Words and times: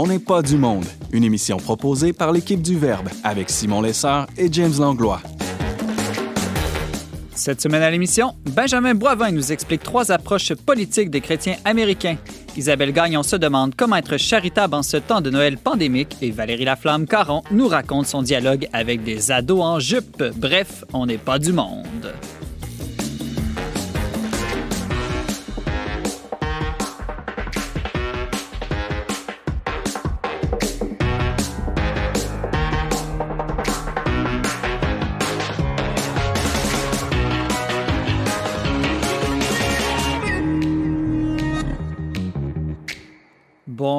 On 0.00 0.06
n'est 0.06 0.20
pas 0.20 0.42
du 0.42 0.56
monde, 0.56 0.84
une 1.10 1.24
émission 1.24 1.56
proposée 1.56 2.12
par 2.12 2.30
l'équipe 2.30 2.62
du 2.62 2.78
Verbe 2.78 3.08
avec 3.24 3.50
Simon 3.50 3.80
Lessard 3.80 4.28
et 4.36 4.46
James 4.52 4.74
Langlois. 4.78 5.20
Cette 7.34 7.60
semaine 7.60 7.82
à 7.82 7.90
l'émission, 7.90 8.36
Benjamin 8.54 8.94
Boivin 8.94 9.32
nous 9.32 9.50
explique 9.50 9.82
trois 9.82 10.12
approches 10.12 10.54
politiques 10.54 11.10
des 11.10 11.20
chrétiens 11.20 11.56
américains. 11.64 12.16
Isabelle 12.56 12.92
Gagnon 12.92 13.24
se 13.24 13.34
demande 13.34 13.74
comment 13.74 13.96
être 13.96 14.18
charitable 14.18 14.76
en 14.76 14.84
ce 14.84 14.98
temps 14.98 15.20
de 15.20 15.30
Noël 15.30 15.58
pandémique 15.58 16.16
et 16.22 16.30
Valérie 16.30 16.64
Laflamme-Caron 16.64 17.42
nous 17.50 17.66
raconte 17.66 18.06
son 18.06 18.22
dialogue 18.22 18.68
avec 18.72 19.02
des 19.02 19.32
ados 19.32 19.62
en 19.62 19.80
jupe. 19.80 20.22
Bref, 20.36 20.84
on 20.92 21.06
n'est 21.06 21.18
pas 21.18 21.40
du 21.40 21.52
monde. 21.52 22.14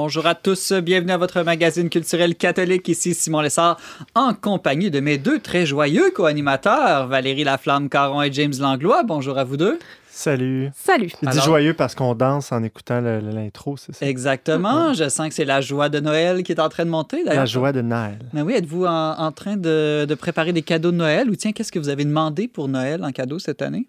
Bonjour 0.10 0.26
à 0.26 0.34
tous, 0.34 0.74
bienvenue 0.74 1.12
à 1.12 1.18
votre 1.18 1.44
magazine 1.44 1.88
culturel 1.88 2.34
catholique. 2.34 2.88
Ici 2.88 3.14
Simon 3.14 3.42
Lessard, 3.42 3.80
en 4.16 4.34
compagnie 4.34 4.90
de 4.90 5.00
mes 5.00 5.20
deux 5.20 5.38
très 5.38 5.68
joyeux 5.68 6.10
co-animateurs, 6.16 7.06
Valérie 7.06 7.44
Laflamme-Caron 7.44 8.24
et 8.24 8.32
James 8.32 8.56
Langlois. 8.60 9.04
Bonjour 9.04 9.38
à 9.38 9.44
vous 9.44 9.56
deux. 9.56 9.78
Salut. 10.10 10.72
Salut. 10.74 11.12
Il 11.22 11.30
dit 11.30 11.40
joyeux 11.40 11.76
parce 11.76 11.94
qu'on 11.94 12.16
danse 12.16 12.52
en 12.52 12.64
écoutant 12.64 13.02
l'intro, 13.02 13.78
c'est 13.78 13.94
ça? 13.94 14.08
Exactement. 14.08 14.96
Je 14.96 15.10
sens 15.10 15.28
que 15.30 15.36
c'est 15.36 15.46
la 15.46 15.62
joie 15.62 15.90
de 15.90 16.00
Noël 16.00 16.42
qui 16.42 16.54
est 16.54 16.60
en 16.60 16.70
train 16.70 16.86
de 16.86 16.90
monter. 16.90 17.24
La 17.24 17.46
joie 17.46 17.72
de 17.72 17.82
Noël. 17.82 18.18
Mais 18.34 18.42
oui, 18.42 18.54
êtes-vous 18.54 18.88
en, 18.88 19.32
train 19.32 19.58
de, 19.58 20.08
de, 20.10 20.16
préparer 20.16 20.54
des 20.54 20.64
cadeaux 20.64 20.90
de 20.90 20.98
Noël? 20.98 21.30
Ou 21.30 21.36
tiens, 21.36 21.52
qu'est-ce 21.52 21.72
que 21.72 21.78
vous 21.78 21.90
avez 21.90 22.04
demandé 22.04 22.48
pour 22.48 22.68
Noël 22.68 23.04
en 23.04 23.12
cadeau 23.12 23.38
cette 23.38 23.62
année? 23.62 23.86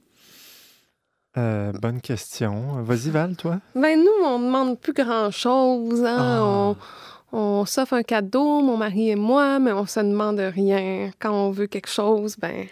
Euh, 1.37 1.73
bonne 1.73 2.01
question. 2.01 2.83
Vas-y, 2.83 3.11
Val, 3.11 3.37
toi? 3.37 3.59
Ben, 3.75 3.99
nous, 3.99 4.25
on 4.27 4.41
demande 4.41 4.79
plus 4.79 4.93
grand-chose. 4.93 6.05
Hein? 6.05 6.17
Ah. 6.19 6.43
On, 6.43 6.77
on 7.33 7.65
s'offre 7.67 7.95
un 7.95 8.03
cadeau, 8.03 8.61
mon 8.63 8.77
mari 8.77 9.11
et 9.11 9.17
moi, 9.17 9.59
mais 9.59 9.73
on 9.73 9.87
se 9.87 10.01
demande 10.01 10.41
rien. 10.41 11.11
Quand 11.21 11.33
on 11.33 11.51
veut 11.51 11.69
quelque 11.69 11.89
chose, 11.89 12.37
ben, 12.37 12.67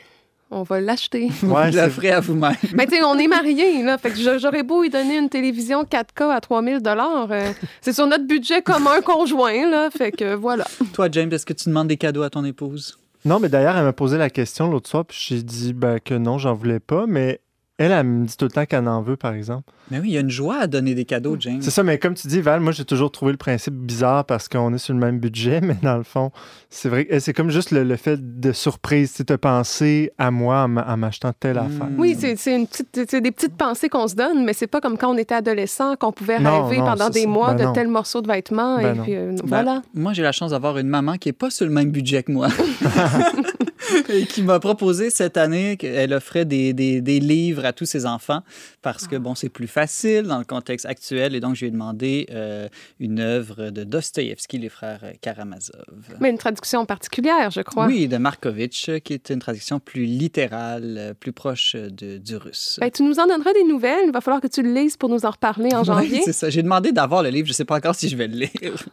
on 0.51 0.65
va 0.65 0.81
l'acheter. 0.81 1.29
Ouais, 1.43 1.71
vous 1.71 1.77
l'offrez 1.77 2.11
à 2.11 2.21
vous-même. 2.21 2.57
Mais 2.75 2.87
tu 2.87 2.97
sais, 2.97 3.03
on 3.05 3.17
est 3.17 3.29
mariés, 3.29 3.83
là. 3.85 3.97
Fait 3.97 4.11
que 4.11 4.39
j'aurais 4.39 4.65
beau 4.65 4.83
lui 4.83 4.91
donner 4.91 5.19
une 5.19 5.29
télévision 5.29 5.85
4K 5.85 6.31
à 6.31 6.41
3000 6.41 6.81
dollars. 6.81 7.29
Euh, 7.31 7.53
c'est 7.81 7.93
sur 7.93 8.07
notre 8.07 8.27
budget 8.27 8.63
commun 8.63 9.01
conjoint, 9.03 9.71
là. 9.71 9.91
Fait 9.91 10.11
que 10.11 10.35
voilà. 10.35 10.65
Toi, 10.95 11.09
James, 11.13 11.33
est-ce 11.33 11.47
que 11.47 11.53
tu 11.53 11.69
demandes 11.69 11.89
des 11.89 11.97
cadeaux 11.97 12.23
à 12.23 12.31
ton 12.31 12.45
épouse? 12.45 12.99
Non, 13.25 13.39
mais 13.39 13.49
d'ailleurs, 13.49 13.77
elle 13.77 13.85
m'a 13.85 13.93
posé 13.93 14.17
la 14.17 14.31
question 14.31 14.69
l'autre 14.69 14.89
soir, 14.89 15.05
puis 15.05 15.19
j'ai 15.29 15.43
dit 15.43 15.73
ben, 15.73 15.99
que 16.01 16.15
non, 16.15 16.39
j'en 16.39 16.55
voulais 16.55 16.81
pas, 16.81 17.07
mais 17.07 17.41
elle, 17.79 17.93
elle 17.93 18.07
me 18.07 18.27
dit 18.27 18.37
tout 18.37 18.45
le 18.45 18.51
temps 18.51 18.67
qu'elle 18.67 18.87
en 18.89 19.01
veut, 19.03 19.17
par 19.17 19.33
exemple. 19.33 19.63
Mais 19.91 20.01
oui, 20.01 20.09
il 20.09 20.13
y 20.15 20.17
a 20.19 20.21
une 20.21 20.31
joie 20.31 20.57
à 20.61 20.67
donner 20.67 20.95
des 20.95 21.05
cadeaux, 21.07 21.37
James. 21.41 21.59
C'est 21.63 21.71
ça, 21.71 21.83
mais 21.83 21.99
comme 21.99 22.15
tu 22.15 22.29
dis, 22.29 22.41
Val, 22.43 22.61
moi, 22.61 22.73
j'ai 22.73 22.85
toujours 22.85 23.11
trouvé 23.11 23.33
le 23.33 23.39
principe 23.39 23.73
bizarre 23.75 24.25
parce 24.27 24.49
qu'on 24.49 24.75
est 24.75 24.79
sur 24.79 24.93
le 24.95 25.01
même 25.01 25.19
budget, 25.19 25.61
mais 25.63 25.77
dans 25.83 25.97
le 25.97 26.03
fond, 26.03 26.31
c'est 26.69 26.89
vrai, 26.89 27.07
c'est 27.21 27.33
comme 27.33 27.51
juste 27.51 27.71
le, 27.71 27.97
fait 27.97 28.41
de 28.41 28.53
surprise, 28.53 29.15
tu 29.15 29.25
te 29.25 29.33
penser 29.33 30.11
à 30.19 30.31
moi 30.31 30.65
en 30.65 30.97
m'achetant 30.97 31.33
telle 31.39 31.57
Hmm. 31.57 31.67
affaire. 31.67 31.89
Oui, 31.97 32.17
c'est 32.19 32.55
une 32.55 32.67
petite, 32.67 33.17
des 33.17 33.31
petites 33.33 33.57
pensées 33.57 33.89
qu'on 33.89 34.07
se 34.09 34.15
donne, 34.15 34.45
mais 34.45 34.53
c'est 34.53 34.67
pas 34.67 34.81
comme 34.81 34.99
quand 34.99 35.11
on 35.15 35.17
était 35.17 35.35
adolescent, 35.37 35.97
qu'on 35.97 36.13
pouvait 36.13 36.39
Non, 36.39 36.65
rêver 36.67 36.79
non, 36.81 36.87
pendant 36.87 37.09
des 37.11 37.23
ça. 37.23 37.29
mois 37.29 37.55
Ben 37.55 37.57
de 37.61 37.65
non. 37.65 37.73
tel 37.73 37.89
morceau 37.89 38.21
de 38.21 38.27
vêtements. 38.29 38.77
Ben 38.77 38.97
et 38.97 39.01
puis, 39.01 39.15
euh, 39.17 39.33
Ben, 39.33 39.43
voilà. 39.47 39.83
moi, 39.95 40.13
j'ai 40.13 40.23
la 40.23 40.33
chance 40.33 40.51
d'avoir 40.51 40.77
une 40.79 40.89
maman 40.89 41.15
qui 41.17 41.29
n'est 41.29 41.33
pas 41.33 41.49
sur 41.51 41.65
le 41.65 41.73
même 41.73 41.91
budget 41.91 42.23
que 42.25 42.33
moi. 42.33 42.49
et 44.09 44.27
qui 44.27 44.43
m'a 44.43 44.61
proposé 44.61 45.11
cette 45.11 45.37
année 45.37 45.77
qu'elle 45.77 46.13
offrait 46.13 46.45
des, 46.45 46.73
des, 46.73 47.01
des 47.01 47.21
livres 47.21 47.65
à 47.65 47.73
tous 47.73 47.87
ses 47.87 48.07
enfants 48.07 48.43
parce 48.83 49.07
que, 49.07 49.17
bon, 49.17 49.35
c'est 49.35 49.49
plus 49.49 49.67
facile 49.67 50.23
dans 50.25 50.39
le 50.39 50.45
contexte 50.45 50.87
actuel. 50.87 51.35
Et 51.35 51.41
donc, 51.41 51.55
je 51.55 51.61
lui 51.61 51.69
ai 51.69 51.71
demandé 51.71 52.27
euh, 52.31 52.69
une 53.01 53.21
œuvre 53.21 53.71
de 53.71 53.85
Dostoïevski, 53.85 54.59
les 54.59 54.69
frères 54.69 55.01
Karamazov. 55.21 55.85
Mais 56.21 56.31
une 56.31 56.39
traduction 56.39 56.87
particulière, 56.87 57.51
je 57.51 57.61
crois. 57.61 57.87
Oui, 57.87 58.09
de 58.09 58.17
Markovitch, 58.17 58.91
qui 59.05 59.13
est 59.13 59.31
une 59.31 59.39
traduction 59.39 59.81
plus 59.81 60.05
littérale, 60.05 61.15
plus 61.19 61.33
proche 61.33 61.75
de, 61.75 62.19
du 62.19 62.37
russe. 62.37 62.79
Ben, 62.81 62.91
tu 62.91 63.03
nous 63.03 63.19
en 63.19 63.27
donneras 63.27 63.53
des 63.53 63.65
nouvelles. 63.65 64.05
Il 64.07 64.13
va 64.13 64.21
falloir 64.21 64.41
que 64.41 64.47
tu 64.47 64.63
le 64.63 64.73
lises 64.73 64.97
pour 64.97 65.09
nous 65.09 65.25
en 65.25 65.31
reparler 65.31 65.75
en 65.75 65.85
janvier. 65.85 66.19
Oui, 66.19 66.23
c'est 66.25 66.33
ça. 66.33 66.51
J'ai 66.51 66.63
demandé 66.63 66.93
d'avoir 66.93 67.23
le 67.23 67.31
livre. 67.31 67.47
Je 67.47 67.53
ne 67.53 67.57
sais 67.57 67.65
pas 67.65 67.77
encore 67.77 67.95
si 67.95 68.09
je 68.09 68.17
vais 68.17 68.29
le 68.29 68.37
lire. 68.37 68.85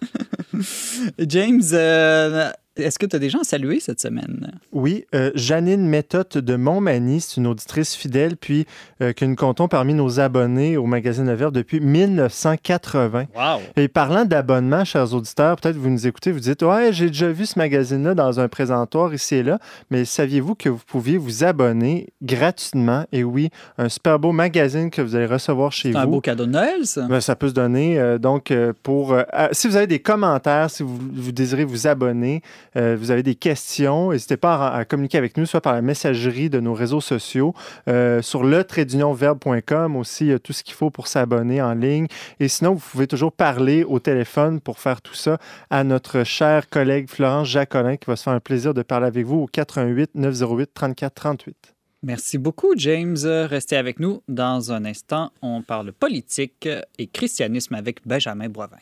James, 1.20 1.62
euh, 1.74 2.50
est-ce 2.78 3.00
que 3.00 3.06
tu 3.06 3.16
as 3.16 3.20
des 3.20 3.30
gens 3.30 3.40
à 3.40 3.44
saluer 3.44 3.80
cette 3.80 4.00
semaine? 4.02 4.52
Oui, 4.72 5.06
euh, 5.16 5.32
Janine 5.36 5.88
Méthode 5.88 6.30
de 6.30 6.56
Montmagny, 6.56 7.22
c'est 7.22 7.38
une 7.38 7.48
auditrice 7.48 7.96
fidèle, 7.96 8.36
puis 8.38 8.66
euh, 9.02 9.14
que 9.14 9.26
nous 9.26 9.36
comptons 9.36 9.68
parmi 9.68 9.94
nos 9.94 10.20
abonnés 10.20 10.78
au 10.78 10.86
magazine 10.86 11.26
Le 11.26 11.34
Verbe 11.34 11.54
depuis 11.54 11.80
1980. 11.80 13.26
Wow! 13.36 13.62
Et 13.76 13.88
parlant 13.88 14.26
d'abonnement, 14.26 14.86
chers 14.86 15.14
auditeurs, 15.14 15.56
peut-être 15.58 15.76
vous 15.78 15.90
nous 15.90 16.08
écoutez, 16.08 16.32
vous 16.32 16.40
dites 16.40 16.62
Ouais, 16.64 16.92
j'ai 16.92 17.08
déjà 17.08 17.30
vu 17.32 17.46
ce 17.46 17.58
magazine-là 17.60 18.14
dans 18.16 18.40
un 18.40 18.48
présentoir 18.48 19.14
ici 19.14 19.36
et 19.36 19.44
là, 19.44 19.60
mais 19.92 20.06
saviez-vous 20.06 20.56
que 20.56 20.70
vous 20.70 20.82
pouviez 20.86 21.18
vous 21.18 21.44
abonner 21.44 22.08
gratuitement? 22.22 23.06
Et 23.12 23.24
oui, 23.24 23.50
un 23.78 23.90
super 23.90 24.20
beau 24.20 24.32
magazine 24.32 24.90
que 24.90 25.02
vous 25.02 25.16
allez 25.16 25.26
recevoir 25.26 25.72
chez 25.72 25.90
C'est 25.92 25.98
vous. 25.98 26.04
un 26.04 26.08
beau 26.08 26.22
cadeau 26.22 26.46
de 26.46 26.52
Noël, 26.52 26.86
ça. 26.86 27.08
Ben, 27.08 27.22
ça 27.22 27.36
peut 27.36 27.50
se 27.50 27.54
donner. 27.54 28.00
euh, 28.00 28.18
donc, 28.18 28.52
euh, 28.52 28.74
pour 28.84 29.16
si 29.52 29.68
vous 29.68 29.76
avez 29.76 29.88
des 29.88 30.00
commentaires, 30.00 30.70
si 30.70 30.84
vous, 30.84 30.98
vous 31.14 31.32
désirez 31.32 31.64
vous 31.66 31.88
abonner, 31.88 32.42
euh, 32.78 32.96
vous 33.00 33.12
avez 33.12 33.24
des 33.24 33.36
questions, 33.36 34.12
n'hésitez 34.12 34.38
pas 34.38 34.70
à, 34.70 34.86
communiquer 34.86 35.18
avec 35.18 35.38
nous, 35.38 35.46
soit 35.46 35.62
par 35.62 35.74
la 35.74 35.82
messagerie 35.82 36.50
de 36.50 36.60
nos 36.60 36.74
réseaux 36.74 37.02
sociaux, 37.02 37.54
euh, 37.88 38.22
sur 38.22 38.44
le 38.44 38.66
verbe.com 39.14 39.96
aussi, 39.96 40.32
tout 40.44 40.54
ce 40.54 40.64
qu'il 40.64 40.74
faut 40.74 40.90
pour 40.90 41.08
s'abonner 41.08 41.62
en 41.62 41.74
ligne. 41.74 42.08
Et 42.40 42.48
sinon, 42.48 42.74
vous 42.74 42.84
pouvez 42.92 43.08
toujours 43.08 43.32
parler 43.32 43.84
au 43.84 44.00
téléphone 44.00 44.60
pour 44.60 44.80
faire 44.80 45.02
tout 45.02 45.14
ça 45.14 45.38
à 45.70 45.84
notre 45.84 46.24
cher 46.24 46.70
collègue 46.70 47.10
Florence 47.10 47.48
Jacolin 47.48 47.98
qui 47.98 48.06
va 48.08 48.16
se 48.16 48.24
faire 48.24 48.34
un 48.34 48.40
plaisir 48.40 48.74
de 48.74 48.82
parler 48.82 49.08
avec 49.08 49.26
vous 49.26 49.38
au 49.38 49.48
88 49.48 50.12
908 50.16 50.70
34 50.74 51.14
38. 51.14 51.76
Merci 52.04 52.38
beaucoup, 52.38 52.74
James. 52.78 53.18
Restez 53.24 53.78
avec 53.78 54.00
nous. 54.00 54.22
Dans 54.28 54.72
un 54.72 54.86
instant, 54.86 55.32
on 55.42 55.64
parle 55.64 55.92
politique 55.92 56.70
et 57.00 57.08
christianisme 57.08 57.74
avec 57.74 58.06
Benjamin 58.06 58.50
Boivin. 58.50 58.78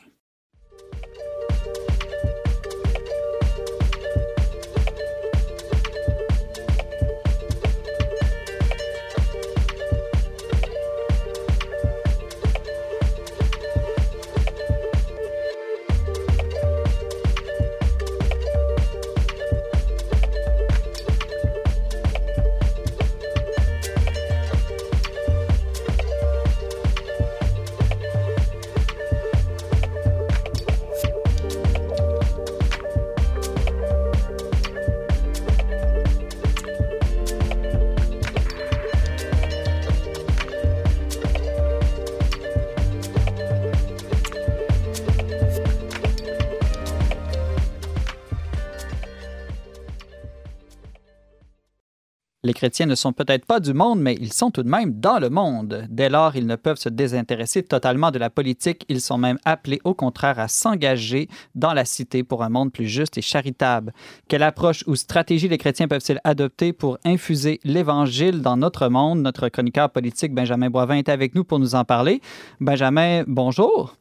Chrétiens 52.64 52.86
ne 52.86 52.94
sont 52.94 53.12
peut-être 53.12 53.44
pas 53.44 53.60
du 53.60 53.74
monde, 53.74 54.00
mais 54.00 54.16
ils 54.18 54.32
sont 54.32 54.50
tout 54.50 54.62
de 54.62 54.70
même 54.70 54.98
dans 54.98 55.18
le 55.18 55.28
monde. 55.28 55.84
Dès 55.90 56.08
lors, 56.08 56.34
ils 56.34 56.46
ne 56.46 56.56
peuvent 56.56 56.78
se 56.78 56.88
désintéresser 56.88 57.62
totalement 57.62 58.10
de 58.10 58.18
la 58.18 58.30
politique. 58.30 58.86
Ils 58.88 59.02
sont 59.02 59.18
même 59.18 59.36
appelés, 59.44 59.82
au 59.84 59.92
contraire, 59.92 60.38
à 60.38 60.48
s'engager 60.48 61.28
dans 61.54 61.74
la 61.74 61.84
cité 61.84 62.22
pour 62.22 62.42
un 62.42 62.48
monde 62.48 62.72
plus 62.72 62.88
juste 62.88 63.18
et 63.18 63.20
charitable. 63.20 63.92
Quelle 64.28 64.42
approche 64.42 64.82
ou 64.86 64.96
stratégie 64.96 65.46
les 65.46 65.58
chrétiens 65.58 65.88
peuvent-ils 65.88 66.20
adopter 66.24 66.72
pour 66.72 66.96
infuser 67.04 67.60
l'Évangile 67.64 68.40
dans 68.40 68.56
notre 68.56 68.88
monde? 68.88 69.20
Notre 69.20 69.50
chroniqueur 69.50 69.90
politique, 69.90 70.32
Benjamin 70.32 70.70
Boivin, 70.70 70.96
est 70.96 71.10
avec 71.10 71.34
nous 71.34 71.44
pour 71.44 71.58
nous 71.58 71.74
en 71.74 71.84
parler. 71.84 72.22
Benjamin, 72.60 73.24
bonjour. 73.26 73.94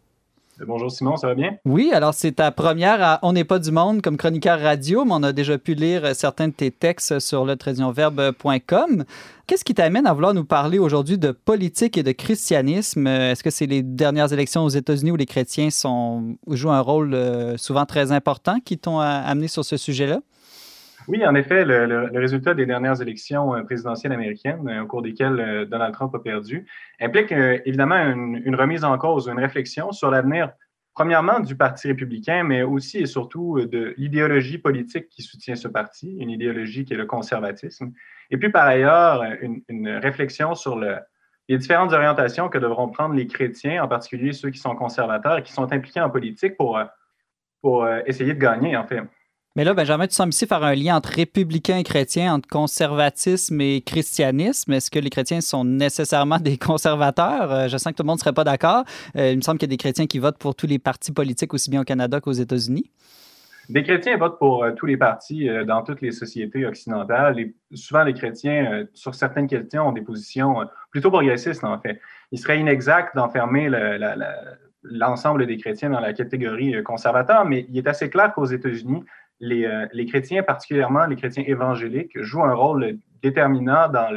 Bonjour 0.59 0.91
Simon, 0.91 1.17
ça 1.17 1.27
va 1.27 1.35
bien? 1.35 1.57
Oui, 1.65 1.91
alors 1.93 2.13
c'est 2.13 2.33
ta 2.33 2.51
première 2.51 3.01
à 3.01 3.19
On 3.23 3.33
n'est 3.33 3.43
pas 3.43 3.57
du 3.57 3.71
monde 3.71 4.01
comme 4.01 4.17
chroniqueur 4.17 4.59
radio, 4.59 5.03
mais 5.03 5.13
on 5.13 5.23
a 5.23 5.33
déjà 5.33 5.57
pu 5.57 5.73
lire 5.73 6.15
certains 6.15 6.47
de 6.47 6.53
tes 6.53 6.69
textes 6.69 7.19
sur 7.19 7.43
le 7.45 7.55
Qu'est-ce 9.45 9.65
qui 9.65 9.73
t'amène 9.73 10.07
à 10.07 10.13
vouloir 10.13 10.33
nous 10.33 10.45
parler 10.45 10.79
aujourd'hui 10.79 11.17
de 11.17 11.31
politique 11.31 11.97
et 11.97 12.03
de 12.03 12.11
christianisme? 12.11 13.07
Est-ce 13.07 13.43
que 13.43 13.49
c'est 13.49 13.65
les 13.65 13.81
dernières 13.81 14.31
élections 14.31 14.63
aux 14.63 14.69
États-Unis 14.69 15.11
où 15.11 15.15
les 15.15 15.25
chrétiens 15.25 15.69
jouent 16.47 16.71
un 16.71 16.79
rôle 16.79 17.13
euh, 17.13 17.57
souvent 17.57 17.85
très 17.85 18.11
important 18.11 18.59
qui 18.63 18.77
t'ont 18.77 18.99
amené 18.99 19.47
sur 19.47 19.65
ce 19.65 19.75
sujet-là? 19.75 20.21
Oui, 21.07 21.25
en 21.25 21.35
effet, 21.35 21.65
le, 21.65 22.09
résultat 22.17 22.53
des 22.53 22.65
dernières 22.65 23.01
élections 23.01 23.55
euh, 23.55 23.63
présidentielles 23.63 24.13
américaines, 24.13 24.67
euh, 24.69 24.83
au 24.83 24.87
cours 24.87 25.01
desquelles 25.01 25.39
euh, 25.39 25.65
Donald 25.65 25.93
Trump 25.93 26.15
a 26.15 26.19
perdu, 26.19 26.65
implique 26.99 27.31
évidemment 27.31 27.97
une, 27.97 28.55
remise 28.55 28.83
en 28.83 28.97
cause, 28.97 29.27
une 29.27 29.39
réflexion 29.39 29.91
sur 29.91 30.09
l'avenir, 30.09 30.51
premièrement, 30.93 31.39
du 31.39 31.55
Parti 31.57 31.87
républicain, 31.87 32.43
mais 32.43 32.63
aussi 32.63 32.99
et 32.99 33.05
surtout 33.05 33.59
de 33.65 33.93
l'idéologie 33.97 34.57
politique 34.57 35.09
qui 35.09 35.23
soutient 35.23 35.55
ce 35.55 35.67
parti, 35.67 36.15
une 36.19 36.29
idéologie 36.29 36.85
qui 36.85 36.93
est 36.93 36.97
le 36.97 37.05
conservatisme. 37.05 37.91
Et 38.31 38.37
puis, 38.37 38.49
par 38.49 38.65
ailleurs, 38.65 39.23
une, 39.41 39.89
réflexion 40.01 40.55
sur 40.55 40.79
les 40.79 41.57
différentes 41.57 41.91
orientations 41.91 42.47
que 42.47 42.57
devront 42.57 42.87
prendre 42.87 43.15
les 43.15 43.27
chrétiens, 43.27 43.83
en 43.83 43.87
particulier 43.87 44.31
ceux 44.31 44.51
qui 44.51 44.59
sont 44.59 44.75
conservateurs 44.75 45.39
et 45.39 45.43
qui 45.43 45.51
sont 45.51 45.71
impliqués 45.73 46.01
en 46.01 46.09
politique 46.09 46.55
pour, 46.55 46.79
pour 47.61 47.87
essayer 48.05 48.33
de 48.33 48.39
gagner, 48.39 48.77
en 48.77 48.85
fait. 48.85 49.01
Mais 49.55 49.63
là, 49.63 49.75
Benjamin, 49.75 50.07
tu 50.07 50.15
sembles 50.15 50.33
ici 50.33 50.47
faire 50.47 50.63
un 50.63 50.73
lien 50.73 50.95
entre 50.95 51.09
républicains 51.09 51.77
et 51.77 51.83
chrétiens, 51.83 52.33
entre 52.33 52.49
conservatisme 52.49 53.61
et 53.61 53.81
christianisme. 53.81 54.73
Est-ce 54.73 54.89
que 54.89 54.97
les 54.97 55.11
chrétiens 55.11 55.41
sont 55.41 55.63
nécessairement 55.63 56.39
des 56.39 56.57
conservateurs? 56.57 57.51
Euh, 57.51 57.67
je 57.67 57.77
sens 57.77 57.93
que 57.93 57.97
tout 57.97 58.01
le 58.01 58.07
monde 58.07 58.17
ne 58.17 58.21
serait 58.21 58.33
pas 58.33 58.45
d'accord. 58.45 58.83
Euh, 59.15 59.29
il 59.29 59.37
me 59.37 59.41
semble 59.41 59.59
qu'il 59.59 59.69
y 59.69 59.71
a 59.71 59.75
des 59.75 59.77
chrétiens 59.77 60.07
qui 60.07 60.17
votent 60.17 60.39
pour 60.39 60.55
tous 60.55 60.65
les 60.65 60.79
partis 60.79 61.11
politiques, 61.11 61.53
aussi 61.53 61.69
bien 61.69 61.81
au 61.81 61.83
Canada 61.83 62.19
qu'aux 62.19 62.31
États-Unis. 62.31 62.89
Des 63.69 63.83
chrétiens 63.83 64.17
votent 64.17 64.39
pour 64.39 64.63
euh, 64.63 64.71
tous 64.71 64.87
les 64.87 64.97
partis 64.97 65.47
dans 65.67 65.83
toutes 65.83 66.01
les 66.01 66.11
sociétés 66.11 66.65
occidentales. 66.65 67.37
Souvent, 67.75 68.03
les 68.03 68.15
chrétiens, 68.15 68.87
sur 68.95 69.13
certaines 69.13 69.45
questions, 69.45 69.89
ont 69.89 69.91
des 69.91 70.01
positions 70.01 70.67
plutôt 70.89 71.11
progressistes, 71.11 71.63
en 71.63 71.79
fait. 71.79 72.01
Il 72.31 72.39
serait 72.39 72.59
inexact 72.59 73.15
d'enfermer 73.15 73.69
l'ensemble 74.81 75.45
des 75.45 75.57
chrétiens 75.57 75.91
dans 75.91 75.99
la 75.99 76.13
catégorie 76.13 76.81
conservateur, 76.81 77.45
mais 77.45 77.67
il 77.69 77.77
est 77.77 77.87
assez 77.87 78.09
clair 78.09 78.33
qu'aux 78.33 78.45
États-Unis, 78.45 79.03
euh, 79.43 79.87
les, 79.91 80.05
chrétiens, 80.05 80.43
particulièrement 80.43 81.05
les 81.05 81.15
chrétiens 81.15 81.43
évangéliques, 81.45 82.19
jouent 82.21 82.43
un 82.43 82.53
rôle 82.53 82.97
déterminant 83.21 83.89
dans 83.89 84.09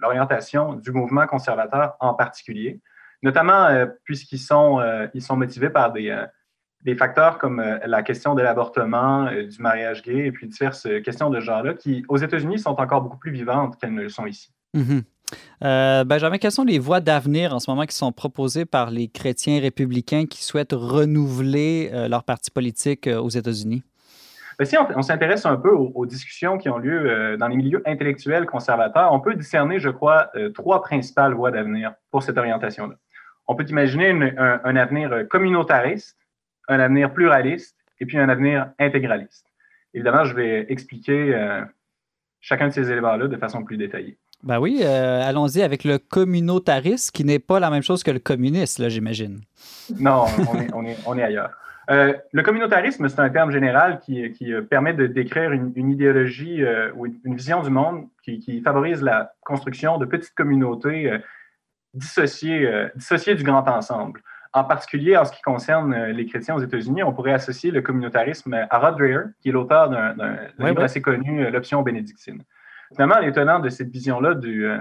l'orientation 0.00 0.74
du 0.74 0.92
mouvement 0.92 1.26
conservateur 1.26 1.96
en 2.00 2.14
particulier, 2.14 2.80
notamment 3.22 3.66
euh, 3.66 3.86
puisqu'ils 4.04 4.38
sont, 4.38 4.80
euh, 4.80 5.06
sont 5.18 5.36
motivés 5.36 5.70
par 5.70 5.92
des, 5.92 6.14
facteurs 6.98 7.38
comme 7.38 7.62
la 7.84 8.02
question 8.02 8.34
de 8.34 8.42
l'avortement, 8.42 9.30
du 9.30 9.60
mariage 9.60 10.02
gay 10.02 10.26
et 10.26 10.32
puis 10.32 10.48
diverses 10.48 10.88
questions 11.04 11.30
de 11.30 11.38
genre-là 11.38 11.74
qui, 11.74 12.04
aux 12.08 12.16
États-Unis, 12.16 12.58
sont 12.58 12.80
encore 12.80 13.02
beaucoup 13.02 13.18
plus 13.18 13.32
vivantes 13.32 13.76
qu'elles 13.78 13.94
ne 13.94 14.02
le 14.02 14.08
sont 14.08 14.26
ici. 14.26 14.50
Mm-hmm. 14.74 16.04
Benjamin, 16.04 16.38
quelles 16.38 16.52
sont 16.52 16.64
les 16.64 16.78
voies 16.78 17.00
d'avenir 17.00 17.54
en 17.54 17.60
ce 17.60 17.70
moment 17.70 17.84
qui 17.84 17.94
sont 17.94 18.12
proposées 18.12 18.64
par 18.64 18.90
les 18.90 19.08
chrétiens 19.08 19.60
républicains 19.60 20.24
qui 20.26 20.42
souhaitent 20.42 20.72
renouveler 20.72 21.90
leur 22.08 22.24
parti 22.24 22.50
politique 22.50 23.06
aux 23.06 23.28
États-Unis? 23.28 23.84
Ben, 24.60 24.66
si 24.66 24.76
on, 24.76 25.00
s'intéresse 25.00 25.46
un 25.46 25.56
peu 25.56 25.70
aux, 25.70 26.04
discussions 26.04 26.58
qui 26.58 26.68
ont 26.68 26.76
lieu 26.76 27.10
euh, 27.10 27.38
dans 27.38 27.48
les 27.48 27.56
milieux 27.56 27.82
intellectuels 27.86 28.44
conservateurs, 28.44 29.10
on 29.10 29.18
peut 29.18 29.34
discerner, 29.34 29.80
je 29.80 29.88
crois, 29.88 30.28
euh, 30.34 30.50
trois 30.50 30.82
principales 30.82 31.32
voies 31.32 31.50
d'avenir 31.50 31.94
pour 32.10 32.22
cette 32.22 32.36
orientation-là. 32.36 32.94
On 33.48 33.54
peut 33.54 33.64
imaginer 33.66 34.10
un, 34.36 34.76
avenir 34.76 35.26
communautariste, 35.30 36.18
un 36.68 36.78
avenir 36.78 37.10
pluraliste 37.14 37.74
et 38.00 38.04
puis 38.04 38.18
un 38.18 38.28
avenir 38.28 38.70
intégraliste. 38.78 39.46
Évidemment, 39.94 40.24
je 40.24 40.34
vais 40.34 40.66
expliquer 40.68 41.34
euh, 41.34 41.64
chacun 42.40 42.68
de 42.68 42.74
ces 42.74 42.90
éléments-là 42.90 43.28
de 43.28 43.36
façon 43.38 43.64
plus 43.64 43.78
détaillée. 43.78 44.18
Ben 44.42 44.60
oui, 44.60 44.84
allons-y 44.84 45.62
avec 45.62 45.84
le 45.84 45.96
communautariste, 45.96 47.12
qui 47.12 47.24
n'est 47.24 47.38
pas 47.38 47.60
la 47.60 47.70
même 47.70 47.82
chose 47.82 48.02
que 48.02 48.10
le 48.10 48.18
communiste, 48.18 48.78
là, 48.78 48.90
j'imagine. 48.90 49.40
Non, 49.98 50.26
on 50.74 50.84
est, 50.84 50.96
on 51.06 51.18
est 51.18 51.22
ailleurs. 51.22 51.50
Euh, 51.90 52.14
le 52.32 52.42
communautarisme, 52.42 53.08
c'est 53.08 53.20
un 53.20 53.30
terme 53.30 53.50
général 53.50 53.98
qui, 53.98 54.22
euh, 54.52 54.62
permet 54.62 54.94
de 54.94 55.06
décrire 55.06 55.50
une, 55.50 55.90
idéologie 55.90 56.62
euh, 56.62 56.92
ou 56.94 57.06
une 57.06 57.34
vision 57.34 57.62
du 57.62 57.70
monde 57.70 58.06
qui, 58.22 58.62
favorise 58.62 59.02
la 59.02 59.32
construction 59.44 59.98
de 59.98 60.06
petites 60.06 60.34
communautés 60.34 61.10
dissociées, 61.94 62.88
dissociées, 62.94 63.34
du 63.34 63.42
grand 63.42 63.66
ensemble. 63.68 64.22
En 64.52 64.62
particulier, 64.62 65.16
en 65.16 65.24
ce 65.24 65.32
qui 65.32 65.42
concerne 65.42 66.06
les 66.06 66.26
chrétiens 66.26 66.54
aux 66.54 66.60
États-Unis, 66.60 67.02
on 67.02 67.12
pourrait 67.12 67.32
associer 67.32 67.72
le 67.72 67.82
communautarisme 67.82 68.54
à 68.70 68.78
Rod 68.78 68.96
Dreher, 68.96 69.24
qui 69.40 69.48
est 69.48 69.52
l'auteur 69.52 69.90
d'un 69.90 70.36
livre 70.58 70.82
assez 70.82 71.02
connu, 71.02 71.50
L'option 71.50 71.82
bénédictine. 71.82 72.44
Finalement, 72.92 73.18
l'étonnant 73.18 73.58
de 73.58 73.68
cette 73.68 73.90
vision-là 73.90 74.34
de 74.34 74.80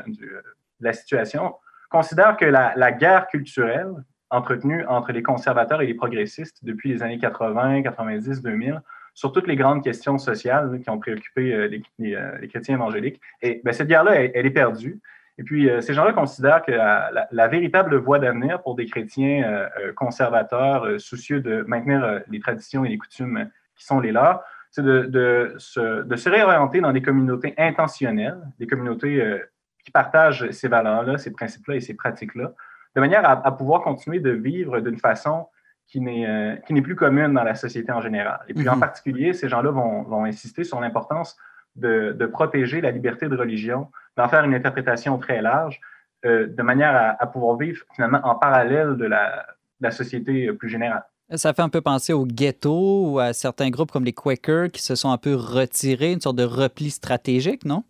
la 0.79 0.93
situation 0.93 1.55
considère 1.89 2.37
que 2.37 2.45
la 2.45 2.91
guerre 2.91 3.27
culturelle 3.27 3.95
entretenu 4.29 4.85
entre 4.87 5.11
les 5.11 5.23
conservateurs 5.23 5.81
et 5.81 5.87
les 5.87 5.93
progressistes 5.93 6.63
depuis 6.63 6.89
les 6.89 7.03
années 7.03 7.17
80, 7.17 7.81
90, 7.83 8.41
2000 8.41 8.81
sur 9.19 9.33
toutes 9.33 9.47
les 9.47 9.57
grandes 9.57 9.83
questions 9.83 10.17
sociales 10.17 10.79
qui 10.81 10.89
ont 10.89 10.97
préoccupé 10.97 11.53
euh, 11.53 11.69
euh, 11.99 12.37
les, 12.39 12.47
chrétiens 12.47 12.75
évangéliques. 12.75 13.19
Et 13.41 13.59
ben, 13.65 13.73
cette 13.73 13.89
guerre-là, 13.89 14.15
elle, 14.15 14.45
est 14.45 14.51
perdue. 14.51 14.99
Et 15.37 15.43
puis, 15.43 15.69
euh, 15.69 15.81
ces 15.81 15.93
gens-là 15.93 16.13
considèrent 16.13 16.61
que 16.61 16.71
la, 16.71 17.47
véritable 17.49 17.97
voie 17.97 18.19
d'avenir 18.19 18.61
pour 18.61 18.75
des 18.75 18.85
chrétiens 18.85 19.67
conservateurs, 19.95 20.99
soucieux 20.99 21.41
de 21.41 21.63
maintenir 21.67 22.21
les 22.29 22.39
traditions 22.39 22.85
et 22.85 22.89
les 22.89 22.97
coutumes 22.97 23.49
qui 23.75 23.85
sont 23.85 23.99
les 23.99 24.13
leurs, 24.13 24.41
c'est 24.71 24.83
de, 24.83 25.55
se, 25.57 26.29
réorienter 26.29 26.79
dans 26.79 26.93
des 26.93 27.01
communautés 27.01 27.53
intentionnelles, 27.57 28.39
des 28.59 28.67
communautés 28.67 29.41
qui 29.83 29.91
partagent 29.91 30.49
ces 30.51 30.67
valeurs-là, 30.67 31.17
ces 31.17 31.31
principes-là 31.31 31.75
et 31.75 31.81
ces 31.81 31.95
pratiques-là, 31.95 32.53
de 32.95 33.01
manière 33.01 33.27
à, 33.27 33.51
pouvoir 33.55 33.81
continuer 33.81 34.19
de 34.19 34.31
vivre 34.31 34.79
d'une 34.79 34.97
façon 34.97 35.47
qui 35.87 36.01
n'est 36.01 36.27
euh, 36.27 36.55
n'est 36.69 36.81
plus 36.81 36.95
commune 36.95 37.33
dans 37.33 37.43
la 37.43 37.55
société 37.55 37.91
en 37.91 38.01
général. 38.01 38.39
Et 38.47 38.53
puis 38.53 38.67
en 38.69 38.75
mhm. 38.75 38.79
particulier, 38.79 39.33
ces 39.33 39.49
gens-là 39.49 39.71
vont, 39.71 40.03
vont, 40.03 40.25
insister 40.25 40.63
sur 40.63 40.79
l'importance 40.79 41.37
de, 41.75 42.15
de, 42.17 42.25
protéger 42.25 42.81
la 42.81 42.91
liberté 42.91 43.27
de 43.27 43.35
religion, 43.35 43.87
d'en 44.17 44.27
faire 44.27 44.43
une 44.43 44.53
interprétation 44.53 45.17
très 45.17 45.41
large, 45.41 45.79
euh, 46.25 46.47
de 46.47 46.61
manière 46.63 47.15
à, 47.19 47.27
pouvoir 47.27 47.57
vivre 47.57 47.83
finalement 47.95 48.19
en 48.23 48.35
parallèle 48.35 48.97
de 48.97 49.05
la, 49.05 49.45
la 49.79 49.91
société 49.91 50.51
plus 50.53 50.69
générale. 50.69 51.05
Ça 51.35 51.53
fait 51.53 51.61
un 51.61 51.69
peu 51.69 51.81
penser 51.81 52.11
au 52.11 52.25
ghetto 52.25 53.11
ou 53.11 53.19
à 53.19 53.33
certains 53.33 53.69
groupes 53.69 53.91
comme 53.91 54.03
les 54.03 54.13
Quakers 54.13 54.69
qui 54.71 54.81
se 54.81 54.95
sont 54.95 55.11
un 55.11 55.17
peu 55.17 55.35
retirés, 55.35 56.11
une 56.11 56.21
sorte 56.21 56.37
de 56.37 56.43
repli 56.43 56.89
stratégique, 56.89 57.65
non? 57.65 57.83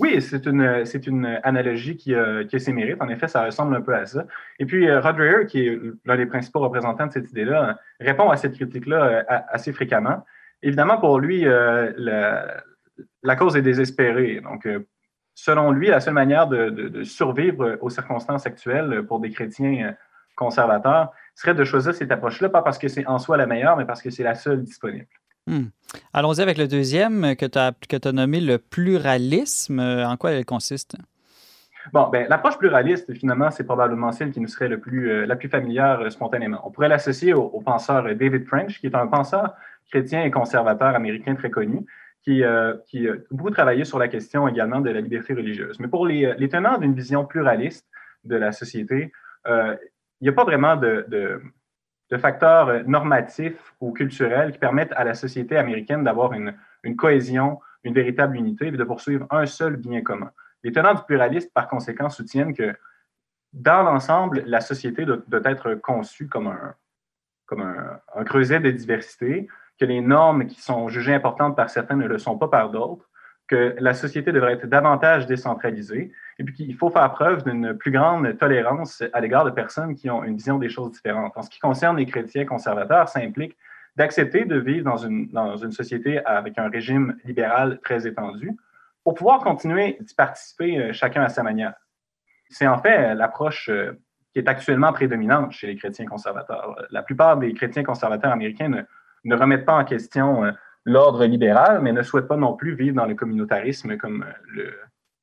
Oui, 0.00 0.22
c'est 0.22 0.46
une, 0.46 0.86
c'est 0.86 1.06
une 1.06 1.38
analogie 1.42 1.94
qui, 1.94 2.14
euh, 2.14 2.44
qui, 2.46 2.56
a 2.56 2.58
ses 2.58 2.72
mérites. 2.72 3.02
En 3.02 3.08
effet, 3.10 3.28
ça 3.28 3.44
ressemble 3.44 3.76
un 3.76 3.82
peu 3.82 3.94
à 3.94 4.06
ça. 4.06 4.24
Et 4.58 4.64
puis, 4.64 4.88
euh, 4.88 4.98
Rod 4.98 5.46
qui 5.46 5.66
est 5.66 5.78
l'un 6.06 6.16
des 6.16 6.24
principaux 6.24 6.60
représentants 6.60 7.06
de 7.06 7.12
cette 7.12 7.30
idée-là, 7.30 7.78
répond 8.00 8.30
à 8.30 8.38
cette 8.38 8.54
critique-là 8.54 9.04
euh, 9.04 9.22
assez 9.50 9.74
fréquemment. 9.74 10.24
Évidemment, 10.62 10.98
pour 10.98 11.20
lui, 11.20 11.42
la, 11.44 12.62
la, 13.22 13.36
cause 13.36 13.56
est 13.56 13.62
désespérée. 13.62 14.40
Donc, 14.40 14.68
selon 15.34 15.70
lui, 15.70 15.88
la 15.88 16.00
seule 16.00 16.14
manière 16.14 16.48
de, 16.48 17.02
survivre 17.02 17.78
aux 17.80 17.90
circonstances 17.90 18.46
actuelles 18.46 19.04
pour 19.06 19.20
des 19.20 19.30
chrétiens 19.30 19.94
conservateurs 20.34 21.12
serait 21.34 21.54
de 21.54 21.64
choisir 21.64 21.94
cette 21.94 22.12
approche-là, 22.12 22.50
pas 22.50 22.62
parce 22.62 22.78
que 22.78 22.88
c'est 22.88 23.06
en 23.06 23.18
soi 23.18 23.38
la 23.38 23.46
meilleure, 23.46 23.76
mais 23.76 23.86
parce 23.86 24.02
que 24.02 24.10
c'est 24.10 24.22
la 24.22 24.34
seule 24.34 24.62
disponible. 24.62 25.08
Hmm. 25.50 25.66
Allons-y 26.12 26.40
avec 26.40 26.58
le 26.58 26.68
deuxième 26.68 27.34
que 27.36 27.46
tu 27.46 27.58
as, 27.58 27.72
as 28.04 28.12
nommé 28.12 28.40
le 28.40 28.58
pluralisme. 28.58 29.80
En 29.80 30.16
quoi 30.16 30.30
elle 30.32 30.44
consiste? 30.44 30.96
Bon, 31.92 32.08
ben, 32.08 32.26
l'approche 32.28 32.58
pluraliste, 32.58 33.12
finalement, 33.14 33.50
c'est 33.50 33.64
probablement 33.64 34.12
celle 34.12 34.30
qui 34.30 34.40
nous 34.40 34.48
serait 34.48 34.68
le 34.68 34.78
plus, 34.78 35.10
euh, 35.10 35.26
la 35.26 35.36
plus 35.36 35.48
familière 35.48 36.00
euh, 36.00 36.10
spontanément. 36.10 36.60
On 36.64 36.70
pourrait 36.70 36.88
l'associer 36.88 37.32
au, 37.32 37.60
penseur 37.60 38.04
David 38.14 38.46
French, 38.46 38.80
qui 38.80 38.86
est 38.86 38.94
un 38.94 39.06
penseur 39.06 39.54
chrétien 39.90 40.22
et 40.22 40.30
conservateur 40.30 40.94
américain 40.94 41.34
très 41.34 41.50
connu, 41.50 41.86
qui, 42.22 42.44
euh, 42.44 42.74
qui 42.86 43.08
a 43.08 43.14
beaucoup 43.30 43.50
travaillé 43.50 43.84
sur 43.84 43.98
la 43.98 44.08
question 44.08 44.46
également 44.46 44.80
de 44.80 44.90
la 44.90 45.00
liberté 45.00 45.32
religieuse. 45.34 45.80
Mais 45.80 45.88
pour 45.88 46.06
les, 46.06 46.48
tenants 46.48 46.78
d'une 46.78 46.94
vision 46.94 47.24
pluraliste 47.24 47.88
de 48.24 48.36
la 48.36 48.52
société, 48.52 49.10
il 49.46 49.78
n'y 50.20 50.28
a 50.28 50.32
pas 50.32 50.44
vraiment 50.44 50.76
de 50.76 51.40
facteurs 52.18 52.68
euh, 52.68 52.82
normatifs 52.86 53.74
ou 53.80 53.92
culturels 53.92 54.52
qui 54.52 54.58
permettent 54.58 54.92
à 54.92 55.04
la 55.04 55.14
société 55.14 55.56
américaine 55.56 56.04
d'avoir 56.04 56.32
une, 56.32 56.54
cohésion, 56.96 57.60
une 57.84 57.94
véritable 57.94 58.36
unité 58.36 58.68
et 58.68 58.70
de 58.72 58.84
poursuivre 58.84 59.26
un 59.30 59.46
seul 59.46 59.76
bien 59.76 60.02
commun. 60.02 60.30
Les 60.62 60.72
tenants 60.72 60.94
du 60.94 61.02
pluralisme, 61.02 61.48
par 61.54 61.68
conséquent, 61.68 62.10
soutiennent 62.10 62.54
que 62.54 62.74
dans 63.52 63.82
l'ensemble, 63.82 64.42
la 64.46 64.60
société 64.60 65.04
doit, 65.04 65.40
être 65.44 65.74
conçue 65.74 66.28
comme 66.28 66.48
un, 66.48 66.74
un, 68.14 68.24
creuset 68.24 68.60
de 68.60 68.70
diversité, 68.70 69.48
que 69.78 69.84
les 69.84 70.00
normes 70.00 70.46
qui 70.46 70.60
sont 70.60 70.88
jugées 70.88 71.14
importantes 71.14 71.56
par 71.56 71.70
certains 71.70 71.96
ne 71.96 72.06
le 72.06 72.18
sont 72.18 72.38
pas 72.38 72.48
par 72.48 72.70
d'autres, 72.70 73.08
que 73.48 73.74
la 73.80 73.94
société 73.94 74.30
devrait 74.30 74.52
être 74.52 74.66
davantage 74.66 75.26
décentralisée 75.26 76.12
et 76.40 76.42
puis 76.42 76.54
qu'il 76.54 76.74
faut 76.74 76.88
faire 76.88 77.12
preuve 77.12 77.44
d'une 77.44 77.74
plus 77.74 77.90
grande 77.90 78.38
tolérance 78.38 79.02
à 79.12 79.20
l'égard 79.20 79.44
de 79.44 79.50
personnes 79.50 79.94
qui 79.94 80.08
ont 80.08 80.24
une 80.24 80.36
vision 80.36 80.58
des 80.58 80.70
choses 80.70 80.90
différentes. 80.90 81.36
En 81.36 81.42
ce 81.42 81.50
qui 81.50 81.60
concerne 81.60 81.98
les 81.98 82.06
chrétiens 82.06 82.46
conservateurs, 82.46 83.10
ça 83.10 83.20
implique 83.20 83.58
d'accepter 83.96 84.46
de 84.46 84.58
vivre 84.58 84.82
dans 84.82 84.96
une, 84.96 85.70
société 85.70 86.24
avec 86.24 86.56
un 86.56 86.70
régime 86.70 87.14
libéral 87.26 87.78
très 87.84 88.06
étendu 88.06 88.56
pour 89.04 89.12
pouvoir 89.14 89.40
continuer 89.40 89.98
d'y 90.00 90.14
participer 90.14 90.78
euh, 90.78 90.92
chacun 90.94 91.22
à 91.22 91.28
sa 91.28 91.42
manière. 91.42 91.74
C'est 92.48 92.66
en 92.66 92.78
fait 92.78 93.14
l'approche 93.14 93.68
euh, 93.68 93.92
qui 94.32 94.38
est 94.38 94.48
actuellement 94.48 94.94
prédominante 94.94 95.52
chez 95.52 95.66
les 95.66 95.76
chrétiens 95.76 96.06
conservateurs. 96.06 96.74
La 96.90 97.02
plupart 97.02 97.36
des 97.36 97.52
chrétiens 97.52 97.82
conservateurs 97.82 98.32
américains 98.32 98.84
ne, 99.24 99.36
remettent 99.36 99.66
pas 99.66 99.76
en 99.76 99.84
question 99.84 100.44
euh, 100.44 100.52
l'ordre 100.86 101.26
libéral, 101.26 101.80
mais 101.82 101.92
ne 101.92 102.02
souhaitent 102.02 102.28
pas 102.28 102.36
non 102.38 102.54
plus 102.54 102.74
vivre 102.74 102.96
dans 102.96 103.06
le 103.06 103.14
communautarisme 103.14 103.98
comme 103.98 104.24
le, 104.54 104.72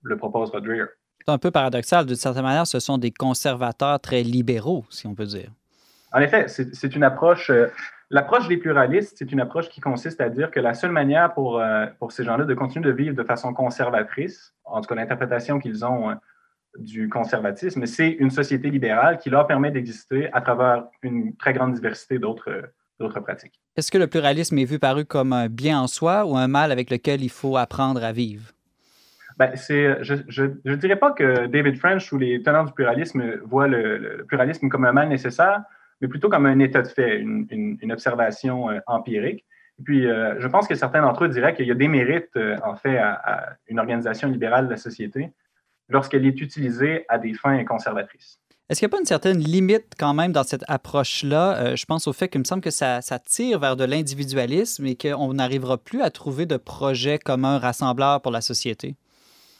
le 0.03 0.17
propose 0.17 0.51
Rod 0.51 0.63
Dreher. 0.63 0.85
C'est 1.27 1.33
un 1.33 1.37
peu 1.37 1.51
paradoxal. 1.51 2.05
D'une 2.05 2.15
certaine 2.15 2.43
manière, 2.43 2.65
ce 2.65 2.79
sont 2.79 2.97
des 2.97 3.11
conservateurs 3.11 3.99
très 3.99 4.23
libéraux, 4.23 4.85
si 4.89 5.07
on 5.07 5.13
peut 5.13 5.25
dire. 5.25 5.49
En 6.13 6.21
effet, 6.21 6.45
c'est 6.47 6.95
une 6.95 7.03
approche. 7.03 7.49
Euh, 7.49 7.67
l'approche 8.09 8.47
des 8.47 8.55
pluralistes, 8.55 9.17
c'est 9.19 9.29
une 9.33 9.41
approche 9.41 9.67
qui 9.67 9.81
consiste 9.81 10.21
à 10.21 10.29
dire 10.29 10.51
que 10.51 10.61
la 10.61 10.73
seule 10.73 10.91
manière 10.91 11.33
pour, 11.33 11.59
euh, 11.59 11.85
pour 11.99 12.13
ces 12.13 12.23
gens-là 12.23 12.45
de 12.45 12.53
continuer 12.53 12.85
de 12.85 12.93
vivre 12.93 13.13
de 13.13 13.23
façon 13.23 13.53
conservatrice, 13.53 14.53
en 14.63 14.79
tout 14.79 14.87
cas 14.87 14.95
l'interprétation 14.95 15.59
qu'ils 15.59 15.83
ont 15.83 16.15
du 16.77 17.09
conservatisme, 17.09 17.85
c'est 17.87 18.09
une 18.09 18.29
société 18.29 18.69
libérale 18.69 19.17
qui 19.17 19.29
leur 19.29 19.47
permet 19.47 19.71
d'exister 19.71 20.31
à 20.31 20.39
travers 20.39 20.85
une 21.01 21.35
très 21.35 21.51
grande 21.51 21.73
diversité 21.73 22.19
d'autres 22.19 22.71
d'autres 22.99 23.19
pratiques. 23.19 23.59
Est-ce 23.75 23.91
que 23.91 23.97
le 23.97 24.07
pluralisme 24.07 24.57
est 24.57 24.65
vu 24.65 24.79
paru 24.79 25.03
comme 25.03 25.33
un 25.33 25.49
bien 25.49 25.79
en 25.81 25.87
soi 25.87 26.25
ou 26.25 26.37
un 26.37 26.47
mal 26.47 26.71
avec 26.71 26.89
lequel 26.89 27.21
il 27.21 27.29
faut 27.29 27.57
apprendre 27.57 28.03
à 28.03 28.13
vivre? 28.13 28.53
Ben, 29.37 29.51
c'est, 29.55 29.97
je 30.01 30.43
ne 30.43 30.75
dirais 30.75 30.95
pas 30.95 31.11
que 31.11 31.45
David 31.45 31.77
French 31.77 32.11
ou 32.11 32.17
les 32.17 32.41
tenants 32.41 32.63
du 32.63 32.73
pluralisme 32.73 33.37
voient 33.45 33.67
le, 33.67 34.25
pluralisme 34.27 34.67
comme 34.67 34.85
un 34.85 34.91
mal 34.91 35.09
nécessaire, 35.09 35.61
mais 36.01 36.07
plutôt 36.07 36.29
comme 36.29 36.47
un 36.47 36.59
état 36.59 36.81
de 36.81 36.87
fait, 36.87 37.19
une, 37.19 37.47
une, 37.81 37.91
observation 37.91 38.69
euh, 38.69 38.79
empirique. 38.87 39.45
Et 39.79 39.83
puis, 39.83 40.07
euh, 40.07 40.39
je 40.39 40.47
pense 40.47 40.67
que 40.67 40.73
certains 40.73 41.01
d'entre 41.01 41.25
eux 41.25 41.29
diraient 41.29 41.55
qu'il 41.55 41.67
y 41.67 41.71
a 41.71 41.75
des 41.75 41.87
mérites, 41.87 42.35
euh, 42.35 42.57
en 42.63 42.75
fait, 42.75 42.97
à, 42.97 43.57
une 43.67 43.79
organisation 43.79 44.27
libérale 44.27 44.65
de 44.65 44.71
la 44.71 44.77
société 44.77 45.31
lorsqu'elle 45.87 46.25
est 46.25 46.41
utilisée 46.41 47.05
à 47.07 47.19
des 47.19 47.33
fins 47.33 47.63
conservatrices. 47.63 48.39
Est-ce 48.69 48.79
qu'il 48.79 48.87
n'y 48.87 48.91
a 48.91 48.95
pas 48.95 48.99
une 48.99 49.05
certaine 49.05 49.37
limite 49.37 49.93
quand 49.97 50.13
même 50.13 50.33
dans 50.33 50.43
cette 50.43 50.65
approche-là? 50.67 51.75
Je 51.75 51.85
pense 51.85 52.05
au 52.07 52.11
fait 52.11 52.27
qu'il 52.27 52.39
me 52.39 52.43
semble 52.43 52.61
que 52.61 52.69
ça, 52.69 53.01
ça 53.01 53.17
tire 53.17 53.59
vers 53.59 53.77
de 53.77 53.85
l'individualisme 53.85 54.85
et 54.87 54.97
qu'on 54.97 55.33
n'arrivera 55.33 55.77
plus 55.77 56.01
à 56.01 56.09
trouver 56.09 56.45
de 56.45 56.57
projet 56.57 57.17
commun 57.17 57.59
rassembleur 57.59 58.21
pour 58.21 58.33
la 58.33 58.41
société. 58.41 58.97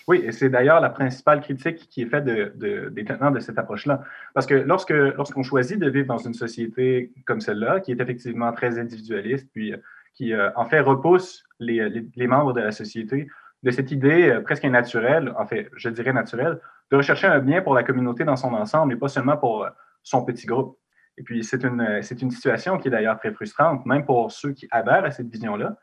Oui, 0.08 0.22
et 0.24 0.32
c'est 0.32 0.50
d'ailleurs 0.50 0.80
la 0.80 0.90
principale 0.90 1.42
critique 1.42 1.90
qui 1.90 2.04
est 2.04 2.06
faite 2.06 2.24
de, 2.24 2.54
de, 2.56 2.90
des 2.90 3.04
tenants 3.04 3.32
de 3.32 3.40
cette 3.40 3.58
approche-là. 3.58 4.04
Parce 4.34 4.46
que 4.46 4.56
lorsque, 4.56 4.92
lorsqu'on 4.92 5.44
choisit 5.44 5.78
de 5.78 5.90
vivre 5.90 6.08
dans 6.08 6.18
une 6.18 6.34
société 6.34 7.12
comme 7.26 7.42
celle-là, 7.42 7.82
qui 7.82 7.92
est 7.92 8.00
effectivement 8.00 8.52
très 8.54 8.80
individualiste, 8.80 9.50
puis 9.54 9.74
euh, 9.74 9.78
qui 10.14 10.34
euh, 10.34 10.50
en 10.56 10.66
fait 10.66 10.80
repousse 10.80 11.44
les, 11.60 11.90
les, 12.16 12.28
membres 12.28 12.54
de 12.54 12.62
la 12.62 12.72
société 12.72 13.28
de 13.64 13.72
cette 13.72 13.92
idée 13.92 14.40
presque 14.46 14.64
naturelle, 14.64 15.34
en 15.38 15.46
fait, 15.46 15.70
je 15.76 15.90
dirais 15.90 16.14
naturelle, 16.14 16.60
de 16.92 16.98
rechercher 16.98 17.28
un 17.28 17.40
bien 17.40 17.62
pour 17.62 17.74
la 17.74 17.84
communauté 17.84 18.24
dans 18.24 18.36
son 18.36 18.54
ensemble 18.54 18.94
et 18.94 18.96
pas 18.96 19.08
seulement 19.08 19.38
pour 19.38 19.64
euh, 19.64 19.70
son 20.04 20.24
petit 20.24 20.46
groupe. 20.46 20.78
Et 21.18 21.24
puis, 21.24 21.44
c'est 21.44 21.64
une, 21.64 21.82
euh, 21.82 22.02
c'est 22.02 22.22
une 22.22 22.32
situation 22.32 22.78
qui 22.78 22.88
est 22.88 22.92
d'ailleurs 22.92 23.18
très 23.18 23.32
frustrante, 23.32 23.86
même 23.86 24.06
pour 24.06 24.32
ceux 24.32 24.52
qui 24.52 24.68
adhèrent 24.72 25.06
à 25.06 25.12
cette 25.12 25.30
vision-là. 25.30 25.78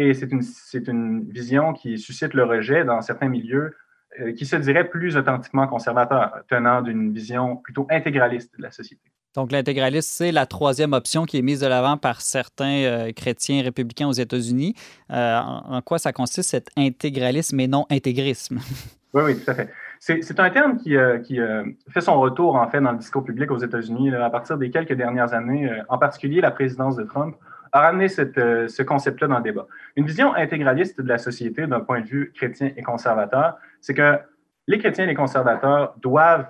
Et 0.00 0.14
c'est 0.14 0.30
une, 0.30 0.42
c'est 0.42 0.86
une 0.86 1.28
vision 1.28 1.72
qui 1.72 1.98
suscite 1.98 2.32
le 2.32 2.44
rejet 2.44 2.84
dans 2.84 3.00
certains 3.00 3.28
milieux 3.28 3.74
euh, 4.20 4.32
qui 4.32 4.46
se 4.46 4.54
diraient 4.54 4.88
plus 4.88 5.16
authentiquement 5.16 5.66
conservateurs, 5.66 6.32
tenant 6.48 6.82
d'une 6.82 7.12
vision 7.12 7.56
plutôt 7.56 7.86
intégraliste 7.90 8.56
de 8.56 8.62
la 8.62 8.70
société. 8.70 9.02
Donc, 9.34 9.50
l'intégralisme, 9.50 10.08
c'est 10.08 10.32
la 10.32 10.46
troisième 10.46 10.92
option 10.92 11.24
qui 11.24 11.38
est 11.38 11.42
mise 11.42 11.60
de 11.60 11.66
l'avant 11.66 11.96
par 11.96 12.20
certains 12.20 13.10
chrétiens 13.14 13.62
républicains 13.62 14.08
aux 14.08 14.12
États-Unis. 14.12 14.74
en, 15.10 15.62
en, 15.66 15.82
quoi 15.82 15.98
ça 15.98 16.12
consiste, 16.12 16.50
cet 16.50 16.70
intégralisme 16.76 17.58
et 17.60 17.68
non 17.68 17.84
intégrisme? 17.90 18.58
Oui, 19.14 19.22
oui, 19.24 19.42
tout 19.42 19.50
à 19.50 19.54
fait. 19.54 19.70
C'est 20.00 20.38
un 20.38 20.50
terme 20.50 20.76
qui, 20.76 20.96
euh, 20.96 21.18
qui 21.18 21.40
euh, 21.40 21.64
fait 21.90 22.00
son 22.00 22.20
retour, 22.20 22.56
en 22.56 22.68
fait, 22.68 22.80
dans 22.80 22.92
le 22.92 22.98
discours 22.98 23.24
public 23.24 23.50
aux 23.50 23.58
États-Unis 23.58 24.14
à 24.14 24.30
partir 24.30 24.58
des 24.58 24.70
quelques 24.70 24.92
dernières 24.92 25.32
années. 25.32 25.68
Euh, 25.68 25.82
en 25.88 25.98
particulier, 25.98 26.40
la 26.40 26.50
présidence 26.50 26.96
de 26.96 27.04
Trump 27.04 27.34
a 27.72 27.80
ramené 27.80 28.08
cette, 28.08 28.34
ce 28.36 28.82
concept-là 28.82 29.28
dans 29.28 29.38
le 29.38 29.42
débat. 29.42 29.66
Une 29.96 30.06
vision 30.06 30.34
intégraliste 30.34 31.00
de 31.00 31.08
la 31.08 31.18
société 31.18 31.66
d'un 31.66 31.80
point 31.80 32.00
de 32.00 32.06
vue 32.06 32.32
chrétien 32.34 32.70
et 32.76 32.82
conservateur, 32.82 33.56
c'est 33.80 33.94
que 33.94 34.18
les 34.66 34.78
chrétiens 34.78 35.04
et 35.04 35.08
les 35.08 35.14
conservateurs 35.14 35.94
doivent 36.00 36.46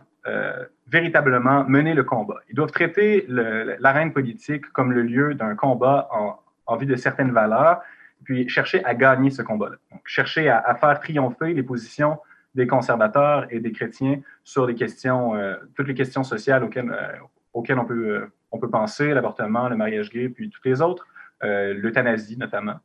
véritablement 0.88 1.64
mener 1.64 1.94
le 1.94 2.04
combat. 2.04 2.36
Ils 2.48 2.54
doivent 2.54 2.70
traiter 2.70 3.26
l'arène 3.28 4.12
politique 4.12 4.70
comme 4.72 4.92
le 4.92 5.02
lieu 5.02 5.34
d'un 5.34 5.54
combat 5.54 6.08
en, 6.66 6.76
vue 6.76 6.86
de 6.86 6.96
certaines 6.96 7.32
valeurs, 7.32 7.80
puis 8.24 8.48
chercher 8.48 8.84
à 8.84 8.94
gagner 8.94 9.30
ce 9.30 9.42
combat-là. 9.42 9.76
Donc, 9.90 10.00
chercher 10.04 10.48
à, 10.48 10.74
faire 10.74 10.98
triompher 11.00 11.54
les 11.54 11.62
positions 11.62 12.18
des 12.54 12.66
conservateurs 12.66 13.46
et 13.50 13.60
des 13.60 13.72
chrétiens 13.72 14.20
sur 14.42 14.66
les 14.66 14.74
questions, 14.74 15.34
euh, 15.34 15.56
toutes 15.76 15.86
les 15.86 15.94
questions 15.94 16.24
sociales 16.24 16.64
auxquelles, 16.64 16.90
euh, 16.90 17.18
on, 17.54 17.84
peut, 17.84 18.08
euh, 18.08 18.32
on 18.50 18.58
peut 18.58 18.70
penser, 18.70 19.12
l'avortement, 19.14 19.68
le 19.68 19.76
mariage 19.76 20.10
gay, 20.10 20.28
puis 20.28 20.50
toutes 20.50 20.64
les 20.64 20.80
autres, 20.80 21.06
l'euthanasie 21.42 22.36
notamment. 22.36 22.76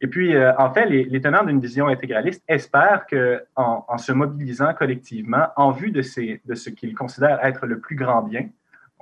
Et 0.00 0.06
puis, 0.06 0.34
en 0.36 0.72
fait, 0.72 0.86
les, 0.86 1.20
tenants 1.20 1.44
d'une 1.44 1.60
vision 1.60 1.88
intégraliste 1.88 2.42
espèrent 2.48 3.06
qu'en 3.06 3.84
en, 3.86 3.98
se 3.98 4.12
mobilisant 4.12 4.72
collectivement 4.72 5.48
en 5.56 5.72
vue 5.72 5.90
de, 5.90 6.00
ces, 6.00 6.40
de 6.46 6.54
ce 6.54 6.70
qu'ils 6.70 6.94
considèrent 6.94 7.44
être 7.44 7.66
le 7.66 7.78
plus 7.78 7.96
grand 7.96 8.22
bien, 8.22 8.48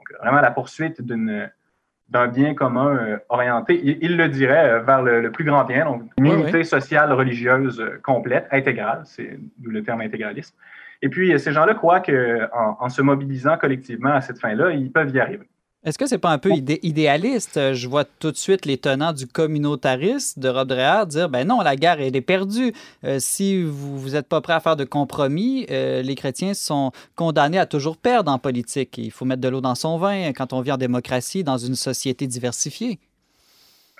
donc 0.08 0.20
vraiment 0.20 0.40
la 0.40 0.50
poursuite 0.50 1.00
d'un 1.02 2.28
bien 2.28 2.54
commun 2.54 2.96
euh, 2.96 3.18
orienté, 3.28 3.80
il, 4.00 4.16
le 4.16 4.28
dirait, 4.28 4.70
euh, 4.70 4.80
vers 4.80 5.02
le, 5.02 5.30
plus 5.30 5.44
grand 5.44 5.64
bien, 5.64 5.84
donc 5.84 6.02
une 6.18 6.26
unité 6.26 6.64
sociale, 6.64 7.12
religieuse 7.12 7.80
euh, 7.80 8.00
complète, 8.02 8.46
intégrale, 8.50 9.02
c'est 9.04 9.38
le 9.62 9.82
terme 9.82 10.00
intégralisme. 10.00 10.56
Et 11.00 11.08
puis, 11.08 11.38
ces 11.38 11.52
gens-là 11.52 11.75
croient 11.75 12.00
qu'en 12.00 12.76
en 12.80 12.88
se 12.88 13.02
mobilisant 13.02 13.56
collectivement 13.56 14.12
à 14.12 14.20
cette 14.20 14.40
fin-là, 14.40 14.72
ils 14.72 14.90
peuvent 14.90 15.14
y 15.14 15.20
arriver. 15.20 15.48
Est-ce 15.88 15.97
que 15.97 16.04
c'est 16.04 16.18
pas 16.18 16.28
un 16.28 16.37
peu 16.37 16.50
idéaliste? 16.50 17.73
Je 17.73 17.88
vois 17.88 18.04
tout 18.04 18.30
de 18.30 18.37
suite 18.37 18.66
les 18.66 18.76
tenants 18.76 19.14
du 19.14 19.26
communautarisme 19.26 20.38
de 20.38 20.50
Rob 20.50 20.68
Dreher 20.68 21.07
dire 21.07 21.30
ben 21.30 21.49
non, 21.49 21.62
la 21.62 21.76
guerre 21.76 21.99
elle 21.99 22.14
est 22.14 22.21
perdue. 22.21 22.75
Euh, 23.04 23.16
si 23.21 23.62
vous 23.62 24.11
n'êtes 24.11 24.28
pas 24.28 24.42
prêt 24.42 24.52
à 24.52 24.61
faire 24.61 24.76
de 24.76 24.85
compromis, 24.85 25.64
euh, 25.71 26.02
les 26.02 26.14
chrétiens 26.14 26.52
sont 26.52 26.92
condamnés 27.16 27.59
à 27.59 27.64
toujours 27.64 27.97
perdre 27.97 28.30
en 28.30 28.38
politique. 28.38 28.99
Il 28.99 29.11
faut 29.11 29.25
mettre 29.25 29.40
de 29.40 29.49
l'eau 29.49 29.62
dans 29.62 29.75
son 29.75 29.97
vin 29.97 30.35
quand 30.35 30.52
on 30.52 30.61
vit 30.61 30.73
en 30.73 30.76
démocratie 30.76 31.42
dans 31.42 31.57
une 31.57 31.75
société 31.75 32.26
diversifiée. 32.26 32.99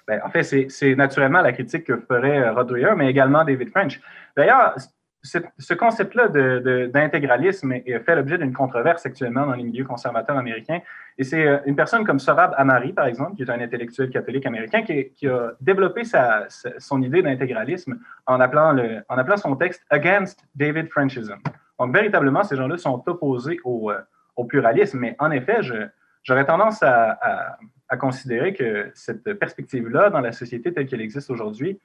Ben, 0.07 0.21
en 0.27 0.29
fait, 0.29 0.43
c'est 0.43 0.95
naturellement 0.95 1.41
la 1.41 1.53
critique 1.53 1.85
que 1.85 1.97
ferait 1.97 2.39
euh, 2.39 2.53
Rod 2.53 2.69
Dreher, 2.69 2.93
mais 2.99 3.09
également 3.09 3.47
David 3.47 3.71
French. 3.71 3.99
D'ailleurs, 4.37 4.75
ce 5.59 5.75
concept-là 5.75 6.29
d'intégralisme 6.89 7.75
fait 8.05 8.17
l'objet 8.17 8.39
d'une 8.39 8.53
controverse 8.53 9.05
actuellement 9.07 9.47
dans 9.47 9.55
les 9.55 9.65
milieux 9.65 9.85
conservateurs 9.85 10.37
américains. 10.37 10.81
Et 11.19 11.25
c'est 11.25 11.47
euh, 11.47 11.59
une 11.67 11.75
personne 11.75 12.05
comme 12.05 12.21
Sorab 12.21 12.55
Amari, 12.57 12.93
par 12.93 13.07
exemple, 13.07 13.35
qui 13.37 13.43
est 13.43 13.51
un 13.51 13.61
intellectuel 13.61 14.09
catholique 14.11 14.47
américain, 14.47 14.83
qui, 14.83 15.27
a 15.27 15.53
développé 15.61 16.03
son 16.79 17.03
idée 17.03 17.23
d'intégralisme 17.23 17.99
en, 18.27 18.41
appelant 18.41 19.37
son 19.37 19.57
texte 19.57 19.85
Against 19.91 20.45
David 20.55 20.89
Frenchism. 20.91 21.37
Donc, 21.79 21.93
véritablement, 21.93 22.45
ces 22.45 22.57
gens-là 22.57 22.79
sont 22.79 23.03
opposés 23.07 23.59
au, 23.65 23.91
euh, 23.91 24.01
pluralisme. 24.49 25.01
Mais 25.01 25.17
en 25.19 25.33
effet, 25.33 25.59
j'aurais 26.23 26.45
tendance 26.45 26.83
à, 26.83 27.59
considérer 27.99 28.55
que 28.55 28.91
cette 28.95 29.33
perspective-là, 29.35 30.11
dans 30.11 30.21
la 30.21 30.31
société 30.31 30.73
telle 30.73 30.87
qu'elle 30.87 31.01
existe 31.01 31.31
aujourd'hui, 31.31 31.81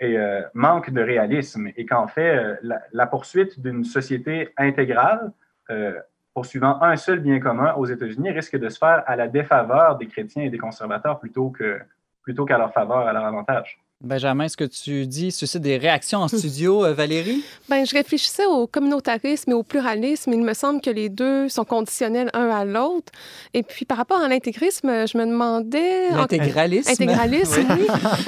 et 0.00 0.16
euh, 0.16 0.42
manque 0.54 0.90
de 0.90 1.00
réalisme 1.00 1.70
et 1.76 1.84
qu'en 1.86 2.06
fait, 2.06 2.36
euh, 2.36 2.78
la, 2.92 3.06
poursuite 3.06 3.60
d'une 3.60 3.84
société 3.84 4.50
intégrale 4.56 5.32
euh, 5.70 5.98
poursuivant 6.34 6.80
un 6.82 6.96
seul 6.96 7.18
bien 7.20 7.40
commun 7.40 7.74
aux 7.74 7.86
États-Unis 7.86 8.30
risque 8.30 8.56
de 8.56 8.68
se 8.68 8.78
faire 8.78 9.02
à 9.06 9.16
la 9.16 9.28
défaveur 9.28 9.96
des 9.98 10.06
chrétiens 10.06 10.44
et 10.44 10.50
des 10.50 10.58
conservateurs 10.58 11.18
plutôt 11.18 11.50
que 11.50 11.80
plutôt 12.22 12.44
qu'à 12.44 12.58
leur 12.58 12.72
faveur, 12.72 13.08
à 13.08 13.12
leur 13.12 13.24
avantage. 13.24 13.80
Benjamin, 14.00 14.46
ce 14.48 14.56
que 14.56 14.62
tu 14.62 15.08
dis 15.08 15.32
suscite 15.32 15.60
des 15.60 15.76
réactions 15.76 16.20
en 16.20 16.28
studio, 16.28 16.84
euh, 16.84 16.94
Valérie? 16.94 17.42
Ben, 17.68 17.84
je 17.84 17.92
réfléchissais 17.96 18.46
au 18.46 18.68
communautarisme 18.68 19.50
et 19.50 19.54
au 19.54 19.64
pluralisme. 19.64 20.32
Il 20.32 20.42
me 20.42 20.54
semble 20.54 20.80
que 20.80 20.90
les 20.90 21.08
deux 21.08 21.48
sont 21.48 21.64
conditionnels 21.64 22.30
un 22.32 22.48
à 22.48 22.64
l'autre. 22.64 23.10
Et 23.54 23.64
puis, 23.64 23.84
par 23.84 23.98
rapport 23.98 24.20
à 24.20 24.28
l'intégrisme, 24.28 24.88
je 25.04 25.18
me 25.18 25.26
demandais... 25.26 26.10
L'intégralisme? 26.10 26.92
Intégralisme, 26.92 27.66
oui. 27.70 27.86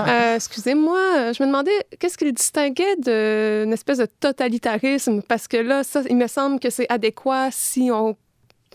Euh, 0.08 0.34
excusez-moi. 0.34 1.32
Je 1.32 1.40
me 1.40 1.46
demandais 1.46 1.86
qu'est-ce 2.00 2.18
qu'il 2.18 2.32
distinguait 2.32 2.96
d'une 2.96 3.72
espèce 3.72 3.98
de 3.98 4.06
totalitarisme? 4.18 5.22
Parce 5.22 5.46
que 5.46 5.58
là, 5.58 5.84
ça, 5.84 6.02
il 6.10 6.16
me 6.16 6.26
semble 6.26 6.58
que 6.58 6.70
c'est 6.70 6.90
adéquat 6.90 7.50
si 7.52 7.90
on 7.92 8.16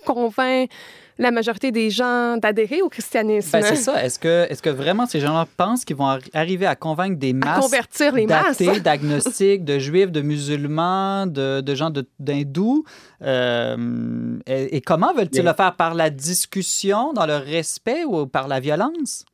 convainc 0.05 0.69
la 1.17 1.31
majorité 1.31 1.71
des 1.71 1.89
gens 1.89 2.37
d'adhérer 2.37 2.81
au 2.81 2.89
christianisme? 2.89 3.51
Ben, 3.51 3.63
c'est 3.63 3.75
ça. 3.75 4.03
Est-ce 4.03 4.19
que, 4.19 4.47
est 4.49 4.61
que 4.61 4.69
vraiment 4.69 5.05
ces 5.05 5.19
gens-là 5.19 5.45
pensent 5.57 5.85
qu'ils 5.85 5.95
vont 5.95 6.19
arriver 6.33 6.65
à 6.65 6.75
convaincre 6.75 7.17
des 7.17 7.33
masses. 7.33 7.57
À 7.57 7.61
convertir 7.61 8.13
les 8.13 8.27
masses? 8.27 8.61
d'agnostiques, 8.83 9.63
de 9.63 9.79
juifs, 9.79 10.11
de 10.11 10.21
musulmans, 10.21 11.25
de, 11.25 11.61
de 11.61 11.75
gens 11.75 11.91
d'hindous? 12.19 12.83
Euh, 13.21 14.37
et, 14.45 14.81
comment 14.81 15.13
veulent-ils 15.13 15.43
le 15.43 15.53
faire? 15.53 15.75
Par 15.75 15.93
la 15.93 16.09
discussion, 16.09 17.13
dans 17.13 17.25
le 17.25 17.37
respect 17.37 18.03
ou 18.05 18.27
par 18.27 18.47
la 18.47 18.59
violence? 18.59 19.25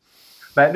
Ben, 0.55 0.73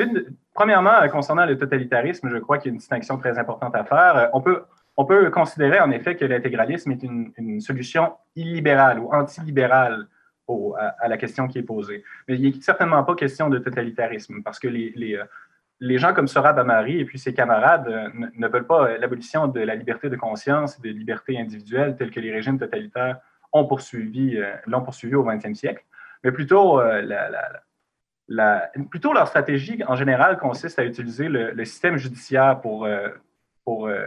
premièrement, 0.54 0.94
euh, 1.02 1.08
concernant 1.08 1.46
le 1.46 1.56
totalitarisme, 1.56 2.28
je 2.30 2.38
crois 2.38 2.58
qu'il 2.58 2.70
y 2.70 2.70
a 2.70 2.72
une 2.72 2.78
distinction 2.78 3.18
très 3.18 3.38
importante 3.38 3.74
à 3.74 3.84
faire. 3.84 4.16
Euh, 4.16 4.26
on 4.32 4.40
peut, 4.40 4.62
on 4.96 5.04
peut 5.04 5.30
considérer 5.30 5.80
en 5.80 5.90
effet 5.90 6.16
que 6.16 6.24
l'intégralisme 6.24 6.92
est 6.92 7.02
une, 7.02 7.60
solution 7.60 8.14
illibérale 8.34 8.98
ou 8.98 9.12
antilibérale 9.12 10.06
à, 10.98 11.08
la 11.08 11.16
question 11.16 11.48
qui 11.48 11.58
est 11.58 11.62
posée. 11.62 12.04
Mais 12.28 12.36
il 12.36 12.42
n'est 12.42 12.60
certainement 12.60 13.02
pas 13.04 13.14
question 13.14 13.48
de 13.48 13.58
totalitarisme 13.58 14.42
parce 14.42 14.58
que 14.58 14.68
les, 14.68 14.92
les, 14.94 15.16
euh, 15.16 15.24
les 15.80 15.98
gens 15.98 16.14
comme 16.14 16.28
Sorab 16.28 16.58
Amari 16.58 17.00
et 17.00 17.04
puis 17.04 17.18
ses 17.18 17.34
camarades 17.34 17.88
ne, 18.14 18.48
veulent 18.48 18.66
pas 18.66 18.96
l'abolition 18.96 19.48
de 19.48 19.60
la 19.60 19.74
liberté 19.74 20.08
de 20.08 20.16
conscience 20.16 20.78
et 20.78 20.82
de 20.82 20.96
liberté 20.96 21.38
individuelle 21.38 21.96
telle 21.96 22.10
que 22.10 22.20
les 22.20 22.32
régimes 22.32 22.58
totalitaires 22.58 23.18
ont 23.52 23.66
poursuivi, 23.66 24.38
l'ont 24.66 24.82
poursuivi 24.82 25.14
au 25.14 25.24
XXe 25.24 25.54
siècle, 25.54 25.84
mais 26.24 26.32
plutôt 26.32 26.80
la, 28.28 28.70
plutôt 28.90 29.12
leur 29.12 29.28
stratégie 29.28 29.82
en 29.86 29.96
général 29.96 30.38
consiste 30.38 30.78
à 30.78 30.84
utiliser 30.84 31.28
le, 31.28 31.64
système 31.64 31.96
judiciaire 31.96 32.60
pour, 32.60 32.84
euh, 32.84 33.08
pour, 33.64 33.88
euh, 33.88 34.06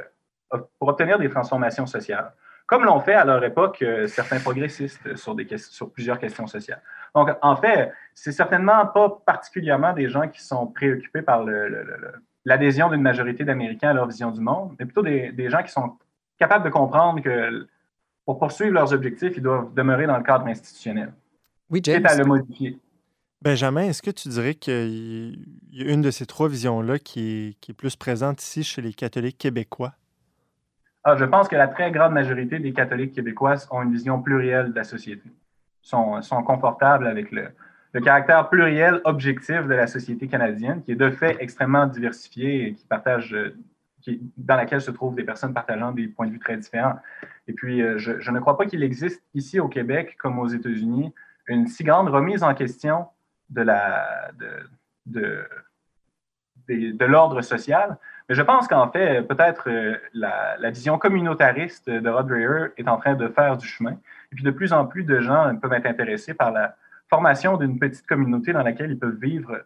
pour, 0.50 0.88
obtenir 0.88 1.20
des 1.20 1.30
transformations 1.30 1.86
sociales, 1.86 2.32
comme 2.66 2.84
l'ont 2.84 3.00
fait 3.00 3.14
à 3.14 3.26
leur 3.26 3.44
époque 3.44 3.82
euh, 3.82 4.08
certains 4.08 4.40
progressistes 4.40 5.16
sur, 5.16 5.36
des, 5.36 5.48
sur 5.58 5.92
plusieurs 5.92 6.20
questions 6.20 6.48
sociales. 6.48 6.82
Donc, 7.16 7.30
en 7.42 7.56
fait, 7.56 7.92
c'est 8.14 8.32
certainement 8.32 8.86
pas 8.88 9.22
particulièrement 9.26 9.94
des 9.94 10.10
gens 10.10 10.28
qui 10.28 10.44
sont 10.44 10.68
préoccupés 10.68 11.22
par 11.22 11.44
l'adhésion 12.46 12.90
d'une 12.90 13.02
majorité 13.02 13.44
d'Américains 13.44 13.90
à 13.90 13.94
leur 13.94 14.08
vision 14.08 14.32
du 14.32 14.42
monde, 14.42 14.76
mais 14.80 14.86
plutôt 14.86 15.02
des, 15.02 15.32
des 15.32 15.50
gens 15.50 15.64
qui 15.64 15.72
sont 15.72 15.98
capables 16.38 16.64
de 16.64 16.70
comprendre 16.70 17.22
que 17.22 17.68
pour 18.26 18.38
poursuivre 18.38 18.74
leurs 18.74 18.94
objectifs, 18.94 19.34
ils 19.38 19.44
doivent 19.44 19.74
demeurer 19.74 20.06
dans 20.06 20.18
le 20.18 20.24
cadre 20.24 20.46
institutionnel. 20.46 21.12
Oui, 21.70 21.82
James. 21.84 22.06
à 22.06 22.16
le 22.16 22.26
modifier. 22.26 22.78
Benjamin, 23.42 23.84
est-ce 23.84 24.02
que 24.02 24.12
tu 24.12 24.28
dirais 24.30 24.54
qu'il 24.54 25.46
y 25.72 25.82
a 25.82 25.92
une 25.92 26.02
de 26.02 26.12
ces 26.12 26.26
trois 26.26 26.50
visions-là 26.50 27.00
qui 27.00 27.56
est, 27.68 27.74
plus 27.74 27.96
présente 27.96 28.42
ici 28.42 28.64
chez 28.64 28.82
les 28.82 28.94
catholiques 28.94 29.38
québécois? 29.38 29.94
Ah, 31.10 31.16
je 31.18 31.26
pense 31.26 31.48
que 31.48 31.56
la 31.56 31.68
très 31.68 31.90
grande 31.90 32.14
majorité 32.14 32.60
des 32.60 32.72
catholiques 32.72 33.14
québécois 33.14 33.56
ont 33.72 33.82
une 33.82 33.92
vision 33.92 34.22
plurielle 34.22 34.70
de 34.70 34.76
la 34.76 34.84
société, 34.84 35.28
sont, 35.82 36.22
sont 36.22 36.44
confortables 36.44 37.08
avec 37.08 37.32
le, 37.32 37.50
caractère 38.04 38.48
pluriel, 38.48 39.02
objectif 39.06 39.66
de 39.66 39.74
la 39.74 39.88
société 39.88 40.28
canadienne, 40.28 40.84
qui 40.84 40.92
est 40.92 40.96
de 40.96 41.10
fait 41.10 41.36
extrêmement 41.40 41.88
diversifiée 41.88 42.68
et 42.68 42.74
qui 42.76 42.86
partage, 42.86 43.36
qui, 44.02 44.22
dans 44.38 44.56
laquelle 44.56 44.82
se 44.82 44.92
trouvent 44.92 45.16
des 45.16 45.24
personnes 45.24 45.52
partageant 45.52 45.92
des 45.92 46.08
points 46.08 46.28
de 46.28 46.32
vue 46.32 46.40
très 46.40 46.58
différents. 46.58 47.00
Et 47.48 47.54
puis, 47.54 47.82
euh, 47.82 47.98
je, 47.98 48.30
ne 48.30 48.40
crois 48.40 48.56
pas 48.56 48.68
qu'il 48.68 48.84
existe 48.84 49.24
ici 49.34 49.60
au 49.60 49.68
Québec, 49.68 50.16
comme 50.20 50.38
aux 50.38 50.48
États-Unis, 50.48 51.12
une 51.48 51.66
si 51.66 51.84
grande 51.84 52.10
remise 52.10 52.44
en 52.44 52.54
question 52.54 53.08
de 53.50 53.64
la 53.64 54.30
de, 55.08 55.44
de, 56.68 57.06
l'ordre 57.06 57.42
social. 57.42 57.98
Mais 58.30 58.36
je 58.36 58.44
pense 58.44 58.68
qu'en 58.68 58.92
fait, 58.92 59.24
peut-être 59.24 59.70
euh, 59.70 59.98
la, 60.14 60.70
vision 60.70 61.00
communautariste 61.00 61.90
de 61.90 62.10
Rod 62.10 62.28
Dreher 62.28 62.68
est 62.78 62.88
en 62.88 62.98
train 62.98 63.16
de 63.16 63.28
faire 63.28 63.58
du 63.58 63.68
chemin. 63.68 63.98
Et 64.32 64.36
puis 64.36 64.44
de 64.44 64.52
plus 64.52 64.72
en 64.72 64.86
plus 64.86 65.04
de 65.04 65.20
gens 65.20 65.56
peuvent 65.56 65.74
être 65.74 65.88
intéressés 65.88 66.36
par 66.36 66.52
la 66.52 66.76
formation 67.10 67.58
d'une 67.58 67.80
petite 67.80 68.06
communauté 68.06 68.54
dans 68.54 68.62
laquelle 68.62 68.92
ils 68.92 69.00
peuvent 69.00 69.20
vivre 69.20 69.64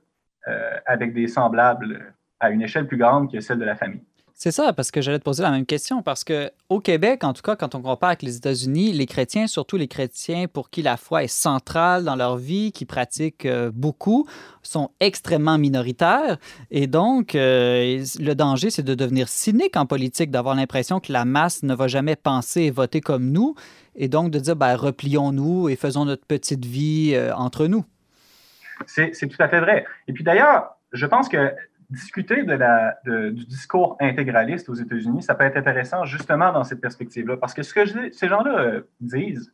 euh, 0.48 0.78
avec 0.86 1.14
des 1.14 1.28
semblables 1.28 2.14
à 2.40 2.52
une 2.52 2.62
échelle 2.62 2.88
plus 2.88 2.98
grande 2.98 3.30
que 3.30 3.42
celle 3.42 3.60
de 3.60 3.66
la 3.66 3.76
famille. 3.76 4.04
C'est 4.36 4.52
ça, 4.52 4.74
parce 4.74 4.90
que 4.90 5.00
j'allais 5.00 5.20
te 5.20 5.24
poser 5.24 5.44
la 5.44 5.52
même 5.52 5.66
question, 5.66 6.02
parce 6.02 6.24
que 6.24 6.52
au 6.68 6.80
Québec, 6.80 7.24
en 7.24 7.34
tout 7.34 7.44
cas, 7.44 7.56
quand 7.56 7.76
on 7.76 7.82
compare 7.82 8.10
avec 8.10 8.24
les 8.24 8.36
États-Unis, 8.36 8.92
les 8.92 9.06
chrétiens, 9.06 9.46
surtout 9.48 9.78
les 9.78 9.88
chrétiens 9.88 10.48
pour 10.48 10.70
qui 10.70 10.82
la 10.82 10.98
foi 10.98 11.24
est 11.24 11.28
centrale 11.28 12.04
dans 12.04 12.16
leur 12.16 12.38
vie, 12.38 12.72
qui 12.72 12.86
pratiquent 12.86 13.46
euh, 13.46 13.72
beaucoup, 13.74 14.28
sont 14.64 14.90
extrêmement 15.00 15.58
minoritaires. 15.58 16.38
Et 16.72 16.88
donc, 16.88 17.36
euh, 17.36 18.04
le 18.20 18.34
danger, 18.34 18.72
c'est 18.72 18.84
de 18.84 18.96
devenir 18.96 19.30
cynique 19.30 19.78
en 19.78 19.86
politique, 19.86 20.32
d'avoir 20.32 20.56
l'impression 20.56 21.00
que 21.00 21.14
la 21.14 21.26
masse 21.26 21.62
ne 21.64 21.76
va 21.76 21.88
jamais 21.88 22.16
penser 22.16 22.64
et 22.64 22.72
voter 22.72 23.02
comme 23.02 23.32
nous, 23.32 23.54
et 23.96 24.08
donc 24.08 24.32
de 24.32 24.40
dire, 24.40 24.56
ben, 24.56 24.76
replions-nous 24.76 25.70
et 25.70 25.76
faisons 25.76 26.06
notre 26.06 26.26
petite 26.26 26.66
vie 26.66 27.12
euh, 27.14 27.36
entre 27.36 27.68
nous. 27.68 27.86
C'est 28.88 29.12
tout 29.12 29.42
à 29.42 29.48
fait 29.48 29.60
vrai. 29.60 29.86
Et 30.08 30.14
puis 30.14 30.24
d'ailleurs, 30.24 30.76
je 30.92 31.06
pense 31.06 31.30
que 31.30 31.54
discuter 31.94 32.44
du 32.44 33.46
discours 33.46 33.98
intégraliste 34.00 34.68
aux 34.70 34.74
États-Unis, 34.74 35.22
ça 35.22 35.36
peut 35.36 35.46
être 35.46 35.58
intéressant 35.58 36.06
justement 36.06 36.52
dans 36.52 36.64
cette 36.64 36.82
perspective-là, 36.82 37.38
parce 37.38 37.54
que 37.54 37.64
ce 37.64 37.74
que 37.74 38.12
ces 38.12 38.28
gens-là 38.28 38.60
euh, 38.60 38.82
disent, 39.00 39.54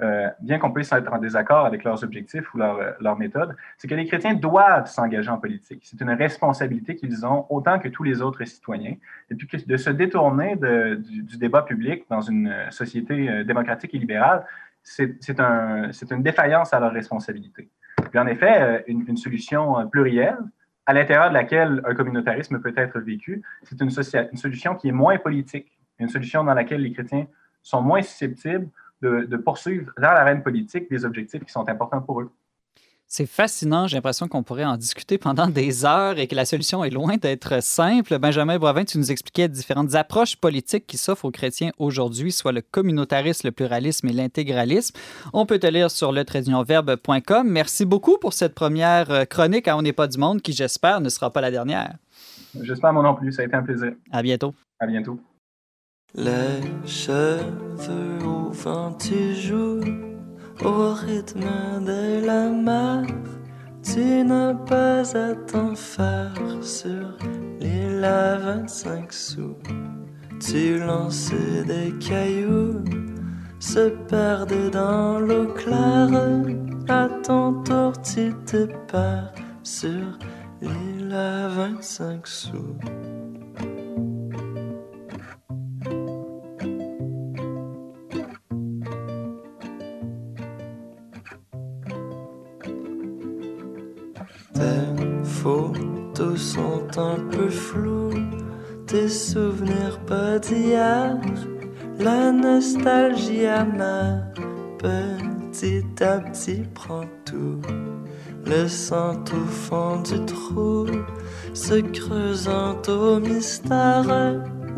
euh, 0.00 0.28
bien 0.40 0.58
qu'on 0.58 0.70
puisse 0.72 0.92
être 0.92 1.12
en 1.12 1.18
désaccord 1.18 1.66
avec 1.66 1.82
leurs 1.84 2.04
objectifs 2.04 2.52
ou 2.54 2.58
leurs 2.58 2.96
leur 3.00 3.14
euh, 3.14 3.18
méthodes, 3.18 3.56
c'est 3.76 3.88
que 3.88 3.94
les 3.94 4.06
chrétiens 4.06 4.34
doivent 4.34 4.86
s'engager 4.86 5.30
en 5.30 5.38
politique. 5.38 5.82
C'est 5.84 6.00
une 6.00 6.10
responsabilité 6.10 6.96
qu'ils 6.96 7.24
ont 7.24 7.46
autant 7.48 7.78
que 7.78 7.88
tous 7.88 8.02
les 8.02 8.22
autres 8.22 8.44
citoyens. 8.44 8.96
Et 9.30 9.34
puis 9.34 9.48
de 9.64 9.76
se 9.76 9.90
détourner 9.90 10.56
du, 10.56 11.36
débat 11.36 11.62
public 11.62 12.04
dans 12.10 12.20
une 12.20 12.54
société 12.70 13.44
démocratique 13.44 13.94
et 13.94 13.98
libérale, 13.98 14.44
c'est 14.82 15.40
un, 15.40 15.90
une 16.10 16.22
défaillance 16.22 16.72
à 16.72 16.80
leur 16.80 16.92
responsabilité. 16.92 17.68
Puis 18.10 18.18
en 18.18 18.26
effet, 18.26 18.84
une 18.86 19.16
solution 19.16 19.88
plurielle, 19.88 20.38
à 20.88 20.94
l'intérieur 20.94 21.28
de 21.28 21.34
laquelle 21.34 21.82
un 21.84 21.94
communautarisme 21.94 22.60
peut 22.62 22.72
être 22.74 22.98
vécu, 22.98 23.42
c'est 23.62 23.78
une, 23.82 23.90
solution 23.90 24.74
qui 24.74 24.88
est 24.88 24.92
moins 24.92 25.18
politique, 25.18 25.70
une 25.98 26.08
solution 26.08 26.42
dans 26.42 26.54
laquelle 26.54 26.80
les 26.80 26.92
chrétiens 26.92 27.26
sont 27.62 27.82
moins 27.82 28.00
susceptibles 28.00 28.70
de, 29.02 29.26
de 29.26 29.36
poursuivre 29.36 29.92
dans 29.98 30.14
l'arène 30.14 30.42
politique 30.42 30.88
des 30.90 31.04
objectifs 31.04 31.44
qui 31.44 31.52
sont 31.52 31.68
importants 31.68 32.00
pour 32.00 32.22
eux. 32.22 32.32
C'est 33.10 33.24
fascinant. 33.24 33.86
J'ai 33.86 33.96
l'impression 33.96 34.28
qu'on 34.28 34.42
pourrait 34.42 34.66
en 34.66 34.76
discuter 34.76 35.16
pendant 35.16 35.46
des 35.48 35.86
heures 35.86 36.18
et 36.18 36.26
que 36.26 36.34
la 36.34 36.44
solution 36.44 36.84
est 36.84 36.90
loin 36.90 37.16
d'être 37.16 37.62
simple. 37.62 38.18
Benjamin 38.18 38.58
Boivin, 38.58 38.84
tu 38.84 38.98
nous 38.98 39.10
expliquais 39.10 39.48
différentes 39.48 39.94
approches 39.94 40.36
politiques 40.36 40.86
qui 40.86 40.98
s'offrent 40.98 41.24
aux 41.24 41.30
chrétiens 41.30 41.70
aujourd'hui, 41.78 42.32
soit 42.32 42.52
le 42.52 42.60
communautarisme, 42.60 43.46
le 43.48 43.52
pluralisme 43.52 44.08
et 44.08 44.12
l'intégralisme. 44.12 44.94
On 45.32 45.46
peut 45.46 45.58
te 45.58 45.66
lire 45.66 45.90
sur 45.90 46.12
le 46.12 46.22
Merci 47.44 47.86
beaucoup 47.86 48.18
pour 48.18 48.34
cette 48.34 48.54
première 48.54 49.10
euh, 49.10 49.24
chronique 49.24 49.68
à 49.68 49.76
On 49.78 49.82
n'est 49.82 49.94
pas 49.94 50.06
du 50.06 50.18
monde 50.18 50.42
qui, 50.42 50.52
j'espère, 50.52 51.00
ne 51.00 51.08
sera 51.08 51.32
pas 51.32 51.40
la 51.40 51.50
dernière. 51.50 51.96
J'espère 52.60 52.92
moi 52.92 53.02
non 53.02 53.14
plus. 53.14 53.32
Ça 53.32 53.40
a 53.40 53.46
été 53.46 53.56
un 53.56 53.62
plaisir. 53.62 53.92
À 54.10 54.22
bientôt. 54.22 54.54
À 54.78 54.86
bientôt. 54.86 55.18
Les 56.14 56.60
cheveux 56.86 57.40
au 58.22 58.50
vent, 58.50 58.92
tu 58.92 59.34
joues 59.34 60.07
au 60.64 60.92
rythme 60.94 61.84
de 61.84 62.24
la 62.26 62.48
mer. 62.48 63.06
Tu 63.82 64.24
n'as 64.24 64.54
pas 64.54 65.00
à 65.16 65.34
t'en 65.34 65.74
faire 65.74 66.34
sur 66.60 67.16
l'île 67.60 68.04
à 68.04 68.36
25 68.36 69.12
sous. 69.12 69.56
Tu 70.40 70.78
lances 70.78 71.32
des 71.66 71.92
cailloux, 71.98 72.84
se 73.58 73.88
perdent 74.08 74.70
dans 74.70 75.18
l'eau 75.18 75.46
claire. 75.54 76.08
À 76.88 77.08
ton 77.22 77.62
tour, 77.62 77.92
tu 78.02 78.32
te 78.46 78.66
perds 78.90 79.32
sur 79.62 80.18
l'île 80.60 81.12
à 81.12 81.48
25 81.48 82.26
sous. 82.26 82.76
Photos 95.42 96.40
sont 96.54 96.86
un 96.98 97.18
peu 97.30 97.48
floues, 97.48 98.10
tes 98.86 99.08
souvenirs 99.08 99.98
pas 100.06 100.38
d'hier, 100.38 101.16
la 101.98 102.32
nostalgie 102.32 103.46
amère, 103.46 104.24
petit 104.78 105.84
à 106.00 106.18
petit 106.18 106.62
prend 106.74 107.04
tout. 107.24 107.60
Le 108.46 108.66
sang 108.66 109.22
au 109.32 109.46
fond 109.46 110.00
du 110.02 110.24
trou, 110.24 110.86
se 111.52 111.80
creusant 111.80 112.80
au 112.88 113.20
mystère 113.20 114.04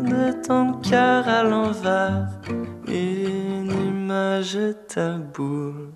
de 0.01 0.45
ton 0.45 0.73
cœur 0.81 1.27
à 1.27 1.43
l'envers, 1.43 2.27
une 2.87 3.71
image 3.71 4.57
taboue. 4.87 5.91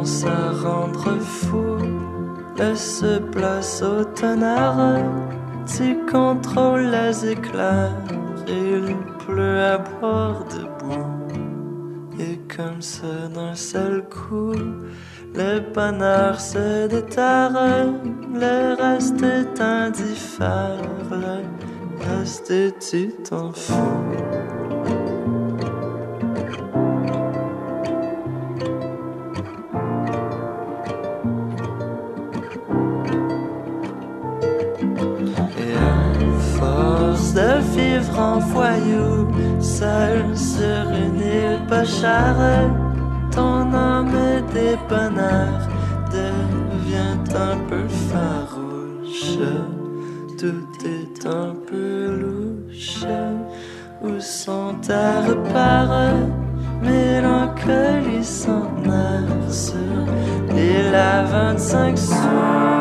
Lance 0.00 0.24
à 0.24 0.66
rendre 0.66 1.18
fou. 1.20 1.76
Laisse 2.56 3.04
place 3.32 3.82
au 3.82 4.02
tonnerre, 4.02 5.04
tu 5.66 5.94
contrôles 6.10 6.88
les 6.90 7.32
éclairs, 7.32 7.92
il 8.48 8.96
pleut 9.26 9.60
à 9.60 9.76
boire 9.76 10.42
debout. 10.46 11.04
Et 12.18 12.40
comme 12.56 12.80
ça 12.80 13.28
d'un 13.34 13.54
seul 13.54 14.02
coup, 14.08 14.54
le 15.34 15.60
bonheur 15.74 16.40
se 16.40 16.86
déterre, 16.86 17.92
le 18.32 18.82
reste 18.82 19.22
est 19.22 19.60
indiffère, 19.60 20.80
le 21.10 21.44
reste 22.08 22.54
tu 22.90 23.12
t'en 23.28 23.52
fous. 23.52 24.19
Seul 39.60 40.36
sur 40.36 40.84
une 40.90 41.20
île 41.20 41.60
pas 41.68 41.84
chère. 41.84 42.70
Ton 43.30 43.72
âme 43.72 44.42
des 44.52 44.76
bonheurs 44.88 45.68
devient 46.10 47.18
un 47.34 47.56
peu 47.68 47.86
farouche. 48.10 49.38
Tout 50.38 50.86
est 50.86 51.26
un 51.26 51.54
peu 51.68 52.20
louche. 52.22 53.04
Où 54.02 54.20
sont 54.20 54.74
tes 54.82 55.28
repères? 55.28 56.14
Mélancolie 56.82 58.24
s'en 58.24 58.70
sur 59.50 60.06
l'île 60.54 60.94
à 60.94 61.22
25 61.24 61.98
sous. 61.98 62.79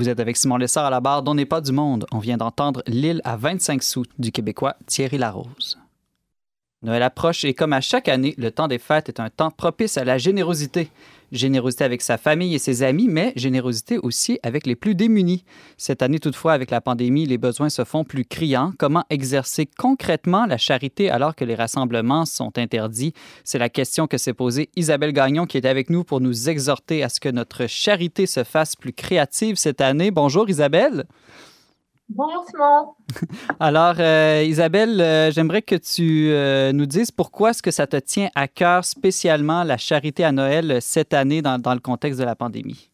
Vous 0.00 0.08
êtes 0.08 0.18
avec 0.18 0.38
Simon 0.38 0.56
Lessard 0.56 0.86
à 0.86 0.90
la 0.90 1.00
barre 1.00 1.22
d'On 1.22 1.34
n'est 1.34 1.44
pas 1.44 1.60
du 1.60 1.72
monde. 1.72 2.06
On 2.10 2.20
vient 2.20 2.38
d'entendre 2.38 2.82
L'île 2.86 3.20
à 3.22 3.36
25 3.36 3.82
sous 3.82 4.06
du 4.18 4.32
Québécois 4.32 4.76
Thierry 4.86 5.18
Larose. 5.18 5.78
Noël 6.80 7.02
approche 7.02 7.44
et 7.44 7.52
comme 7.52 7.74
à 7.74 7.82
chaque 7.82 8.08
année, 8.08 8.34
le 8.38 8.50
temps 8.50 8.66
des 8.66 8.78
fêtes 8.78 9.10
est 9.10 9.20
un 9.20 9.28
temps 9.28 9.50
propice 9.50 9.98
à 9.98 10.04
la 10.04 10.16
générosité. 10.16 10.90
Générosité 11.32 11.84
avec 11.84 12.02
sa 12.02 12.18
famille 12.18 12.54
et 12.54 12.58
ses 12.58 12.82
amis, 12.82 13.08
mais 13.08 13.32
générosité 13.36 13.98
aussi 13.98 14.38
avec 14.42 14.66
les 14.66 14.74
plus 14.74 14.94
démunis. 14.94 15.44
Cette 15.76 16.02
année 16.02 16.18
toutefois, 16.18 16.52
avec 16.52 16.70
la 16.70 16.80
pandémie, 16.80 17.26
les 17.26 17.38
besoins 17.38 17.68
se 17.68 17.84
font 17.84 18.04
plus 18.04 18.24
criants. 18.24 18.72
Comment 18.78 19.04
exercer 19.10 19.68
concrètement 19.78 20.46
la 20.46 20.58
charité 20.58 21.10
alors 21.10 21.34
que 21.34 21.44
les 21.44 21.54
rassemblements 21.54 22.24
sont 22.26 22.58
interdits? 22.58 23.12
C'est 23.44 23.58
la 23.58 23.68
question 23.68 24.06
que 24.06 24.18
s'est 24.18 24.34
posée 24.34 24.70
Isabelle 24.76 25.12
Gagnon 25.12 25.46
qui 25.46 25.56
est 25.56 25.66
avec 25.66 25.90
nous 25.90 26.04
pour 26.04 26.20
nous 26.20 26.48
exhorter 26.48 27.02
à 27.02 27.08
ce 27.08 27.20
que 27.20 27.28
notre 27.28 27.66
charité 27.66 28.26
se 28.26 28.44
fasse 28.44 28.76
plus 28.76 28.92
créative 28.92 29.56
cette 29.56 29.80
année. 29.80 30.10
Bonjour 30.10 30.48
Isabelle. 30.48 31.04
Bonjour 32.12 32.44
Simon. 32.44 32.94
Alors, 33.60 33.94
euh, 34.00 34.42
Isabelle, 34.44 35.00
euh, 35.00 35.30
j'aimerais 35.30 35.62
que 35.62 35.76
tu 35.76 36.32
euh, 36.32 36.72
nous 36.72 36.86
dises 36.86 37.12
pourquoi 37.12 37.50
est-ce 37.50 37.62
que 37.62 37.70
ça 37.70 37.86
te 37.86 37.96
tient 37.96 38.30
à 38.34 38.48
cœur 38.48 38.84
spécialement 38.84 39.62
la 39.62 39.76
charité 39.76 40.24
à 40.24 40.32
Noël 40.32 40.82
cette 40.82 41.14
année 41.14 41.40
dans, 41.40 41.56
le 41.56 41.78
contexte 41.78 42.18
de 42.18 42.24
la 42.24 42.34
pandémie? 42.34 42.90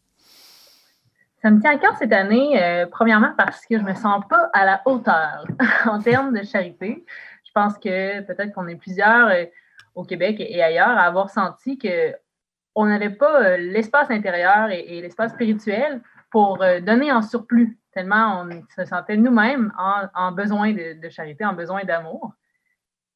Ça 1.41 1.49
me 1.49 1.59
tient 1.59 1.71
à 1.71 1.77
cœur 1.79 1.95
cette 1.97 2.13
année, 2.13 2.85
premièrement 2.91 3.33
parce 3.35 3.65
que 3.65 3.79
je 3.79 3.83
me 3.83 3.95
sens 3.95 4.23
pas 4.29 4.51
à 4.53 4.65
la 4.65 4.81
hauteur 4.85 5.47
en 5.85 5.99
termes 5.99 6.37
de 6.37 6.43
charité. 6.43 7.03
Je 7.43 7.51
pense 7.55 7.73
que 7.79 8.21
peut-être 8.21 8.53
qu'on 8.53 8.67
est 8.67 8.75
plusieurs 8.75 9.31
au 9.95 10.03
Québec 10.03 10.35
et, 10.39 10.61
ailleurs 10.61 10.89
à 10.89 11.01
avoir 11.01 11.31
senti 11.31 11.79
que 11.79 12.13
on 12.75 12.85
n'avait 12.85 13.09
pas 13.09 13.57
l'espace 13.57 14.11
intérieur 14.11 14.69
et 14.69 15.01
l'espace 15.01 15.31
spirituel 15.31 16.01
pour 16.31 16.57
donner 16.57 17.11
en 17.11 17.21
surplus 17.21 17.77
tellement 17.97 18.43
on 18.43 18.61
se 18.75 18.85
sentait 18.85 19.17
nous-mêmes 19.17 19.73
en, 19.77 20.31
besoin 20.31 20.71
de, 20.71 21.09
charité, 21.09 21.43
en 21.45 21.53
besoin 21.53 21.83
d'amour. 21.83 22.33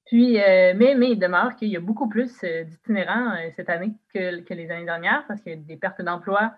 Puis, 0.08 0.41
euh, 0.41 0.74
mais, 0.76 0.95
mais 0.95 1.12
il 1.12 1.19
demeure 1.19 1.56
qu'il 1.56 1.69
y 1.69 1.78
a 1.78 1.80
beaucoup 1.80 2.10
plus 2.10 2.43
euh, 2.43 2.63
d'itinérants 2.63 3.34
euh, 3.34 3.50
cette 3.56 3.69
année 3.69 3.93
que, 4.13 4.54
les 4.54 4.71
années 4.71 4.86
dernières 4.86 5.24
parce 5.28 5.39
qu'il 5.41 5.52
y 5.54 5.56
a 5.56 5.60
des 5.60 5.78
pertes 5.78 6.02
d'emploi. 6.02 6.54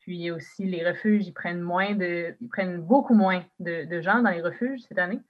Puis 0.00 0.30
aussi, 0.30 0.64
les 0.64 0.86
refuges, 0.88 1.26
ils 1.26 1.32
prennent 1.32 1.60
beaucoup 2.80 3.14
moins 3.14 3.42
de, 3.58 4.00
gens 4.00 4.22
dans 4.22 4.30
les 4.30 4.42
refuges 4.42 4.80
cette 4.88 4.98
année. 4.98 5.20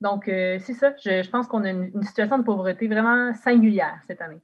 Donc, 0.00 0.24
c'est 0.26 0.74
ça. 0.74 0.94
Je, 0.96 1.28
pense 1.30 1.48
qu'on 1.48 1.64
a 1.64 1.70
une 1.70 2.02
situation 2.02 2.38
de 2.38 2.44
pauvreté 2.44 2.86
vraiment 2.86 3.34
singulière 3.34 3.98
cette 4.06 4.20
année. 4.20 4.40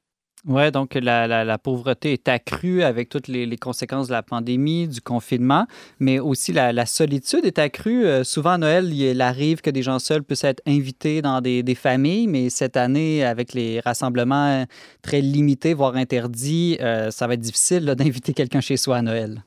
Oui, 0.46 0.70
donc 0.70 0.94
la, 0.94 1.58
pauvreté 1.58 2.14
est 2.14 2.26
accrue 2.26 2.82
avec 2.82 3.10
toutes 3.10 3.28
les, 3.28 3.56
conséquences 3.58 4.08
de 4.08 4.12
la 4.12 4.22
pandémie, 4.22 4.88
du 4.88 5.02
confinement, 5.02 5.66
mais 5.98 6.18
aussi 6.18 6.52
la, 6.52 6.86
solitude 6.86 7.44
est 7.44 7.58
accrue. 7.58 8.06
Euh, 8.06 8.24
souvent 8.24 8.52
à 8.52 8.58
Noël, 8.58 8.90
il 8.92 9.20
arrive 9.20 9.60
que 9.60 9.68
des 9.68 9.82
gens 9.82 9.98
seuls 9.98 10.22
puissent 10.22 10.44
être 10.44 10.62
invités 10.66 11.20
dans 11.20 11.42
des, 11.42 11.74
familles, 11.74 12.26
mais 12.26 12.48
cette 12.48 12.76
année, 12.78 13.24
avec 13.24 13.52
les 13.52 13.80
rassemblements 13.80 14.64
très 15.02 15.20
limités, 15.20 15.74
voire 15.74 15.96
interdits, 15.96 16.78
euh, 16.80 17.10
ça 17.10 17.26
va 17.26 17.34
être 17.34 17.40
difficile 17.40 17.84
d'inviter 17.98 18.32
quelqu'un 18.32 18.60
chez 18.60 18.78
soi 18.78 18.96
à 18.96 19.02
Noël. 19.02 19.42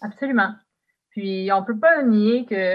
Absolument. 0.00 0.54
Puis 1.10 1.50
on 1.52 1.60
ne 1.60 1.66
peut 1.66 1.78
pas 1.78 2.02
nier 2.02 2.46
que 2.46 2.74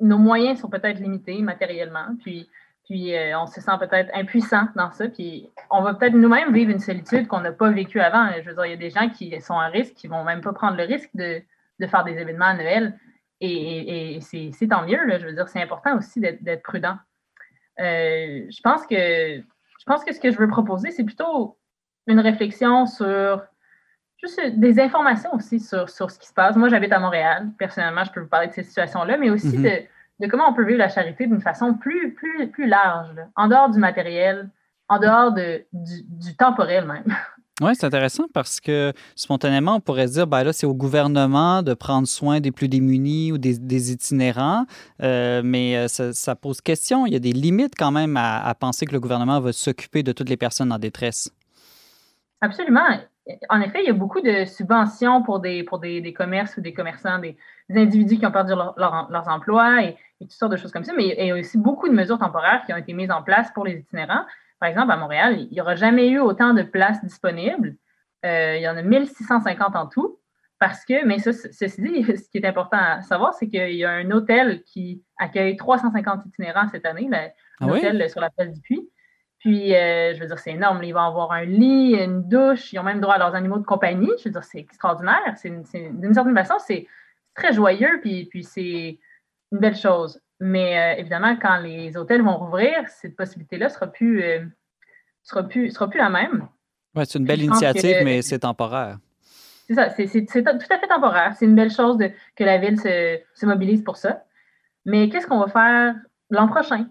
nos 0.00 0.18
moyens 0.18 0.60
sont 0.60 0.68
peut-être 0.68 1.00
limités 1.00 1.40
matériellement. 1.42 2.16
Puis 2.22 2.48
puis 2.84 3.14
euh, 3.14 3.38
on 3.38 3.46
se 3.46 3.60
sent 3.60 3.72
peut-être 3.78 4.10
impuissant 4.14 4.68
dans 4.76 4.90
ça. 4.90 5.08
Puis 5.08 5.48
on 5.70 5.82
va 5.82 5.94
peut-être 5.94 6.14
nous-mêmes 6.14 6.52
vivre 6.52 6.70
une 6.70 6.80
solitude 6.80 7.26
qu'on 7.26 7.40
n'a 7.40 7.52
pas 7.52 7.70
vécue 7.70 8.00
avant. 8.00 8.30
Je 8.42 8.48
veux 8.48 8.54
dire, 8.54 8.66
il 8.66 8.70
y 8.70 8.74
a 8.74 8.76
des 8.76 8.90
gens 8.90 9.08
qui 9.08 9.40
sont 9.40 9.58
à 9.58 9.68
risque, 9.68 9.94
qui 9.94 10.08
ne 10.08 10.12
vont 10.12 10.24
même 10.24 10.42
pas 10.42 10.52
prendre 10.52 10.76
le 10.76 10.84
risque 10.84 11.10
de, 11.14 11.42
faire 11.86 12.04
des 12.04 12.12
événements 12.12 12.46
à 12.46 12.54
Noël. 12.54 12.98
Et, 13.40 14.18
c'est 14.20 14.68
tant 14.68 14.86
mieux. 14.86 14.98
Je 15.18 15.26
veux 15.26 15.32
dire, 15.32 15.48
c'est 15.48 15.62
important 15.62 15.96
aussi 15.96 16.20
d'être 16.20 16.62
prudent. 16.62 16.96
Euh, 17.80 18.46
je 18.48 18.60
pense 18.62 18.86
que 18.86 18.94
je 18.96 19.84
pense 19.86 20.04
que 20.04 20.14
ce 20.14 20.20
que 20.20 20.30
je 20.30 20.38
veux 20.38 20.48
proposer, 20.48 20.90
c'est 20.92 21.04
plutôt 21.04 21.58
une 22.06 22.20
réflexion 22.20 22.86
sur 22.86 23.42
juste 24.22 24.40
des 24.56 24.80
informations 24.80 25.34
aussi 25.34 25.58
sur, 25.60 25.88
ce 25.88 26.18
qui 26.18 26.26
se 26.26 26.32
passe. 26.32 26.56
Moi, 26.56 26.68
j'habite 26.68 26.92
à 26.92 27.00
Montréal. 27.00 27.48
Personnellement, 27.58 28.04
je 28.04 28.12
peux 28.12 28.20
vous 28.20 28.28
parler 28.28 28.46
de 28.46 28.52
ces 28.52 28.62
situations-là, 28.62 29.16
mais 29.18 29.30
aussi 29.30 29.58
mm-hmm. 29.58 29.82
de 29.82 29.88
de 30.20 30.26
comment 30.28 30.48
on 30.48 30.54
peut 30.54 30.64
vivre 30.64 30.78
la 30.78 30.88
charité 30.88 31.26
d'une 31.26 31.40
façon 31.40 31.74
plus, 31.74 32.14
plus, 32.14 32.48
plus 32.50 32.66
large, 32.66 33.16
en 33.36 33.48
dehors 33.48 33.70
du 33.70 33.78
matériel, 33.78 34.50
en 34.88 34.98
dehors 34.98 35.32
de, 35.32 35.64
du, 35.72 36.36
temporel 36.36 36.86
même. 36.86 37.04
Oui, 37.60 37.72
c'est 37.76 37.86
intéressant 37.86 38.24
parce 38.34 38.60
que 38.60 38.92
spontanément, 39.14 39.76
on 39.76 39.80
pourrait 39.80 40.08
se 40.08 40.14
dire, 40.14 40.26
ben 40.26 40.42
là, 40.42 40.52
c'est 40.52 40.66
au 40.66 40.74
gouvernement 40.74 41.62
de 41.62 41.72
prendre 41.72 42.08
soin 42.08 42.40
des 42.40 42.50
plus 42.50 42.68
démunis 42.68 43.30
ou 43.30 43.38
des, 43.38 43.92
itinérants, 43.92 44.66
euh, 45.02 45.40
mais 45.44 45.76
euh, 45.76 45.86
ça, 45.86 46.34
pose 46.34 46.60
question. 46.60 47.06
Il 47.06 47.12
y 47.12 47.16
a 47.16 47.20
des 47.20 47.32
limites 47.32 47.74
quand 47.78 47.92
même 47.92 48.16
à, 48.16 48.52
penser 48.58 48.86
que 48.86 48.92
le 48.92 48.98
gouvernement 48.98 49.38
va 49.40 49.52
s'occuper 49.52 50.02
de 50.02 50.10
toutes 50.10 50.28
les 50.28 50.36
personnes 50.36 50.72
en 50.72 50.78
détresse. 50.78 51.30
Absolument. 52.40 52.98
En 53.48 53.60
effet, 53.60 53.80
il 53.82 53.86
y 53.86 53.90
a 53.90 53.94
beaucoup 53.94 54.20
de 54.20 54.44
subventions 54.44 55.22
pour 55.22 55.40
des, 55.40 55.62
pour 55.62 55.78
des, 55.78 56.12
commerces 56.12 56.56
ou 56.56 56.60
des 56.60 56.74
commerçants, 56.74 57.18
des, 57.18 57.36
individus 57.70 58.18
qui 58.18 58.26
ont 58.26 58.32
perdu 58.32 58.52
leurs 58.52 59.28
emplois 59.28 59.82
et, 59.82 59.96
toutes 60.20 60.32
sortes 60.32 60.52
de 60.52 60.56
choses 60.56 60.72
comme 60.72 60.84
ça, 60.84 60.92
mais 60.96 61.14
il 61.18 61.26
y 61.26 61.30
a 61.30 61.34
aussi 61.34 61.58
beaucoup 61.58 61.88
de 61.88 61.92
mesures 61.92 62.18
temporaires 62.18 62.62
qui 62.64 62.72
ont 62.72 62.78
été 62.78 62.94
mises 62.94 63.10
en 63.10 63.22
place 63.22 63.50
pour 63.52 63.64
les 63.64 63.78
itinérants. 63.78 64.24
Par 64.58 64.68
exemple, 64.68 64.90
à 64.90 64.96
Montréal, 64.96 65.38
il 65.38 65.50
n'y 65.50 65.60
aura 65.60 65.74
jamais 65.74 66.08
eu 66.08 66.18
autant 66.18 66.54
de 66.54 66.62
places 66.62 67.02
disponibles. 67.04 67.76
Euh, 68.24 68.56
il 68.56 68.62
y 68.62 68.68
en 68.68 68.76
a 68.76 68.82
1650 68.82 69.76
en 69.76 69.86
tout. 69.86 70.18
Parce 70.58 70.84
que, 70.84 71.04
mais 71.04 71.18
ça, 71.18 71.32
ceci 71.32 71.82
dit, 71.82 72.04
ce 72.16 72.30
qui 72.30 72.38
est 72.38 72.46
important 72.46 72.78
à 72.78 73.02
savoir, 73.02 73.34
c'est 73.34 73.48
qu'il 73.48 73.74
y 73.74 73.84
a 73.84 73.90
un 73.90 74.10
hôtel 74.12 74.62
qui 74.62 75.02
accueille 75.18 75.56
350 75.56 76.26
itinérants 76.26 76.68
cette 76.70 76.86
année, 76.86 77.10
ah 77.60 77.66
hôtel 77.66 78.08
sur 78.08 78.20
la 78.20 78.30
place 78.30 78.52
du 78.52 78.60
Puy. 78.60 78.88
Puis, 79.44 79.76
euh, 79.76 80.14
je 80.14 80.20
veux 80.20 80.26
dire, 80.26 80.38
c'est 80.38 80.52
énorme. 80.52 80.82
Ils 80.84 80.94
vont 80.94 81.00
avoir 81.00 81.32
un 81.32 81.44
lit, 81.44 82.02
une 82.02 82.26
douche. 82.26 82.72
Ils 82.72 82.78
ont 82.78 82.82
même 82.82 83.02
droit 83.02 83.16
à 83.16 83.18
leurs 83.18 83.34
animaux 83.34 83.58
de 83.58 83.64
compagnie. 83.64 84.10
Je 84.18 84.24
veux 84.24 84.30
dire, 84.30 84.42
c'est 84.42 84.58
extraordinaire. 84.58 85.20
d'une 85.44 86.14
certaine 86.14 86.34
façon, 86.34 86.54
c'est 86.66 86.86
très 87.34 87.52
joyeux. 87.52 88.00
Puis, 88.00 88.24
puis 88.24 88.42
c'est 88.42 88.98
une 89.52 89.58
belle 89.58 89.76
chose. 89.76 90.18
Mais 90.40 90.78
euh, 90.78 90.98
évidemment, 90.98 91.36
quand 91.36 91.58
les 91.58 91.94
hôtels 91.94 92.22
vont 92.22 92.38
rouvrir, 92.38 92.88
cette 92.88 93.16
possibilité-là 93.16 93.66
ne 93.66 93.70
sera, 93.70 93.86
plus, 93.86 94.22
euh, 94.22 94.46
sera, 95.22 95.42
plus, 95.42 95.70
sera 95.72 95.90
plus 95.90 95.98
la 95.98 96.08
même. 96.08 96.48
Ouais, 96.94 97.04
c'est 97.04 97.18
une 97.18 97.26
belle 97.26 97.42
initiative, 97.42 97.98
mais 98.02 98.22
c'est 98.22 98.38
temporaire. 98.38 98.96
C'est 99.66 99.74
ça, 99.74 99.90
c'est 99.90 100.24
tout 100.24 100.42
à 100.42 100.78
fait 100.78 100.88
temporaire. 100.88 101.34
C'est 101.38 101.44
une 101.44 101.54
belle 101.54 101.70
chose 101.70 101.98
de, 101.98 102.10
que 102.34 102.44
la 102.44 102.56
ville 102.56 102.80
se, 102.80 103.18
se 103.34 103.44
mobilise 103.44 103.82
pour 103.84 103.98
ça. 103.98 104.24
Mais 104.86 105.10
qu'est-ce 105.10 105.26
qu'on 105.26 105.40
va 105.40 105.48
faire 105.48 105.96
l'an 106.30 106.48
prochain? 106.48 106.86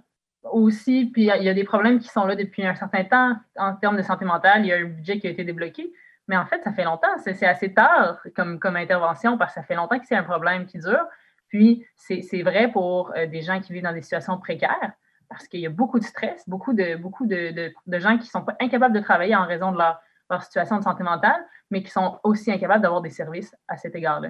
Aussi, 0.51 1.09
puis 1.11 1.23
il 1.23 1.43
y, 1.43 1.49
a 1.49 1.53
des 1.53 1.63
problèmes 1.63 1.99
qui 1.99 2.09
sont 2.09 2.25
là 2.25 2.35
depuis 2.35 2.65
un 2.65 2.75
certain 2.75 3.03
temps 3.03 3.35
en 3.57 3.75
termes 3.75 3.97
de 3.97 4.01
santé 4.01 4.25
mentale. 4.25 4.61
Il 4.61 4.67
y 4.67 4.73
a 4.73 4.77
un 4.77 4.85
budget 4.85 5.19
qui 5.19 5.27
a 5.27 5.29
été 5.29 5.43
débloqué. 5.43 5.91
Mais 6.27 6.37
en 6.37 6.45
fait, 6.45 6.61
ça 6.63 6.71
fait 6.71 6.83
longtemps. 6.83 7.15
C'est 7.17 7.45
assez 7.45 7.73
tard 7.73 8.19
comme, 8.35 8.59
comme 8.59 8.75
intervention 8.75 9.37
parce 9.37 9.53
que 9.53 9.61
ça 9.61 9.65
fait 9.65 9.75
longtemps 9.75 9.99
que 9.99 10.05
c'est 10.05 10.15
un 10.15 10.23
problème 10.23 10.65
qui 10.65 10.79
dure. 10.79 11.05
Puis, 11.49 11.85
c'est 11.95 12.41
vrai 12.41 12.71
pour 12.71 13.13
euh, 13.15 13.27
des 13.27 13.41
gens 13.41 13.59
qui 13.61 13.73
vivent 13.73 13.83
dans 13.83 13.93
des 13.93 14.01
situations 14.01 14.37
précaires 14.37 14.93
parce 15.29 15.47
qu'il 15.47 15.59
y 15.59 15.65
a 15.65 15.69
beaucoup 15.69 15.99
de 15.99 16.03
stress, 16.03 16.47
beaucoup 16.47 16.73
de, 16.73 16.95
beaucoup 16.95 17.25
de, 17.25 17.71
de, 17.85 17.99
gens 17.99 18.17
qui 18.17 18.27
sont 18.27 18.45
incapables 18.59 18.93
de 18.93 18.99
travailler 18.99 19.35
en 19.35 19.45
raison 19.45 19.71
de 19.71 19.77
leur, 19.77 19.99
leur, 20.29 20.43
situation 20.43 20.77
de 20.77 20.83
santé 20.83 21.03
mentale, 21.03 21.43
mais 21.71 21.81
qui 21.81 21.89
sont 21.89 22.19
aussi 22.23 22.51
incapables 22.51 22.81
d'avoir 22.81 23.01
des 23.01 23.09
services 23.09 23.55
à 23.67 23.77
cet 23.77 23.95
égard-là. 23.95 24.29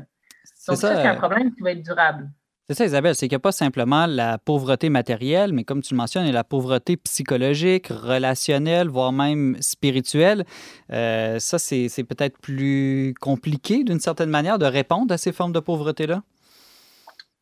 Donc, 0.68 0.78
ça, 0.78 0.96
c'est 0.96 1.08
un 1.08 1.16
euh, 1.16 1.18
problème 1.18 1.54
qui 1.54 1.62
va 1.62 1.72
être 1.72 1.82
durable. 1.82 2.30
C'est 2.70 2.76
ça, 2.76 2.86
Isabelle, 2.86 3.14
c'est 3.14 3.28
qu'il 3.28 3.36
n'y 3.36 3.42
a 3.42 3.44
pas 3.44 3.52
simplement 3.52 4.06
la 4.06 4.38
pauvreté 4.38 4.90
matérielle, 4.90 5.52
mais 5.52 5.66
comme 5.66 5.82
tu 5.82 5.94
le 5.94 5.98
mentionnes, 5.98 6.24
il 6.24 6.28
y 6.28 6.30
a 6.30 6.34
la 6.34 6.46
pauvreté 6.46 6.96
psychologique, 6.96 7.88
relationnelle, 7.88 8.88
voire 8.88 9.12
même 9.12 9.58
spirituelle. 9.60 10.46
Euh, 10.90 11.40
ça, 11.40 11.60
c'est 11.60 12.06
peut-être 12.06 12.40
plus 12.40 13.16
compliqué 13.20 13.84
d'une 13.84 14.00
certaine 14.00 14.30
manière 14.30 14.60
de 14.60 14.66
répondre 14.66 15.14
à 15.14 15.18
ces 15.18 15.34
formes 15.34 15.52
de 15.52 15.60
pauvreté-là? 15.60 16.24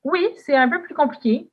Oui, 0.04 0.28
c'est 0.38 0.56
un 0.56 0.68
peu 0.68 0.82
plus 0.82 0.96
compliqué, 0.96 1.48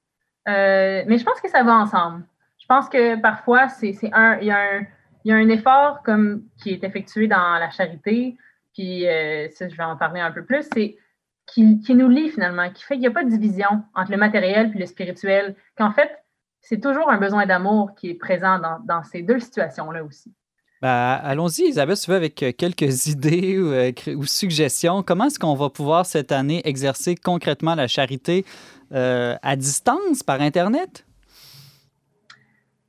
euh, 0.48 1.04
mais 1.07 1.18
je 1.18 1.24
pense 1.24 1.38
que 1.42 1.50
ça 1.50 1.62
va 1.62 1.76
ensemble. 1.76 2.24
Je 2.59 2.64
pense 2.66 2.88
que 2.88 3.20
parfois, 3.20 3.68
c'est 3.68 3.94
un, 4.14 4.38
il 4.40 4.46
y, 4.46 4.50
a 4.50 4.61
un, 4.61 4.87
y 5.26 5.33
a 5.33 5.37
un 5.37 5.48
effort 5.50 6.02
comme, 6.04 6.42
qui 6.62 6.70
est 6.70 6.85
effectué 6.85 7.28
dans 7.28 7.59
la 7.59 7.68
charité, 7.68 8.35
puis 8.72 9.07
euh, 9.07 9.46
ça, 9.50 9.68
je 9.68 9.76
vais 9.76 9.85
en 9.85 9.98
parler 9.98 10.20
un 10.20 10.31
peu 10.31 10.42
plus, 10.42 10.66
qui, 11.54 11.94
nous 11.94 12.08
lie 12.08 12.30
finalement, 12.30 12.70
qui 12.70 12.82
fait 12.82 12.94
qu'il 12.94 13.00
n'y 13.00 13.06
a 13.06 13.11
pas 13.11 13.24
de 13.24 13.30
division 13.30 13.82
entre 13.94 14.11
le 14.11 14.16
matériel 14.16 14.70
et 14.74 14.78
le 14.78 14.87
spirituel, 14.87 15.56
qu'en 15.76 15.90
fait, 15.90 16.11
c'est 16.61 16.80
toujours 16.80 17.11
un 17.11 17.18
besoin 17.18 17.46
d'amour 17.46 17.94
qui 17.94 18.11
est 18.11 18.14
présent 18.14 18.61
dans, 18.84 19.02
ces 19.04 19.22
deux 19.22 19.40
situations-là 19.40 20.04
aussi. 20.04 20.32
Ben, 20.80 21.18
allons-y, 21.24 21.62
Isabelle, 21.62 21.96
si 21.96 22.04
tu 22.04 22.11
veux, 22.11 22.16
avec 22.16 22.40
euh, 22.42 22.52
quelques 22.56 23.06
idées 23.06 23.58
ou, 23.58 23.72
euh, 23.72 23.92
ou 24.14 24.24
suggestions. 24.26 25.02
Comment 25.02 25.24
est-ce 25.24 25.38
qu'on 25.38 25.54
va 25.54 25.70
pouvoir 25.70 26.06
cette 26.06 26.30
année 26.30 26.62
exercer 26.64 27.16
concrètement 27.16 27.74
la 27.74 27.88
charité 27.88 28.44
euh, 28.92 29.37
à 29.42 29.56
distance, 29.56 30.22
par 30.22 30.40
Internet? 30.40 31.04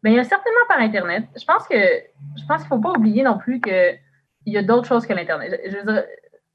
Bien, 0.04 0.14
il 0.14 0.16
y 0.18 0.20
a 0.20 0.24
certainement 0.24 0.60
par 0.68 0.80
Internet. 0.80 1.26
Je 1.40 1.46
pense 1.46 1.68
que 1.68 1.76
je 1.76 2.46
pense 2.48 2.62
qu'il 2.62 2.72
ne 2.72 2.76
faut 2.76 2.80
pas 2.80 2.92
oublier 2.92 3.24
non 3.24 3.38
plus 3.38 3.60
qu'il 3.60 4.00
y 4.46 4.58
a 4.58 4.64
d'autres 4.64 4.88
choses 4.88 5.06
que 5.06 5.14
l'Internet. 5.14 5.60
Je, 5.66 5.78
veux 5.78 5.94
dire, 5.94 6.04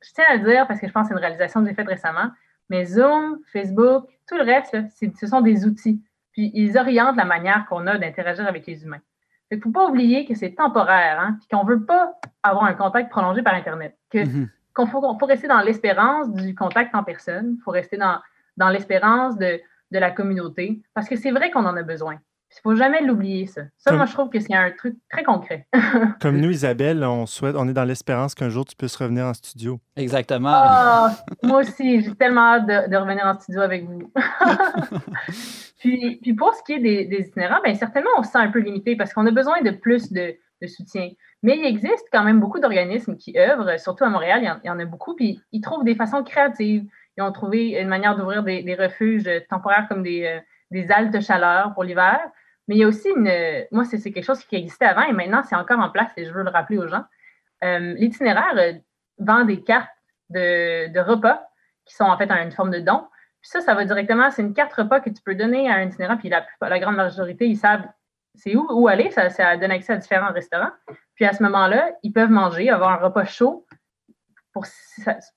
je 0.06 0.12
tiens 0.12 0.24
à 0.28 0.36
le 0.36 0.44
dire 0.44 0.66
parce 0.66 0.80
que 0.80 0.86
je 0.86 0.92
pense 0.92 1.08
que 1.08 1.08
c'est 1.08 1.14
une 1.14 1.24
réalisation 1.24 1.62
que 1.62 1.68
j'ai 1.68 1.74
faite 1.74 1.88
récemment, 1.88 2.30
mais 2.70 2.84
Zoom, 2.84 3.38
Facebook, 3.52 4.06
tout 4.28 4.36
le 4.36 4.44
reste, 4.44 4.76
ce 5.18 5.26
sont 5.26 5.40
des 5.40 5.66
outils. 5.66 6.02
Puis 6.32 6.50
ils 6.54 6.76
orientent 6.76 7.16
la 7.16 7.24
manière 7.24 7.66
qu'on 7.68 7.86
a 7.86 7.98
d'interagir 7.98 8.46
avec 8.46 8.66
les 8.66 8.84
humains. 8.84 9.00
Il 9.50 9.58
ne 9.58 9.62
faut 9.62 9.70
pas 9.70 9.88
oublier 9.88 10.26
que 10.26 10.34
c'est 10.34 10.52
temporaire, 10.52 11.20
hein, 11.20 11.36
puis 11.38 11.48
qu'on 11.48 11.64
ne 11.64 11.70
veut 11.70 11.84
pas 11.84 12.18
avoir 12.42 12.64
un 12.64 12.74
contact 12.74 13.10
prolongé 13.10 13.42
par 13.42 13.54
Internet. 13.54 13.96
Que, 14.10 14.24
mhm. 14.24 14.48
Qu'on 14.74 14.86
faut, 14.86 15.00
faut, 15.00 15.26
rester 15.26 15.46
dans 15.46 15.60
l'espérance 15.60 16.32
du 16.32 16.54
contact 16.54 16.92
en 16.94 17.04
personne, 17.04 17.56
il 17.58 17.62
faut 17.62 17.70
rester 17.70 17.96
dans, 17.96 18.18
dans 18.56 18.70
l'espérance 18.70 19.38
de, 19.38 19.60
de 19.92 19.98
la 19.98 20.10
communauté, 20.10 20.82
parce 20.94 21.08
que 21.08 21.14
c'est 21.14 21.30
vrai 21.30 21.52
qu'on 21.52 21.64
en 21.64 21.76
a 21.76 21.82
besoin. 21.84 22.18
Il 22.54 22.68
ne 22.68 22.72
faut 22.72 22.78
jamais 22.78 23.02
l'oublier, 23.02 23.46
ça. 23.46 23.62
Ça, 23.76 23.92
moi, 23.92 24.06
je 24.06 24.12
trouve 24.12 24.30
que 24.30 24.38
c'est 24.38 24.54
un 24.54 24.70
truc 24.70 24.94
très 25.10 25.24
concret. 25.24 25.66
Comme 26.20 26.38
nous, 26.38 26.50
Isabelle, 26.50 27.02
on 27.02 27.26
souhaite, 27.26 27.56
on 27.58 27.68
est 27.68 27.72
dans 27.72 27.84
l'espérance 27.84 28.34
qu'un 28.34 28.48
jour 28.48 28.64
tu 28.64 28.76
puisses 28.76 28.94
revenir 28.94 29.26
en 29.26 29.34
studio. 29.34 29.80
Exactement. 29.96 30.52
Ah, 30.52 31.16
moi 31.42 31.60
aussi, 31.60 32.02
j'ai 32.02 32.14
tellement 32.14 32.54
hâte 32.54 32.66
de, 32.66 32.96
revenir 32.96 33.26
en 33.26 33.38
studio 33.40 33.60
avec 33.60 33.84
vous. 33.84 34.10
puis, 35.78 36.20
puis, 36.22 36.34
pour 36.34 36.54
ce 36.54 36.62
qui 36.62 36.74
est 36.74 36.78
des, 36.78 37.06
des 37.06 37.26
itinérants, 37.26 37.60
bien, 37.62 37.74
certainement, 37.74 38.10
on 38.18 38.22
se 38.22 38.30
sent 38.30 38.38
un 38.38 38.50
peu 38.50 38.60
limité 38.60 38.94
parce 38.94 39.12
qu'on 39.12 39.26
a 39.26 39.32
besoin 39.32 39.60
de 39.60 39.70
plus 39.70 40.12
de, 40.12 40.36
de, 40.62 40.66
soutien. 40.68 41.10
Mais 41.42 41.58
il 41.58 41.66
existe 41.66 42.06
quand 42.12 42.22
même 42.22 42.38
beaucoup 42.38 42.60
d'organismes 42.60 43.16
qui 43.16 43.36
œuvrent, 43.36 43.78
surtout 43.80 44.04
à 44.04 44.08
Montréal, 44.08 44.40
il 44.42 44.66
y, 44.66 44.70
en, 44.70 44.78
a 44.78 44.84
beaucoup, 44.84 45.16
puis 45.16 45.40
ils 45.50 45.60
trouvent 45.60 45.84
des 45.84 45.96
façons 45.96 46.22
créatives. 46.22 46.84
Ils 47.18 47.22
ont 47.22 47.32
trouvé 47.32 47.80
une 47.80 47.88
manière 47.88 48.16
d'ouvrir 48.16 48.44
des, 48.44 48.62
des, 48.62 48.74
refuges 48.74 49.28
temporaires 49.50 49.86
comme 49.88 50.02
des, 50.02 50.24
euh, 50.24 50.40
des 50.70 50.90
haltes 50.90 51.20
chaleur 51.20 51.74
pour 51.74 51.84
l'hiver. 51.84 52.20
Mais 52.68 52.76
il 52.76 52.78
y 52.78 52.84
a 52.84 52.88
aussi 52.88 53.08
une. 53.08 53.30
Moi, 53.70 53.84
c'est 53.84 54.00
quelque 54.12 54.24
chose 54.24 54.44
qui 54.44 54.56
existait 54.56 54.86
avant 54.86 55.02
et 55.02 55.12
maintenant, 55.12 55.42
c'est 55.42 55.56
encore 55.56 55.78
en 55.78 55.90
place 55.90 56.10
et 56.16 56.24
je 56.24 56.32
veux 56.32 56.42
le 56.42 56.50
rappeler 56.50 56.78
aux 56.78 56.88
gens. 56.88 57.04
Euh, 57.62 57.94
l'itinéraire 57.98 58.54
euh, 58.56 58.72
vend 59.18 59.44
des 59.44 59.62
cartes 59.62 59.88
de, 60.30 60.98
repas 61.00 61.46
qui 61.84 61.94
sont 61.94 62.04
en 62.04 62.16
fait 62.16 62.30
une 62.30 62.52
forme 62.52 62.70
de 62.70 62.80
don. 62.80 63.06
Puis 63.40 63.50
ça, 63.50 63.60
ça 63.60 63.74
va 63.74 63.84
directement, 63.84 64.30
c'est 64.30 64.42
une 64.42 64.54
carte 64.54 64.72
repas 64.72 65.00
que 65.00 65.10
tu 65.10 65.22
peux 65.22 65.34
donner 65.34 65.70
à 65.70 65.74
un 65.74 65.82
itinérant, 65.82 66.16
puis 66.16 66.30
la, 66.30 66.46
la 66.62 66.78
grande 66.80 66.96
majorité, 66.96 67.46
ils 67.46 67.58
savent 67.58 67.84
c'est 68.34 68.56
où, 68.56 68.66
où 68.70 68.88
aller, 68.88 69.10
ça, 69.10 69.30
ça 69.30 69.56
donne 69.56 69.70
accès 69.70 69.92
à 69.92 69.96
différents 69.96 70.32
restaurants. 70.32 70.72
Puis 71.14 71.24
à 71.24 71.32
ce 71.32 71.42
moment-là, 71.44 71.92
ils 72.02 72.12
peuvent 72.12 72.30
manger, 72.30 72.68
avoir 72.70 72.90
un 72.90 72.96
repas 72.96 73.24
chaud. 73.24 73.66
Pour, 74.52 74.64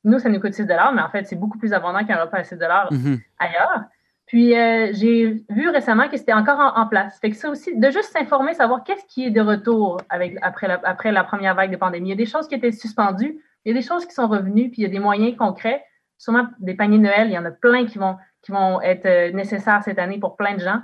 nous, 0.04 0.20
ça 0.20 0.30
nous 0.30 0.40
coûte 0.40 0.54
6 0.54 0.66
mais 0.66 1.02
en 1.02 1.10
fait, 1.10 1.26
c'est 1.26 1.36
beaucoup 1.36 1.58
plus 1.58 1.74
abondant 1.74 2.04
qu'un 2.06 2.22
repas 2.22 2.38
à 2.38 2.44
6 2.44 2.56
mm-hmm. 2.56 3.20
ailleurs. 3.40 3.84
Puis 4.28 4.58
euh, 4.58 4.90
j'ai 4.92 5.46
vu 5.50 5.70
récemment 5.70 6.10
que 6.10 6.18
c'était 6.18 6.34
encore 6.34 6.74
en, 6.76 6.86
place. 6.86 7.18
Fait 7.20 7.32
que 7.32 7.38
ça 7.38 7.50
aussi, 7.50 7.76
de 7.76 7.90
juste 7.90 8.12
s'informer, 8.12 8.54
savoir 8.54 8.84
qu'est-ce 8.84 9.06
qui 9.06 9.26
est 9.26 9.32
de 9.32 9.40
retour 9.40 10.02
après, 10.10 10.68
la, 10.68 11.24
première 11.24 11.56
vague 11.56 11.72
de 11.72 11.78
pandémie. 11.78 12.10
Il 12.10 12.12
y 12.12 12.13
a 12.13 12.18
des 12.18 12.26
choses 12.26 12.48
qui 12.48 12.56
étaient 12.56 12.74
suspendues, 12.74 13.42
il 13.63 13.70
y 13.70 13.72
a 13.72 13.80
des 13.80 13.86
choses 13.86 14.06
qui 14.06 14.13
sont 14.13 14.28
revenues, 14.28 14.70
puis 14.70 14.82
il 14.82 14.84
y 14.84 14.86
a 14.86 14.90
des 14.90 15.00
moyens 15.00 15.36
concrets. 15.38 15.84
Sûrement 16.18 16.48
des 16.60 16.74
paniers 16.74 16.98
de 16.98 17.04
Noël, 17.04 17.28
il 17.30 17.34
y 17.34 17.38
en 17.38 17.46
a 17.46 17.52
plein 17.52 17.86
qui 17.86 17.98
vont, 17.98 18.18
qui 18.42 18.52
vont 18.52 18.82
être 18.82 19.06
euh, 19.06 19.32
nécessaires 19.32 19.82
cette 19.84 20.00
année 20.00 20.20
pour 20.20 20.36
plein 20.36 20.56
de 20.56 20.60
gens. 20.60 20.82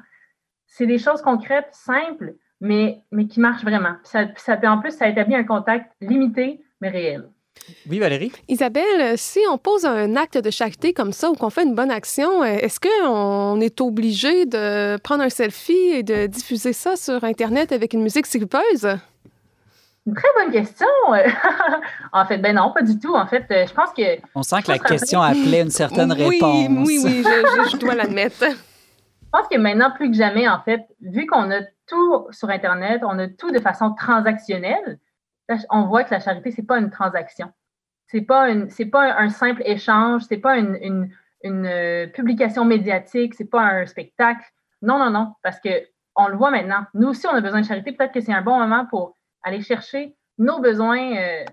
C'est 0.66 0.88
des 0.88 0.98
choses 0.98 1.22
concrètes, 1.22 1.68
simples, 1.72 2.36
mais, 2.62 3.04
qui 3.30 3.42
marchent 3.42 3.64
vraiment. 3.64 3.96
ça, 4.04 4.28
ça, 4.38 4.58
en 4.72 4.78
plus, 4.78 4.92
ça 4.92 5.10
établit 5.10 5.36
un 5.36 5.44
contact 5.44 5.92
limité, 6.00 6.64
mais 6.80 6.90
réel. 6.90 7.30
Oui, 7.90 8.00
Valérie? 8.00 8.32
Isabelle, 8.48 9.18
si 9.18 9.40
on 9.50 9.58
pose 9.58 9.86
un 9.86 10.16
acte 10.16 10.38
de 10.38 10.50
charité 10.50 10.94
comme 10.94 11.14
ça 11.14 11.30
ou 11.30 11.34
qu'on 11.34 11.50
fait 11.50 11.64
une 11.64 11.76
bonne 11.76 11.92
action, 11.92 12.44
est-ce 12.44 12.80
qu'on 12.80 13.60
est 13.62 13.82
obligé 13.82 14.46
de 14.46 14.98
prendre 14.98 15.24
un 15.24 15.30
selfie 15.30 15.92
et 15.94 16.04
de 16.04 16.28
diffuser 16.28 16.74
ça 16.74 16.96
sur 16.96 17.24
Internet 17.24 17.72
avec 17.72 17.94
une 17.94 18.04
musique 18.04 18.26
silpeuse? 18.26 18.88
Une 20.06 20.14
très 20.14 20.28
bonne 20.38 20.52
question. 20.52 20.88
en 22.14 22.26
fait, 22.26 22.38
ben 22.38 22.56
non, 22.56 22.74
pas 22.74 22.82
du 22.82 23.00
tout. 23.00 23.16
En 23.16 23.26
fait, 23.26 23.46
euh, 23.52 23.66
je 23.66 23.74
pense 23.74 23.92
que. 23.96 24.20
On 24.36 24.44
sent 24.44 24.62
que 24.64 24.72
la 24.72 24.80
question 24.80 25.22
appelait 25.22 25.62
une 25.62 25.70
certaine 25.70 26.12
réponse. 26.12 26.68
Oui, 26.86 27.00
oui, 27.04 27.24
je, 27.24 27.70
je 27.72 27.78
dois 27.78 27.96
l'admettre. 27.96 28.44
Je 28.44 29.30
pense 29.32 29.48
que 29.50 29.58
maintenant, 29.58 29.92
plus 29.92 30.12
que 30.12 30.18
jamais, 30.18 30.48
en 30.48 30.60
fait, 30.62 30.82
vu 31.02 31.26
qu'on 31.26 31.50
a 31.52 31.62
tout 31.88 32.28
sur 32.32 32.50
Internet, 32.50 33.02
on 33.04 33.18
a 33.18 33.28
tout 33.28 33.52
de 33.52 33.60
façon 33.60 33.94
transactionnelle, 33.94 35.00
on 35.70 35.86
voit 35.86 36.04
que 36.04 36.14
la 36.14 36.20
charité, 36.20 36.52
ce 36.52 36.62
n'est 36.62 36.68
pas 36.68 36.80
une 36.80 36.90
transaction. 36.90 37.52
Ce 38.12 38.18
n'est 38.18 38.24
pas, 38.24 38.48
pas 38.92 39.20
un 39.20 39.30
simple 39.30 39.62
échange, 39.66 40.24
ce 40.24 40.34
n'est 40.34 40.40
pas 40.40 40.58
une, 40.58 41.10
euh, 41.46 42.08
publication 42.08 42.66
médiatique, 42.66 43.34
ce 43.34 43.44
n'est 43.44 43.50
pas 43.50 43.62
un 43.62 43.86
spectacle. 43.86 44.46
Non, 44.82 45.00
non, 45.00 45.10
non, 45.10 45.34
parce 45.42 45.60
qu'on 45.60 46.28
le 46.28 46.36
voit 46.36 46.52
maintenant. 46.52 46.86
Nous 46.94 47.10
aussi, 47.10 47.26
on 47.28 47.36
a 47.36 47.42
besoin 47.42 47.62
de 47.62 47.66
charité. 47.66 47.92
Peut-être 47.92 48.14
que 48.14 48.22
c'est 48.22 48.34
un 48.34 48.42
bon 48.42 48.60
moment 48.60 48.86
pour 48.86 49.18
aller 49.44 49.62
chercher 49.62 50.16
nos 50.38 50.60
besoins, 50.60 51.16
euh, 51.18 51.46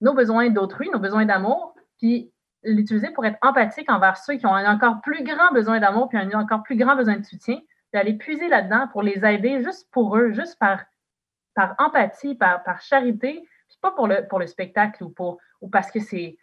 nos 0.00 0.14
besoins 0.14 0.50
d'autrui, 0.50 0.88
nos 0.90 0.98
besoins 0.98 1.24
d'amour, 1.24 1.74
puis 1.98 2.32
l'utiliser 2.62 3.10
pour 3.10 3.24
être 3.24 3.38
empathique 3.42 3.90
envers 3.90 4.16
ceux 4.16 4.34
qui 4.34 4.46
ont 4.46 4.54
un 4.54 4.72
encore 4.72 5.00
plus 5.00 5.24
grand 5.24 5.52
besoin 5.52 5.80
d'amour, 5.80 6.08
puis 6.08 6.18
un 6.18 6.30
encore 6.32 6.62
plus 6.62 6.76
grand 6.76 6.96
besoin 6.96 7.16
de 7.16 7.24
soutien, 7.24 7.58
d'aller 7.92 8.14
puiser 8.14 8.48
là-dedans 8.48 8.88
pour 8.92 9.02
les 9.02 9.24
aider 9.24 9.62
juste 9.62 9.88
pour 9.90 10.16
eux, 10.16 10.32
juste 10.32 10.58
par 10.58 10.84
par 11.60 11.74
empathie, 11.78 12.34
par, 12.34 12.80
charité, 12.80 13.42
pas 13.82 13.90
pour 13.90 14.06
le, 14.06 14.26
pour 14.28 14.38
le 14.38 14.46
spectacle 14.46 15.04
ou, 15.04 15.10
pour, 15.10 15.38
ou 15.60 15.68
parce 15.68 15.90
que 15.90 16.00
c'est 16.00 16.38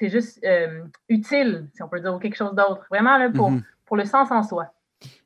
juste 0.00 0.44
euh, 0.44 0.84
utile, 1.08 1.68
si 1.74 1.82
on 1.82 1.88
peut 1.88 2.00
dire, 2.00 2.14
ou 2.14 2.18
quelque 2.18 2.36
chose 2.36 2.54
d'autre. 2.54 2.84
Vraiment 2.90 3.16
là, 3.16 3.30
pour, 3.30 3.50
mm-hmm. 3.50 3.62
pour 3.86 3.96
le 3.96 4.04
sens 4.04 4.30
en 4.30 4.42
soi. 4.42 4.74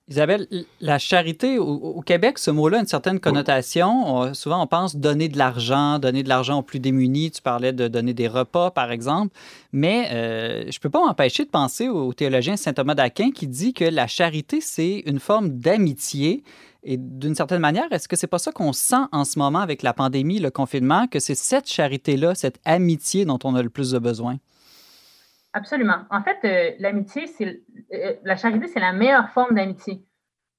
Isabelle, 0.08 0.46
la 0.80 0.98
charité, 0.98 1.58
au, 1.58 2.00
Québec, 2.00 2.38
ce 2.38 2.50
mot-là 2.50 2.78
a 2.78 2.80
une 2.80 2.86
certaine 2.86 3.20
connotation. 3.20 4.32
souvent, 4.32 4.62
on 4.62 4.66
pense 4.66 4.96
donner 4.96 5.28
de 5.28 5.36
l'argent, 5.36 5.98
donner 5.98 6.22
de 6.22 6.30
l'argent 6.30 6.60
aux 6.60 6.62
plus 6.62 6.80
démunis. 6.80 7.30
Tu 7.30 7.42
parlais 7.42 7.74
de 7.74 7.88
donner 7.88 8.14
des 8.14 8.26
repas, 8.26 8.70
par 8.70 8.90
exemple. 8.90 9.36
Mais 9.72 10.08
euh, 10.12 10.62
je 10.62 10.78
ne 10.78 10.80
peux 10.80 10.88
pas 10.88 11.04
m'empêcher 11.04 11.44
de 11.44 11.50
penser 11.50 11.88
au 11.88 12.14
théologien 12.14 12.56
saint 12.56 12.72
Thomas 12.72 12.94
d'Aquin 12.94 13.32
qui 13.32 13.46
dit 13.46 13.74
que 13.74 13.84
la 13.84 14.06
charité, 14.06 14.62
c'est 14.62 15.02
une 15.04 15.20
forme 15.20 15.50
d'amitié. 15.50 16.42
Et 16.82 16.96
d'une 16.96 17.34
certaine 17.34 17.60
manière, 17.60 17.92
est-ce 17.92 18.08
que 18.08 18.16
c'est 18.16 18.28
pas 18.28 18.38
ça 18.38 18.52
qu'on 18.52 18.72
sent 18.72 19.04
en 19.10 19.24
ce 19.24 19.38
moment 19.38 19.58
avec 19.58 19.82
la 19.82 19.92
pandémie, 19.92 20.38
le 20.38 20.50
confinement, 20.50 21.06
que 21.08 21.18
c'est 21.18 21.34
cette 21.34 21.68
charité-là, 21.68 22.34
cette 22.34 22.60
amitié 22.64 23.24
dont 23.24 23.38
on 23.44 23.54
a 23.56 23.62
le 23.62 23.70
plus 23.70 23.90
de 23.90 23.98
besoin? 23.98 24.38
Absolument. 25.52 26.04
En 26.10 26.22
fait, 26.22 26.38
euh, 26.44 26.76
l'amitié, 26.78 27.26
c'est 27.26 27.62
euh, 27.92 28.14
la 28.22 28.36
charité, 28.36 28.68
c'est 28.68 28.80
la 28.80 28.92
meilleure 28.92 29.30
forme 29.30 29.54
d'amitié. 29.54 30.04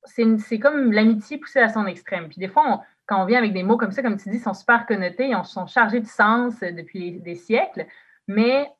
C'est 0.05 0.59
comme 0.59 0.91
l'amitié 0.91 1.37
poussée 1.37 1.59
à 1.59 1.69
son 1.69 1.85
extrême. 1.85 2.27
Puis 2.27 2.39
des 2.39 2.47
fois, 2.47 2.83
quand 3.05 3.21
on 3.21 3.25
vient 3.25 3.37
avec 3.37 3.53
des 3.53 3.63
mots 3.63 3.77
comme 3.77 3.91
ça, 3.91 4.01
comme 4.01 4.17
tu 4.17 4.29
dis, 4.29 4.39
sont 4.39 4.53
super 4.53 4.85
connotés, 4.85 5.29
ils 5.29 5.45
sont 5.45 5.67
chargés 5.67 5.99
de 5.99 6.07
sens 6.07 6.55
euh, 6.63 6.71
depuis 6.71 7.19
des 7.21 7.35
siècles. 7.35 7.85
Mais 8.27 8.71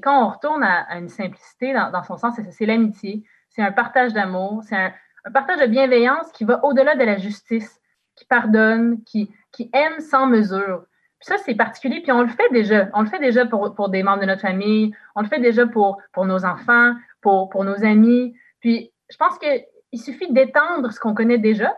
quand 0.00 0.26
on 0.26 0.28
retourne 0.30 0.62
à, 0.62 0.96
une 0.96 1.08
simplicité 1.08 1.72
dans, 1.72 2.04
son 2.04 2.16
sens, 2.16 2.34
c'est 2.52 2.66
l'amitié. 2.66 3.24
C'est 3.48 3.60
un 3.60 3.72
partage 3.72 4.12
d'amour, 4.12 4.62
c'est 4.62 4.76
un, 4.76 4.92
partage 5.30 5.60
de 5.60 5.66
bienveillance 5.66 6.30
qui 6.32 6.44
va 6.44 6.64
au-delà 6.64 6.94
de 6.96 7.04
la 7.04 7.18
justice, 7.18 7.80
qui 8.16 8.24
pardonne, 8.24 9.02
qui, 9.04 9.30
qui 9.52 9.70
aime 9.72 10.00
sans 10.00 10.26
mesure 10.26 10.84
ça, 11.22 11.36
c'est 11.38 11.54
particulier, 11.54 12.00
puis 12.00 12.12
on 12.12 12.22
le 12.22 12.28
fait 12.28 12.50
déjà. 12.50 12.88
On 12.94 13.02
le 13.02 13.08
fait 13.08 13.20
déjà 13.20 13.46
pour, 13.46 13.74
pour, 13.74 13.88
des 13.88 14.02
membres 14.02 14.20
de 14.20 14.26
notre 14.26 14.42
famille, 14.42 14.92
on 15.14 15.22
le 15.22 15.28
fait 15.28 15.40
déjà 15.40 15.66
pour, 15.66 15.98
pour 16.12 16.26
nos 16.26 16.44
enfants, 16.44 16.94
pour, 17.20 17.48
pour 17.48 17.64
nos 17.64 17.84
amis. 17.84 18.34
Puis 18.60 18.92
je 19.08 19.16
pense 19.16 19.38
qu'il 19.38 20.00
suffit 20.00 20.32
d'étendre 20.32 20.92
ce 20.92 20.98
qu'on 20.98 21.14
connaît 21.14 21.38
déjà 21.38 21.76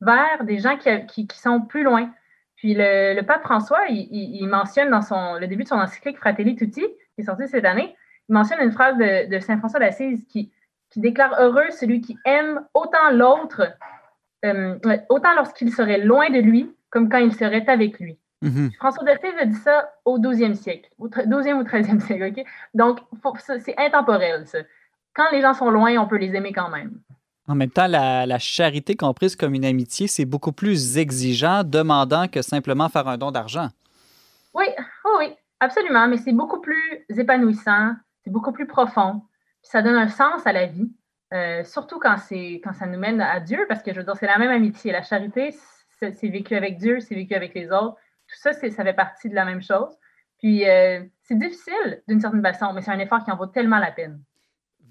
vers 0.00 0.44
des 0.44 0.58
gens 0.58 0.76
qui, 0.78 1.26
qui, 1.26 1.38
sont 1.38 1.60
plus 1.60 1.82
loin. 1.82 2.10
Puis 2.56 2.74
le, 2.74 3.20
pape 3.22 3.42
François, 3.42 3.80
il, 3.88 4.46
mentionne 4.46 4.90
dans 4.90 5.02
son, 5.02 5.34
le 5.34 5.46
début 5.46 5.64
de 5.64 5.68
son 5.68 5.78
encyclique 5.78 6.18
Fratelli 6.18 6.56
Tutti, 6.56 6.80
qui 7.14 7.20
est 7.20 7.24
sorti 7.24 7.46
cette 7.46 7.64
année, 7.64 7.94
il 8.28 8.32
mentionne 8.32 8.60
une 8.60 8.72
phrase 8.72 8.96
de 8.96 9.38
Saint 9.40 9.58
François 9.58 9.80
d'Assise 9.80 10.24
qui, 10.28 10.50
qui 10.90 11.00
déclare 11.00 11.34
heureux 11.38 11.70
celui 11.70 12.00
qui 12.00 12.16
aime 12.24 12.64
autant 12.74 13.10
l'autre, 13.12 13.62
euh, 14.44 14.78
autant 15.08 15.34
lorsqu'il 15.34 15.72
serait 15.72 15.98
loin 15.98 16.30
de 16.30 16.38
lui, 16.38 16.74
comme 16.90 17.08
quand 17.08 17.18
il 17.18 17.34
serait 17.34 17.68
avec 17.68 17.98
lui. 17.98 18.18
Mm-hmm. 18.42 18.74
François 18.76 19.04
d'Assise 19.04 19.34
a 19.40 19.44
dit 19.44 19.56
ça 19.56 19.90
au 20.04 20.18
12e 20.18 20.54
siècle, 20.54 20.88
au 20.98 21.08
12e 21.08 21.54
ou 21.54 21.62
13e 21.62 22.00
siècle. 22.00 22.32
OK? 22.38 22.44
Donc, 22.74 23.00
c'est 23.60 23.78
intemporel, 23.78 24.46
ça. 24.46 24.58
Quand 25.14 25.30
les 25.32 25.40
gens 25.40 25.54
sont 25.54 25.70
loin, 25.70 25.96
on 25.98 26.06
peut 26.06 26.18
les 26.18 26.34
aimer 26.36 26.52
quand 26.52 26.70
même. 26.70 27.00
En 27.48 27.54
même 27.54 27.70
temps, 27.70 27.86
la, 27.88 28.38
charité 28.38 28.94
comprise 28.94 29.34
comme 29.34 29.54
une 29.54 29.64
amitié, 29.64 30.06
c'est 30.06 30.26
beaucoup 30.26 30.52
plus 30.52 30.98
exigeant, 30.98 31.64
demandant 31.64 32.28
que 32.28 32.42
simplement 32.42 32.90
faire 32.90 33.08
un 33.08 33.16
don 33.16 33.30
d'argent. 33.30 33.68
Oui, 34.54 34.66
oui, 35.18 35.32
absolument, 35.58 36.06
mais 36.08 36.18
c'est 36.18 36.32
beaucoup 36.32 36.60
plus 36.60 37.04
épanouissant, 37.08 37.94
c'est 38.22 38.30
beaucoup 38.30 38.52
plus 38.52 38.66
profond, 38.66 39.22
ça 39.62 39.82
donne 39.82 39.96
un 39.96 40.08
sens 40.08 40.46
à 40.46 40.52
la 40.52 40.66
vie, 40.66 40.90
euh, 41.32 41.62
surtout 41.64 41.98
quand, 41.98 42.16
quand 42.30 42.72
ça 42.72 42.86
nous 42.86 42.98
mène 42.98 43.20
à 43.20 43.40
Dieu, 43.40 43.66
parce 43.68 43.82
que 43.82 43.92
je 43.92 43.98
veux 43.98 44.04
dire, 44.04 44.16
c'est 44.16 44.26
la 44.26 44.38
même 44.38 44.50
amitié. 44.50 44.92
La 44.92 45.02
charité, 45.02 45.54
c'est 45.98 46.28
vécu 46.28 46.54
avec 46.54 46.78
Dieu, 46.78 47.00
c'est 47.00 47.14
vécu 47.14 47.34
avec 47.34 47.54
les 47.54 47.70
autres, 47.70 47.96
tout 48.28 48.36
ça, 48.36 48.52
ça 48.52 48.84
fait 48.84 48.92
partie 48.94 49.28
de 49.28 49.34
la 49.34 49.44
même 49.44 49.62
chose. 49.62 49.94
Puis, 50.38 50.68
euh, 50.68 51.04
c'est 51.22 51.38
difficile 51.38 52.02
d'une 52.06 52.20
certaine 52.20 52.42
façon, 52.42 52.72
mais 52.72 52.82
c'est 52.82 52.92
un 52.92 52.98
effort 52.98 53.24
qui 53.24 53.30
en 53.30 53.36
vaut 53.36 53.46
tellement 53.46 53.78
la 53.78 53.90
peine. 53.90 54.22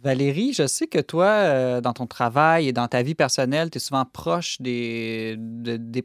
Valérie, 0.03 0.53
je 0.53 0.67
sais 0.67 0.86
que 0.86 0.99
toi, 0.99 1.25
euh, 1.25 1.81
dans 1.81 1.93
ton 1.93 2.05
travail 2.05 2.67
et 2.67 2.73
dans 2.73 2.88
ta 2.88 3.01
vie 3.01 3.15
personnelle, 3.15 3.71
tu 3.71 3.77
es 3.77 3.79
souvent 3.79 4.05
proche 4.05 4.62
des, 4.62 5.38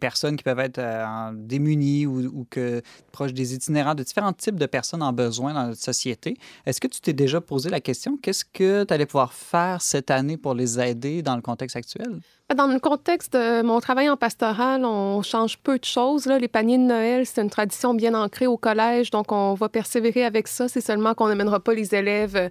personnes 0.01 0.37
qui 0.37 0.43
peuvent 0.43 0.59
être 0.61 0.79
euh, 0.79 1.31
démunies 1.35 2.07
ou, 2.07 2.47
que 2.51 2.81
proche 3.13 3.35
des 3.35 3.55
itinérants, 3.55 3.95
de 3.95 4.03
différents 4.03 4.33
types 4.33 4.59
de 4.59 4.67
personnes 4.67 5.03
en 5.03 5.13
besoin 5.13 5.53
dans 5.53 5.67
notre 5.67 5.81
société. 5.81 6.39
Est-ce 6.65 6.81
que 6.81 6.89
tu 6.89 7.01
t'es 7.01 7.13
déjà 7.13 7.41
posé 7.41 7.69
la 7.69 7.81
question, 7.81 8.17
qu'est-ce 8.17 8.45
que 8.45 8.85
tu 8.85 8.95
allais 8.95 9.07
pouvoir 9.07 9.35
faire 9.35 9.83
cette 9.83 10.11
année 10.11 10.39
pour 10.39 10.55
les 10.55 10.81
aider 10.81 11.23
dans 11.23 11.37
le 11.37 11.43
contexte 11.43 11.77
actuel? 11.77 12.21
Dans 12.55 12.67
le 12.67 12.79
contexte 12.81 13.33
de 13.33 13.63
mon 13.63 13.81
travail 13.81 14.11
en 14.11 14.17
pastoral, 14.17 14.85
on 14.85 15.23
change 15.23 15.57
peu 15.59 15.79
de 15.79 15.85
choses. 15.85 16.27
Là. 16.27 16.39
Les 16.39 16.49
paniers 16.49 16.77
de 16.77 16.83
Noël, 16.83 17.25
c'est 17.25 17.41
une 17.41 17.49
tradition 17.49 17.95
bien 17.95 18.15
ancrée 18.15 18.47
au 18.47 18.59
collège, 18.59 19.11
donc 19.11 19.33
on 19.33 19.55
va 19.55 19.71
persévérer 19.71 20.25
avec 20.25 20.49
ça. 20.49 20.69
C'est 20.69 20.83
seulement 20.83 21.15
qu'on 21.15 21.29
n'amènera 21.29 21.61
pas 21.61 21.73
les 21.73 21.95
élèves 21.95 22.37
euh, 22.37 22.49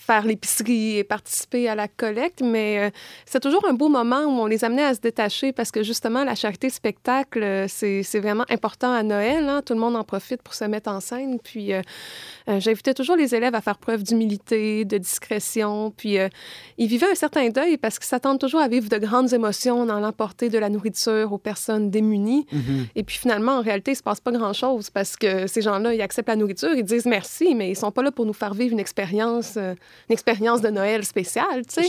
faire 0.00 0.24
l'épicerie 0.24 0.96
et 0.96 1.04
participer 1.04 1.68
à 1.68 1.74
la 1.74 1.86
collecte, 1.86 2.40
mais 2.42 2.78
euh, 2.78 2.90
c'est 3.26 3.38
toujours 3.38 3.66
un 3.68 3.74
beau 3.74 3.90
moment 3.90 4.22
où 4.22 4.40
on 4.40 4.46
les 4.46 4.64
amenait 4.64 4.82
à 4.82 4.94
se 4.94 5.00
détacher 5.00 5.52
parce 5.52 5.70
que 5.70 5.82
justement, 5.82 6.24
la 6.24 6.34
charité 6.34 6.70
spectacle, 6.70 7.42
euh, 7.42 7.66
c'est 7.68 8.18
vraiment 8.18 8.46
important 8.48 8.92
à 8.92 9.02
Noël. 9.02 9.46
Hein. 9.46 9.60
Tout 9.64 9.74
le 9.74 9.80
monde 9.80 9.96
en 9.96 10.04
profite 10.04 10.42
pour 10.42 10.54
se 10.54 10.64
mettre 10.64 10.90
en 10.90 11.00
scène. 11.00 11.38
Puis 11.38 11.74
euh, 11.74 11.82
j'invitais 12.48 12.94
toujours 12.94 13.14
les 13.14 13.34
élèves 13.34 13.54
à 13.54 13.60
faire 13.60 13.76
preuve 13.76 14.02
d'humilité, 14.02 14.86
de 14.86 14.96
discrétion. 14.96 15.92
Puis 15.94 16.16
ils 16.78 16.86
vivaient 16.86 17.10
un 17.10 17.14
certain 17.14 17.50
deuil 17.50 17.76
parce 17.76 17.98
qu'ils 17.98 18.08
s'attendent 18.08 18.40
toujours 18.40 18.60
à 18.60 18.68
vivre 18.68 18.88
de 18.88 18.96
grandes 18.96 19.34
émotions 19.34 19.84
dans 19.84 20.00
l'emporter 20.00 20.48
de 20.48 20.58
la 20.58 20.70
nourriture 20.70 21.30
aux 21.32 21.38
personnes 21.38 21.90
démunies. 21.90 22.46
Mm-hmm. 22.52 22.86
Et 22.96 23.02
puis 23.02 23.18
finalement, 23.18 23.58
en 23.58 23.62
réalité, 23.62 23.92
il 23.92 23.96
se 23.96 24.02
passe 24.02 24.20
pas 24.20 24.32
grand-chose 24.32 24.88
parce 24.88 25.16
que 25.16 25.46
ces 25.46 25.60
gens-là, 25.60 25.92
ils 25.92 26.00
acceptent 26.00 26.28
la 26.28 26.36
nourriture, 26.36 26.72
ils 26.74 26.84
disent 26.84 27.06
merci, 27.06 27.54
mais 27.54 27.70
ils 27.70 27.76
sont 27.76 27.92
pas 27.92 28.02
là 28.02 28.10
pour 28.10 28.24
nous 28.24 28.32
faire 28.32 28.54
vivre 28.54 28.72
une 28.72 28.80
expérience 28.80 29.58
une 30.08 30.12
expérience 30.12 30.60
de 30.60 30.68
Noël 30.68 31.04
spéciale, 31.04 31.66
tu 31.66 31.82
sais. 31.82 31.88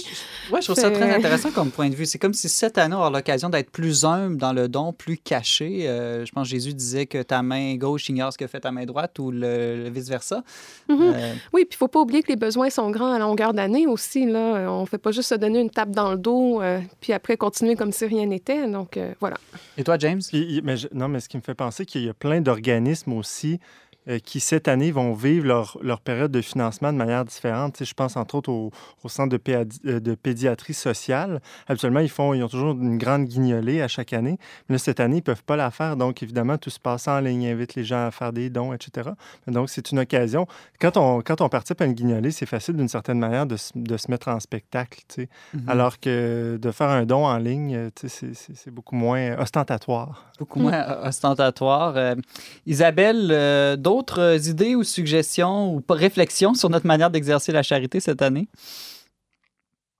Oui, 0.51 0.59
je 0.61 0.65
trouve 0.65 0.75
ça 0.75 0.91
très 0.91 1.13
intéressant 1.13 1.51
comme 1.51 1.71
point 1.71 1.89
de 1.89 1.95
vue. 1.95 2.05
C'est 2.05 2.19
comme 2.19 2.33
si 2.33 2.49
cette 2.49 2.77
année, 2.77 2.95
on 2.95 3.03
a 3.03 3.09
l'occasion 3.09 3.49
d'être 3.49 3.71
plus 3.71 4.05
humble 4.05 4.37
dans 4.37 4.53
le 4.53 4.67
don, 4.67 4.93
plus 4.93 5.17
caché. 5.17 5.87
Euh, 5.87 6.25
je 6.25 6.31
pense 6.31 6.47
que 6.47 6.51
Jésus 6.51 6.73
disait 6.73 7.05
que 7.05 7.21
ta 7.21 7.41
main 7.41 7.75
gauche 7.75 8.09
ignore 8.09 8.33
ce 8.33 8.37
que 8.37 8.47
fait 8.47 8.59
ta 8.59 8.71
main 8.71 8.85
droite 8.85 9.17
ou 9.19 9.31
le, 9.31 9.89
vice-versa. 9.89 10.43
Mm-hmm. 10.89 11.13
Euh, 11.13 11.33
oui, 11.53 11.65
puis 11.65 11.69
il 11.71 11.75
ne 11.75 11.77
faut 11.77 11.87
pas 11.87 11.99
oublier 11.99 12.21
que 12.23 12.29
les 12.29 12.35
besoins 12.35 12.69
sont 12.69 12.89
grands 12.91 13.11
à 13.11 13.19
longueur 13.19 13.53
d'année 13.53 13.87
aussi. 13.87 14.25
Là. 14.25 14.71
On 14.71 14.81
ne 14.81 14.85
fait 14.85 14.97
pas 14.97 15.11
juste 15.11 15.29
se 15.29 15.35
donner 15.35 15.59
une 15.59 15.69
tape 15.69 15.91
dans 15.91 16.11
le 16.11 16.17
dos, 16.17 16.61
euh, 16.61 16.79
puis 16.99 17.13
après 17.13 17.37
continuer 17.37 17.75
comme 17.75 17.91
si 17.91 18.05
rien 18.05 18.25
n'était. 18.25 18.67
Donc, 18.67 18.99
voilà. 19.19 19.37
Et 19.77 19.83
toi, 19.83 19.97
James? 19.97 20.21
mais 20.63 20.75
non, 20.93 21.07
mais 21.07 21.19
ce 21.19 21.29
qui 21.29 21.37
me 21.37 21.41
fait 21.41 21.55
penser 21.55 21.85
qu'il 21.85 22.03
y 22.03 22.09
a 22.09 22.13
plein 22.13 22.41
d'organismes 22.41 23.13
aussi 23.13 23.59
euh, 23.61 23.90
qui, 24.23 24.39
cette 24.39 24.67
année, 24.67 24.91
vont 24.91 25.13
vivre 25.13 25.45
leur, 25.45 25.77
leur, 25.81 26.01
période 26.01 26.31
de 26.31 26.41
financement 26.41 26.91
de 26.91 26.97
manière 26.97 27.23
différente. 27.23 27.83
je 27.83 27.93
pense 27.93 28.17
entre 28.17 28.35
autres 28.35 28.51
au, 28.51 28.71
au 29.03 29.09
centre 29.09 29.37
de, 29.37 29.41
euh, 29.49 29.99
de, 29.99 30.15
pédiatrie 30.15 30.73
sociale. 30.73 31.41
Habituellement, 31.67 31.99
ils, 31.99 32.09
font, 32.09 32.33
ils 32.33 32.43
ont 32.43 32.47
toujours 32.47 32.71
une 32.71 32.97
grande 32.97 33.25
guignolée 33.25 33.81
à 33.81 33.87
chaque 33.87 34.13
année. 34.13 34.37
Mais 34.67 34.75
là, 34.75 34.79
cette 34.79 34.99
année, 34.99 35.17
ils 35.17 35.19
ne 35.19 35.23
peuvent 35.23 35.43
pas 35.43 35.55
la 35.55 35.71
faire. 35.71 35.95
Donc, 35.97 36.23
évidemment, 36.23 36.57
tout 36.57 36.69
se 36.69 36.79
passe 36.79 37.07
en 37.07 37.19
ligne, 37.19 37.43
ils 37.43 37.51
invitent 37.51 37.75
les 37.75 37.83
gens 37.83 38.07
à 38.07 38.11
faire 38.11 38.33
des 38.33 38.49
dons, 38.49 38.73
etc. 38.73 39.11
Donc, 39.47 39.69
c'est 39.69 39.91
une 39.91 39.99
occasion. 39.99 40.47
Quand 40.79 40.97
on, 40.97 41.21
quand 41.21 41.41
on 41.41 41.49
participe 41.49 41.81
à 41.81 41.85
une 41.85 41.93
guignolée, 41.93 42.31
c'est 42.31 42.45
facile 42.45 42.75
d'une 42.77 42.87
certaine 42.87 43.19
manière 43.19 43.45
de, 43.45 43.57
de, 43.75 43.97
se 43.97 44.09
mettre 44.09 44.29
en 44.29 44.39
spectacle. 44.39 45.01
Mm-hmm. 45.17 45.59
Alors 45.67 45.99
que 45.99 46.57
de 46.59 46.71
faire 46.71 46.89
un 46.89 47.05
don 47.05 47.25
en 47.25 47.37
ligne, 47.37 47.89
c'est 47.95 48.71
beaucoup 48.71 48.95
moins 48.95 49.37
ostentatoire. 49.37 50.31
Beaucoup 50.39 50.59
moins 50.59 51.03
ostentatoire. 51.03 52.15
Isabelle, 52.65 53.77
d'autres 53.91 54.47
idées 54.47 54.73
ou 54.75 54.83
suggestions 54.83 55.73
ou 55.73 55.83
réflexions 55.89 56.53
sur 56.53 56.69
notre 56.69 56.87
manière 56.87 57.09
d'exercer 57.09 57.51
la 57.51 57.61
charité 57.61 57.99
cette 57.99 58.21
année? 58.21 58.47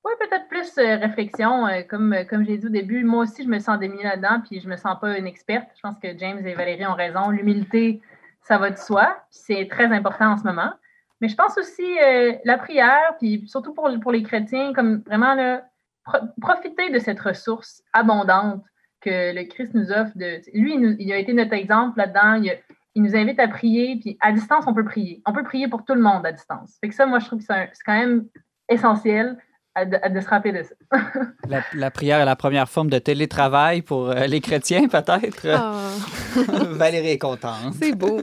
Oui, 0.06 0.14
peut-être 0.18 0.48
plus 0.48 0.78
euh, 0.78 0.96
réflexion. 0.96 1.68
Euh, 1.68 1.82
comme, 1.90 2.14
euh, 2.14 2.24
comme 2.24 2.46
j'ai 2.46 2.58
dit 2.58 2.68
au 2.68 2.70
début, 2.70 3.04
moi 3.04 3.24
aussi, 3.24 3.44
je 3.44 3.50
me 3.50 3.60
sens 3.60 3.78
démunie 3.80 4.04
là-dedans, 4.04 4.42
puis 4.48 4.62
je 4.62 4.70
me 4.70 4.78
sens 4.78 4.98
pas 5.02 5.18
une 5.18 5.28
experte. 5.28 5.68
Je 5.76 5.82
pense 5.82 5.98
que 6.02 6.18
James 6.18 6.40
et 6.46 6.54
Valérie 6.54 6.86
ont 6.86 6.96
raison. 6.96 7.32
L'humilité, 7.32 8.02
ça 8.44 8.58
va 8.58 8.70
de 8.70 8.78
soi. 8.78 9.18
C'est 9.30 9.68
très 9.70 9.88
important 9.88 10.32
en 10.32 10.38
ce 10.38 10.44
moment. 10.44 10.72
Mais 11.20 11.28
je 11.28 11.36
pense 11.36 11.56
aussi 11.58 11.86
la 12.46 12.58
prière, 12.58 13.16
puis 13.20 13.44
surtout 13.48 13.76
pour, 13.76 13.88
pour 14.02 14.12
les 14.12 14.24
chrétiens, 14.24 14.74
comme 14.74 15.04
vraiment 15.06 15.60
profiter 16.42 16.90
de 16.90 16.98
cette 16.98 17.20
ressource 17.20 17.84
abondante 17.94 18.64
que 19.02 19.32
le 19.36 19.44
Christ 19.44 19.76
nous 19.76 19.92
offre. 19.92 20.14
Lui, 20.54 20.74
il, 20.98 21.14
a 21.14 21.18
été 21.18 21.34
notre 21.34 21.54
exemple 21.54 22.00
là-dedans. 22.00 22.42
Il 22.96 23.04
nous 23.04 23.16
invite 23.16 23.40
à 23.40 23.48
prier, 23.48 23.98
puis 24.00 24.18
à 24.20 24.32
distance, 24.32 24.66
on 24.68 24.74
peut 24.74 24.84
prier. 24.84 25.22
On 25.26 25.34
peut 25.34 25.44
prier 25.44 25.68
pour 25.68 25.86
tout 25.86 25.94
le 25.94 26.02
monde 26.02 26.26
à 26.26 26.32
distance. 26.32 26.78
Fait 26.82 26.90
que 26.90 26.96
ça, 26.96 27.06
moi, 27.06 27.20
je 27.20 27.28
trouve 27.28 27.40
que 27.40 27.46
c'est 27.46 27.84
quand 27.86 27.98
même 27.98 28.28
essentiel. 28.70 29.38
De, 29.80 30.20
se 30.20 30.28
rappeler 30.28 30.52
de 30.52 30.64
ça. 30.64 31.00
la, 31.74 31.92
prière 31.92 32.20
est 32.20 32.26
la 32.26 32.36
première 32.36 32.68
forme 32.70 32.90
de 32.90 33.00
télétravail 33.00 33.82
pour 33.82 34.10
euh, 34.10 34.26
les 34.28 34.42
chrétiens, 34.42 34.88
peut-être? 34.90 35.48
Ah. 35.48 35.74
Valérie 36.72 37.12
est 37.12 37.18
contente. 37.18 37.74
C'est 37.82 37.96
beau. 37.96 38.20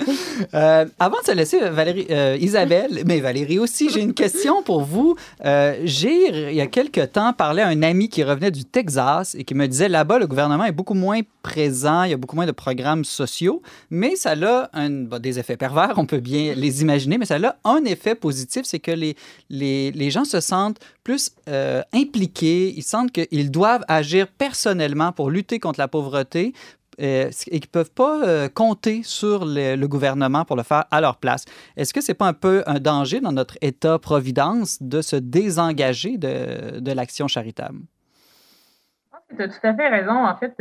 Euh, 0.53 0.85
avant 0.99 1.19
de 1.21 1.25
se 1.25 1.33
laisser, 1.33 1.59
Valérie, 1.71 2.07
euh, 2.11 2.37
Isabelle, 2.39 3.03
mais 3.07 3.21
Valérie 3.21 3.59
aussi, 3.59 3.89
j'ai 3.89 4.03
une 4.03 4.13
question 4.13 4.63
pour 4.63 4.83
vous. 4.83 5.17
j'ai, 5.43 6.51
il 6.51 6.55
y 6.55 6.61
a 6.61 6.67
quelque 6.67 7.05
temps, 7.07 7.33
parlé 7.33 7.63
à 7.63 7.69
un 7.69 7.83
ami 7.83 8.11
qui 8.11 8.23
revenait 8.23 8.51
du 8.51 8.65
Texas 8.67 9.35
et 9.35 9.45
qui 9.45 9.55
me 9.55 9.67
disait 9.67 9.89
là-bas, 9.89 10.19
le 10.19 10.27
gouvernement 10.27 10.65
est 10.65 10.73
beaucoup 10.73 10.95
moins 10.95 11.21
présent, 11.43 12.03
il 12.03 12.11
y 12.11 12.15
a 12.15 12.19
beaucoup 12.19 12.37
moins 12.37 12.47
de 12.47 12.53
programmes 12.53 13.05
sociaux, 13.05 13.63
mais 13.91 14.17
ça 14.17 14.33
a 14.33 14.69
un, 14.75 14.91
des 14.91 15.39
effets 15.39 15.57
pervers, 15.57 15.95
on 15.97 16.05
peut 16.05 16.21
bien 16.21 16.53
les 16.55 16.83
imaginer, 16.83 17.17
mais 17.17 17.25
ça 17.25 17.37
a 17.43 17.57
un 17.65 17.85
effet 17.85 18.15
positif, 18.15 18.63
c'est 18.65 18.81
que 18.81 18.91
les, 18.91 19.17
les, 19.49 19.93
les 19.93 20.11
gens 20.11 20.25
se 20.25 20.41
sentent 20.41 20.79
plus 21.05 21.31
euh, 21.49 21.83
impliqués, 21.95 22.73
ils 22.77 22.83
sentent 22.83 23.11
qu'ils 23.11 23.51
doivent 23.51 23.85
agir 23.89 24.29
personnellement 24.29 25.13
pour 25.13 25.31
lutter 25.31 25.59
contre 25.59 25.81
la 25.81 25.89
pauvreté 25.89 26.53
euh, 27.01 27.31
et 27.47 27.61
qu'ils 27.61 27.69
ne 27.69 27.73
peuvent 27.73 27.93
pas 27.93 28.23
euh, 28.25 28.49
compter 28.49 29.03
sur 29.03 29.45
le, 29.47 29.87
gouvernement 29.87 30.45
pour 30.45 30.57
le 30.57 30.63
faire 30.63 30.85
à 30.91 31.01
leur 31.01 31.17
place. 31.17 31.47
Est-ce 31.77 31.95
que 31.95 32.01
ce 32.01 32.13
n'est 32.13 32.17
pas 32.17 32.27
un 32.27 32.35
peu 32.35 32.63
un 32.67 32.81
danger 32.81 33.21
dans 33.21 33.33
notre 33.33 33.57
État-providence 33.63 34.83
de 34.83 35.01
se 35.01 35.17
désengager 35.17 36.19
de, 36.19 36.93
l'action 36.93 37.29
charitable? 37.29 37.79
Tu 39.35 39.43
as 39.43 39.49
tout 39.49 39.67
à 39.67 39.75
fait 39.75 39.89
raison. 39.89 40.27
En 40.27 40.37
fait, 40.37 40.55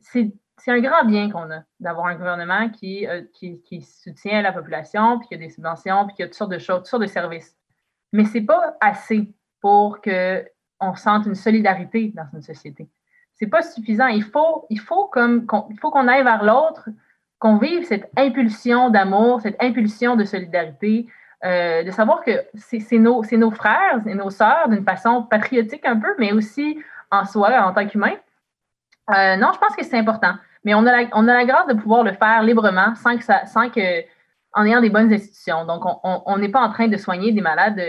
c'est 0.00 0.70
un 0.70 0.80
grand 0.80 1.04
bien 1.04 1.30
qu'on 1.30 1.50
a 1.50 1.62
d'avoir 1.78 2.06
un 2.06 2.16
gouvernement 2.16 2.70
qui, 2.70 3.06
qui, 3.34 3.82
soutient 3.82 4.42
la 4.42 4.52
population, 4.52 5.18
puis 5.18 5.28
qui 5.28 5.34
a 5.34 5.38
des 5.38 5.50
subventions, 5.50 6.06
puis 6.06 6.16
qui 6.16 6.22
a 6.22 6.26
toutes 6.26 6.34
sortes 6.34 6.52
de 6.52 6.58
choses, 6.58 6.78
toutes 6.78 6.86
sortes 6.86 7.02
de 7.02 7.08
services. 7.08 7.56
Mais 8.12 8.24
ce 8.24 8.34
n'est 8.34 8.44
pas 8.44 8.76
assez 8.80 9.32
pour 9.62 10.00
qu'on 10.02 10.94
sente 10.96 11.24
une 11.26 11.36
solidarité 11.36 12.12
dans 12.14 12.26
une 12.34 12.42
société. 12.42 12.88
C'est 13.34 13.46
pas 13.46 13.62
suffisant. 13.62 14.08
Il 14.08 14.24
faut, 14.24 14.66
il 14.68 14.80
faut 14.80 15.06
comme 15.06 15.46
il 15.70 15.78
faut 15.80 15.90
qu'on 15.90 16.08
aille 16.08 16.24
vers 16.24 16.44
l'autre, 16.44 16.88
qu'on 17.38 17.56
vive 17.56 17.84
cette 17.84 18.10
impulsion 18.16 18.90
d'amour, 18.90 19.40
cette 19.40 19.62
impulsion 19.62 20.16
de 20.16 20.24
solidarité, 20.24 21.06
euh, 21.44 21.84
de 21.84 21.90
savoir 21.90 22.22
que 22.22 22.32
c'est 22.54 22.98
nos, 22.98 23.22
nos, 23.32 23.50
frères 23.52 24.02
et 24.06 24.14
nos 24.14 24.30
sœurs 24.30 24.68
d'une 24.68 24.84
façon 24.84 25.22
patriotique 25.22 25.86
un 25.86 25.98
peu, 25.98 26.14
mais 26.18 26.32
aussi 26.32 26.78
en 27.10 27.24
soi, 27.24 27.50
en 27.64 27.72
tant 27.72 27.86
qu'humain. 27.86 28.14
Euh, 29.10 29.36
non, 29.36 29.50
je 29.54 29.58
pense 29.58 29.76
que 29.76 29.84
c'est 29.84 29.98
important. 29.98 30.34
Mais 30.64 30.74
on 30.74 30.84
a, 30.86 31.02
la, 31.02 31.08
on 31.12 31.26
a 31.28 31.34
la 31.34 31.44
grâce 31.44 31.66
de 31.68 31.74
pouvoir 31.74 32.02
le 32.02 32.12
faire 32.12 32.42
librement 32.42 32.94
sans 32.96 33.16
que 33.16 33.24
sans 33.24 33.70
que, 33.70 34.02
en 34.54 34.64
ayant 34.64 34.80
des 34.80 34.90
bonnes 34.90 35.12
institutions. 35.12 35.64
Donc, 35.64 35.82
on 36.04 36.36
n'est 36.36 36.48
pas 36.48 36.60
en 36.60 36.70
train 36.70 36.88
de 36.88 36.96
soigner 36.96 37.32
des 37.32 37.40
malades 37.40 37.80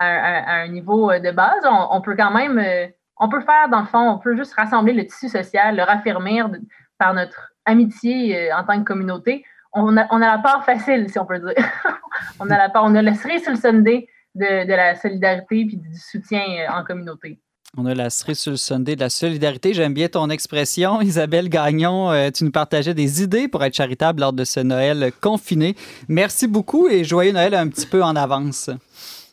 à, 0.00 0.62
un 0.62 0.68
niveau 0.68 1.10
euh, 1.10 1.18
de 1.18 1.30
base, 1.30 1.62
on, 1.64 2.00
peut 2.00 2.16
quand 2.16 2.32
même, 2.32 2.58
euh, 2.58 2.86
on 3.18 3.28
peut 3.28 3.42
faire, 3.42 3.68
dans 3.70 3.80
le 3.80 3.86
fond, 3.86 4.10
on 4.10 4.18
peut 4.18 4.36
juste 4.36 4.54
rassembler 4.54 4.92
le 4.92 5.06
tissu 5.06 5.28
social, 5.28 5.76
le 5.76 5.82
raffermir 5.82 6.50
par 6.98 7.14
notre 7.14 7.52
amitié 7.66 8.50
euh, 8.50 8.56
en 8.56 8.64
tant 8.64 8.78
que 8.78 8.84
communauté. 8.84 9.44
On 9.72 9.96
a, 9.96 10.06
on 10.10 10.16
a 10.16 10.36
la 10.36 10.38
part 10.38 10.64
facile, 10.64 11.08
si 11.10 11.18
on 11.18 11.26
peut 11.26 11.38
dire. 11.38 11.54
on 12.40 12.50
a 12.50 12.58
la 12.58 12.70
part, 12.70 12.84
on 12.84 12.94
a 12.94 13.02
le 13.02 13.14
cerise 13.14 13.42
sur 13.42 13.52
le 13.52 13.58
Sunday 13.58 14.08
de, 14.34 14.66
de 14.66 14.72
la 14.72 14.96
solidarité 14.96 15.66
puis 15.66 15.76
du 15.76 15.94
soutien 15.94 16.42
en 16.72 16.82
communauté. 16.82 17.38
On 17.76 17.86
a 17.86 17.94
la 17.94 18.10
cerise 18.10 18.40
sur 18.40 18.50
le 18.50 18.56
Sunday 18.56 18.96
de 18.96 19.00
la 19.00 19.10
solidarité. 19.10 19.74
J'aime 19.74 19.94
bien 19.94 20.08
ton 20.08 20.28
expression. 20.28 21.00
Isabelle 21.02 21.48
Gagnon, 21.48 22.30
tu 22.34 22.42
nous 22.42 22.50
partageais 22.50 22.94
des 22.94 23.22
idées 23.22 23.46
pour 23.46 23.62
être 23.62 23.74
charitable 23.74 24.22
lors 24.22 24.32
de 24.32 24.42
ce 24.42 24.58
Noël 24.58 25.12
confiné. 25.20 25.76
Merci 26.08 26.48
beaucoup 26.48 26.88
et 26.88 27.04
joyeux 27.04 27.30
Noël 27.30 27.54
un 27.54 27.68
petit 27.68 27.86
peu 27.86 28.02
en 28.02 28.16
avance. 28.16 28.70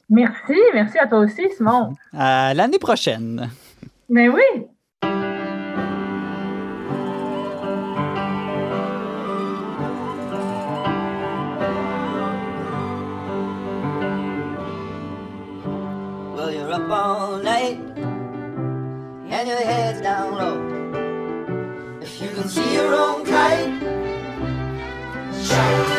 Merci, 0.09 0.53
merci 0.73 0.97
à 0.99 1.07
toi 1.07 1.19
aussi, 1.19 1.43
Simon. 1.57 1.93
À 2.13 2.53
l'année 2.53 2.79
prochaine. 2.79 3.49
Mais 4.09 4.29
oui. 4.29 4.41
Well, 16.35 16.51
you're 16.53 16.71
up 16.71 16.89
all 16.89 17.37
night 17.37 17.79
and 19.29 19.47
your 19.47 19.57
head's 19.57 20.01
down 20.01 20.35
low. 20.35 21.99
If 22.01 22.21
you 22.21 22.29
can 22.29 22.47
see 22.47 22.73
your 22.73 22.93
own 22.93 23.25
kite, 23.25 23.81
shine 25.43 25.96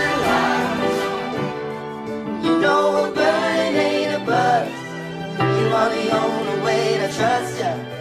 the 5.88 6.10
only 6.10 6.64
way 6.64 6.98
to 6.98 7.12
trust 7.16 7.58
you. 7.58 7.97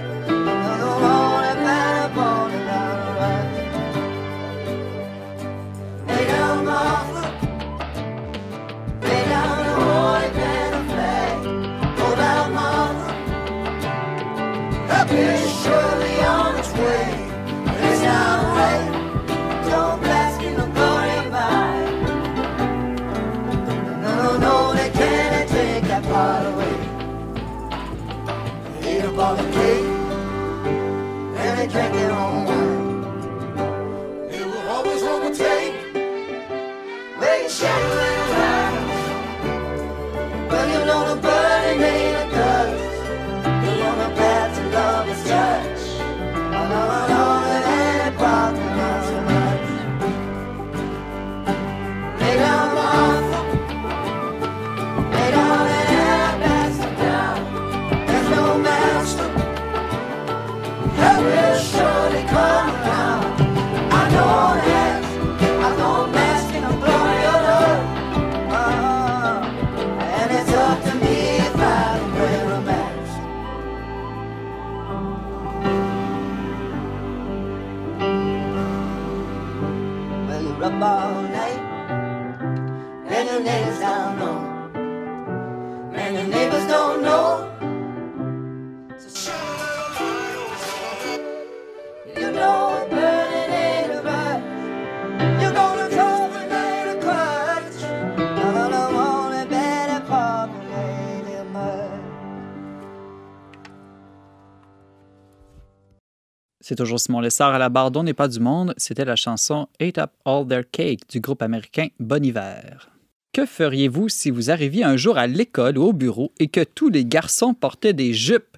C'est 106.67 106.75
toujours 106.75 106.99
Simon 106.99 107.21
Lessard 107.21 107.53
à 107.53 107.59
la 107.59 107.69
barre 107.69 108.03
n'est 108.03 108.13
pas 108.13 108.27
du 108.27 108.41
monde. 108.41 108.73
C'était 108.75 109.05
la 109.05 109.15
chanson 109.15 109.69
Ate 109.79 109.99
Up 109.99 110.11
All 110.25 110.45
Their 110.45 110.69
Cake 110.69 111.07
du 111.07 111.21
groupe 111.21 111.41
américain 111.41 111.87
Bon 111.97 112.21
Hiver. 112.21 112.89
Que 113.31 113.45
feriez-vous 113.45 114.09
si 114.09 114.31
vous 114.31 114.51
arriviez 114.51 114.83
un 114.83 114.97
jour 114.97 115.17
à 115.17 115.27
l'école 115.27 115.77
ou 115.77 115.83
au 115.83 115.93
bureau 115.93 116.33
et 116.39 116.49
que 116.49 116.65
tous 116.65 116.89
les 116.89 117.05
garçons 117.05 117.53
portaient 117.53 117.93
des 117.93 118.13
jupes? 118.13 118.56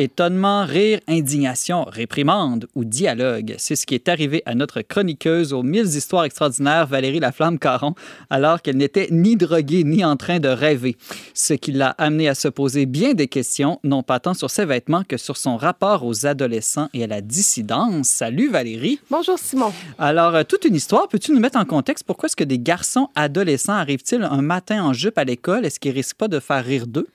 Étonnement, 0.00 0.64
rire, 0.64 1.00
indignation, 1.08 1.82
réprimande 1.82 2.68
ou 2.76 2.84
dialogue. 2.84 3.56
C'est 3.58 3.74
ce 3.74 3.84
qui 3.84 3.96
est 3.96 4.08
arrivé 4.08 4.44
à 4.46 4.54
notre 4.54 4.80
chroniqueuse 4.80 5.52
aux 5.52 5.64
mille 5.64 5.86
histoires 5.86 6.22
extraordinaires, 6.22 6.86
Valérie 6.86 7.18
Laflamme-Caron, 7.18 7.96
alors 8.30 8.62
qu'elle 8.62 8.76
n'était 8.76 9.08
ni 9.10 9.34
droguée 9.34 9.82
ni 9.82 10.04
en 10.04 10.16
train 10.16 10.38
de 10.38 10.46
rêver. 10.46 10.96
Ce 11.34 11.52
qui 11.52 11.72
l'a 11.72 11.96
amené 11.98 12.28
à 12.28 12.36
se 12.36 12.46
poser 12.46 12.86
bien 12.86 13.14
des 13.14 13.26
questions, 13.26 13.80
non 13.82 14.04
pas 14.04 14.20
tant 14.20 14.34
sur 14.34 14.50
ses 14.50 14.66
vêtements 14.66 15.02
que 15.02 15.16
sur 15.16 15.36
son 15.36 15.56
rapport 15.56 16.06
aux 16.06 16.26
adolescents 16.26 16.88
et 16.94 17.02
à 17.02 17.08
la 17.08 17.20
dissidence. 17.20 18.06
Salut 18.06 18.50
Valérie. 18.50 19.00
Bonjour 19.10 19.36
Simon. 19.36 19.72
Alors, 19.98 20.36
euh, 20.36 20.44
toute 20.44 20.64
une 20.64 20.76
histoire. 20.76 21.08
Peux-tu 21.08 21.32
nous 21.32 21.40
mettre 21.40 21.58
en 21.58 21.64
contexte 21.64 22.04
pourquoi 22.04 22.28
est-ce 22.28 22.36
que 22.36 22.44
des 22.44 22.60
garçons 22.60 23.08
adolescents 23.16 23.72
arrivent-ils 23.72 24.22
un 24.22 24.42
matin 24.42 24.80
en 24.84 24.92
jupe 24.92 25.18
à 25.18 25.24
l'école? 25.24 25.66
Est-ce 25.66 25.80
qu'ils 25.80 25.90
risquent 25.90 26.18
pas 26.18 26.28
de 26.28 26.38
faire 26.38 26.64
rire 26.64 26.86
d'eux? 26.86 27.08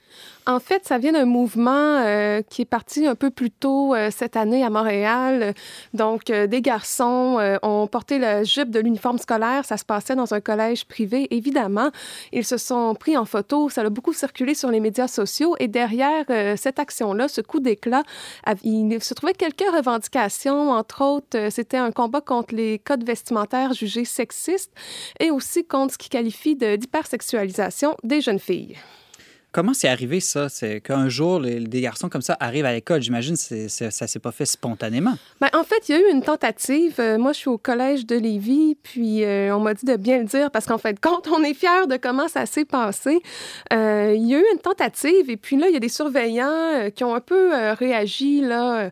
En 0.46 0.60
fait, 0.60 0.84
ça 0.84 0.98
vient 0.98 1.12
d'un 1.12 1.24
mouvement 1.24 1.72
euh, 2.04 2.42
qui 2.42 2.62
est 2.62 2.66
parti 2.66 3.06
un 3.06 3.14
peu 3.14 3.30
plus 3.30 3.50
tôt 3.50 3.94
euh, 3.94 4.10
cette 4.10 4.36
année 4.36 4.62
à 4.62 4.68
Montréal. 4.68 5.54
Donc, 5.94 6.28
euh, 6.28 6.46
des 6.46 6.60
garçons 6.60 7.38
euh, 7.40 7.56
ont 7.62 7.86
porté 7.86 8.18
la 8.18 8.44
jupe 8.44 8.70
de 8.70 8.78
l'uniforme 8.78 9.16
scolaire. 9.16 9.64
Ça 9.64 9.78
se 9.78 9.86
passait 9.86 10.14
dans 10.14 10.34
un 10.34 10.40
collège 10.40 10.84
privé, 10.84 11.28
évidemment. 11.34 11.88
Ils 12.30 12.44
se 12.44 12.58
sont 12.58 12.94
pris 12.94 13.16
en 13.16 13.24
photo. 13.24 13.70
Ça 13.70 13.80
a 13.80 13.88
beaucoup 13.88 14.12
circulé 14.12 14.54
sur 14.54 14.70
les 14.70 14.80
médias 14.80 15.08
sociaux. 15.08 15.56
Et 15.60 15.68
derrière 15.68 16.26
euh, 16.28 16.56
cette 16.56 16.78
action-là, 16.78 17.28
ce 17.28 17.40
coup 17.40 17.60
d'éclat, 17.60 18.02
il 18.64 19.02
se 19.02 19.14
trouvait 19.14 19.32
quelques 19.32 19.64
revendications. 19.74 20.72
Entre 20.72 21.02
autres, 21.02 21.38
euh, 21.38 21.48
c'était 21.48 21.78
un 21.78 21.90
combat 21.90 22.20
contre 22.20 22.54
les 22.54 22.78
codes 22.78 23.06
vestimentaires 23.06 23.72
jugés 23.72 24.04
sexistes 24.04 24.72
et 25.20 25.30
aussi 25.30 25.64
contre 25.64 25.94
ce 25.94 25.98
qui 25.98 26.10
qualifie 26.10 26.54
d'hypersexualisation 26.54 27.96
des 28.02 28.20
jeunes 28.20 28.38
filles. 28.38 28.76
Comment 29.54 29.72
c'est 29.72 29.86
arrivé 29.86 30.18
ça? 30.18 30.48
C'est 30.48 30.80
qu'un 30.80 31.08
jour, 31.08 31.38
des 31.40 31.80
garçons 31.80 32.08
comme 32.08 32.22
ça 32.22 32.36
arrivent 32.40 32.64
à 32.64 32.72
l'école. 32.72 33.00
J'imagine 33.00 33.36
que 33.36 33.68
ça 33.68 34.08
s'est 34.08 34.18
pas 34.18 34.32
fait 34.32 34.46
spontanément. 34.46 35.14
Ben, 35.40 35.46
en 35.52 35.62
fait, 35.62 35.88
il 35.88 35.94
y 35.94 35.94
a 35.94 36.00
eu 36.00 36.10
une 36.10 36.22
tentative. 36.22 36.96
Euh, 36.98 37.18
moi, 37.18 37.32
je 37.32 37.38
suis 37.38 37.48
au 37.48 37.56
collège 37.56 38.04
de 38.04 38.16
Lévis, 38.16 38.76
puis 38.82 39.22
euh, 39.22 39.54
on 39.54 39.60
m'a 39.60 39.74
dit 39.74 39.86
de 39.86 39.94
bien 39.94 40.18
le 40.18 40.24
dire 40.24 40.50
parce 40.50 40.66
qu'en 40.66 40.78
fait, 40.78 40.98
quand 41.00 41.28
on 41.28 41.44
est 41.44 41.54
fiers 41.54 41.86
de 41.88 41.96
comment 41.96 42.26
ça 42.26 42.46
s'est 42.46 42.64
passé, 42.64 43.20
euh, 43.72 44.12
il 44.16 44.26
y 44.26 44.34
a 44.34 44.40
eu 44.40 44.44
une 44.54 44.58
tentative 44.58 45.30
et 45.30 45.36
puis 45.36 45.56
là, 45.56 45.68
il 45.68 45.72
y 45.74 45.76
a 45.76 45.80
des 45.80 45.88
surveillants 45.88 46.90
qui 46.92 47.04
ont 47.04 47.14
un 47.14 47.20
peu 47.20 47.52
réagi 47.78 48.40
là. 48.40 48.90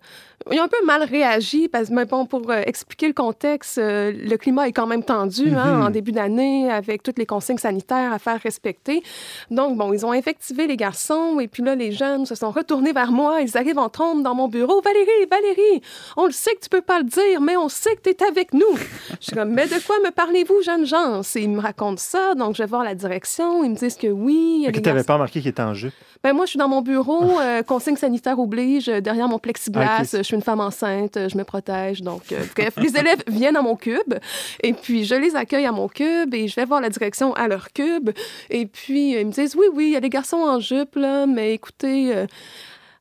Ils 0.51 0.59
ont 0.61 0.65
un 0.65 0.69
peu 0.69 0.85
mal 0.85 1.03
réagi 1.05 1.69
parce 1.69 1.89
que, 1.89 2.05
bon, 2.05 2.27
pour 2.27 2.51
euh, 2.51 2.63
expliquer 2.67 3.07
le 3.07 3.13
contexte, 3.13 3.79
euh, 3.79 4.13
le 4.13 4.37
climat 4.37 4.69
est 4.69 4.73
quand 4.73 4.87
même 4.87 5.05
tendu 5.05 5.55
hein, 5.55 5.77
Mhm. 5.79 5.83
en 5.85 5.91
début 5.91 6.13
d'année 6.13 6.71
avec 6.71 7.03
toutes 7.03 7.19
les 7.19 7.27
consignes 7.27 7.59
sanitaires 7.59 8.13
à 8.13 8.19
faire 8.19 8.41
respecter. 8.41 9.03
Donc, 9.51 9.77
bon, 9.77 9.93
ils 9.93 10.05
ont 10.07 10.13
invectivé 10.13 10.67
les 10.67 10.77
garçons 10.77 11.39
et 11.41 11.49
puis 11.49 11.63
là, 11.63 11.75
les 11.75 11.93
jeunes 11.93 12.27
se 12.27 12.35
sont 12.35 12.51
retournés 12.51 12.93
vers 12.93 13.13
moi. 13.13 13.41
Ils 13.43 13.57
arrivent 13.57 13.79
en 13.79 13.89
trombe 13.89 14.23
dans 14.23 14.35
mon 14.35 14.49
bureau. 14.49 14.81
Valérie, 14.81 15.27
Valérie, 15.31 15.83
on 16.17 16.27
le 16.27 16.33
sait 16.33 16.55
que 16.55 16.61
tu 16.61 16.69
peux 16.69 16.81
pas 16.81 16.99
le 16.99 17.05
dire, 17.05 17.41
mais 17.41 17.57
on 17.57 17.69
sait 17.69 17.95
que 17.97 18.03
tu 18.03 18.11
es 18.11 18.23
avec 18.25 18.53
nous. 18.53 18.77
Je 19.21 19.27
suis 19.27 19.33
comme, 19.37 19.51
mais 19.51 19.67
de 19.67 19.85
quoi 19.87 19.97
me 20.05 20.11
parlez-vous, 20.11 20.63
jeunes 20.65 20.87
gens? 20.87 21.21
Et 21.35 21.41
ils 21.43 21.51
me 21.51 21.61
racontent 21.61 21.97
ça. 21.99 22.35
Donc, 22.35 22.57
je 22.57 22.63
vais 22.63 22.69
voir 22.69 22.85
la 22.85 22.95
direction. 22.95 23.65
Ils 23.65 23.71
me 23.71 23.77
disent 23.77 23.97
que 23.97 24.07
oui. 24.09 24.67
tu 24.73 24.81
n'avais 24.81 25.05
pas 25.05 25.15
remarqué 25.15 25.41
qu'il 25.41 25.51
était 25.51 25.63
en 25.63 25.75
jupe? 25.75 25.93
ben, 26.23 26.33
moi, 26.35 26.45
je 26.45 26.51
suis 26.51 26.59
dans 26.59 26.69
mon 26.69 26.83
bureau, 26.83 27.41
euh, 27.41 27.63
consigne 27.63 27.97
sanitaire 27.97 28.39
oblige, 28.39 28.87
derrière 28.87 29.27
mon 29.29 29.39
plexiglas, 29.41 29.99
Ah, 29.99 30.03
je 30.23 30.32
suis 30.33 30.37
une 30.37 30.43
femme 30.43 30.61
enceinte, 30.61 31.19
je 31.29 31.37
me 31.37 31.45
protège. 31.45 32.03
Donc, 32.03 32.33
euh, 32.33 32.43
bref, 32.57 32.75
les 32.77 32.97
élèves 32.97 33.23
viennent 33.27 33.57
à 33.57 33.63
mon 33.63 33.77
cube 33.77 34.15
et 34.63 34.73
puis 34.73 35.05
je 35.05 35.15
les 35.15 35.37
accueille 35.37 35.67
à 35.67 35.73
mon 35.73 35.89
cube 35.89 36.35
et 36.35 36.49
je 36.49 36.57
vais 36.57 36.65
voir 36.65 36.81
la 36.81 36.89
direction 36.89 37.35
à 37.35 37.49
leur 37.49 37.73
cube. 37.73 38.11
Et 38.49 38.67
puis, 38.67 39.15
euh, 39.15 39.21
ils 39.21 39.27
me 39.27 39.33
disent, 39.33 39.55
oui, 39.57 39.67
oui, 39.75 39.87
il 39.89 39.93
y 39.93 39.97
a 39.97 40.01
des 40.01 40.09
garçons 40.09 40.39
en 40.39 40.59
jupe, 40.59 40.97
là, 40.97 41.27
mais 41.27 41.53
écoutez, 41.53 42.15
euh, 42.15 42.27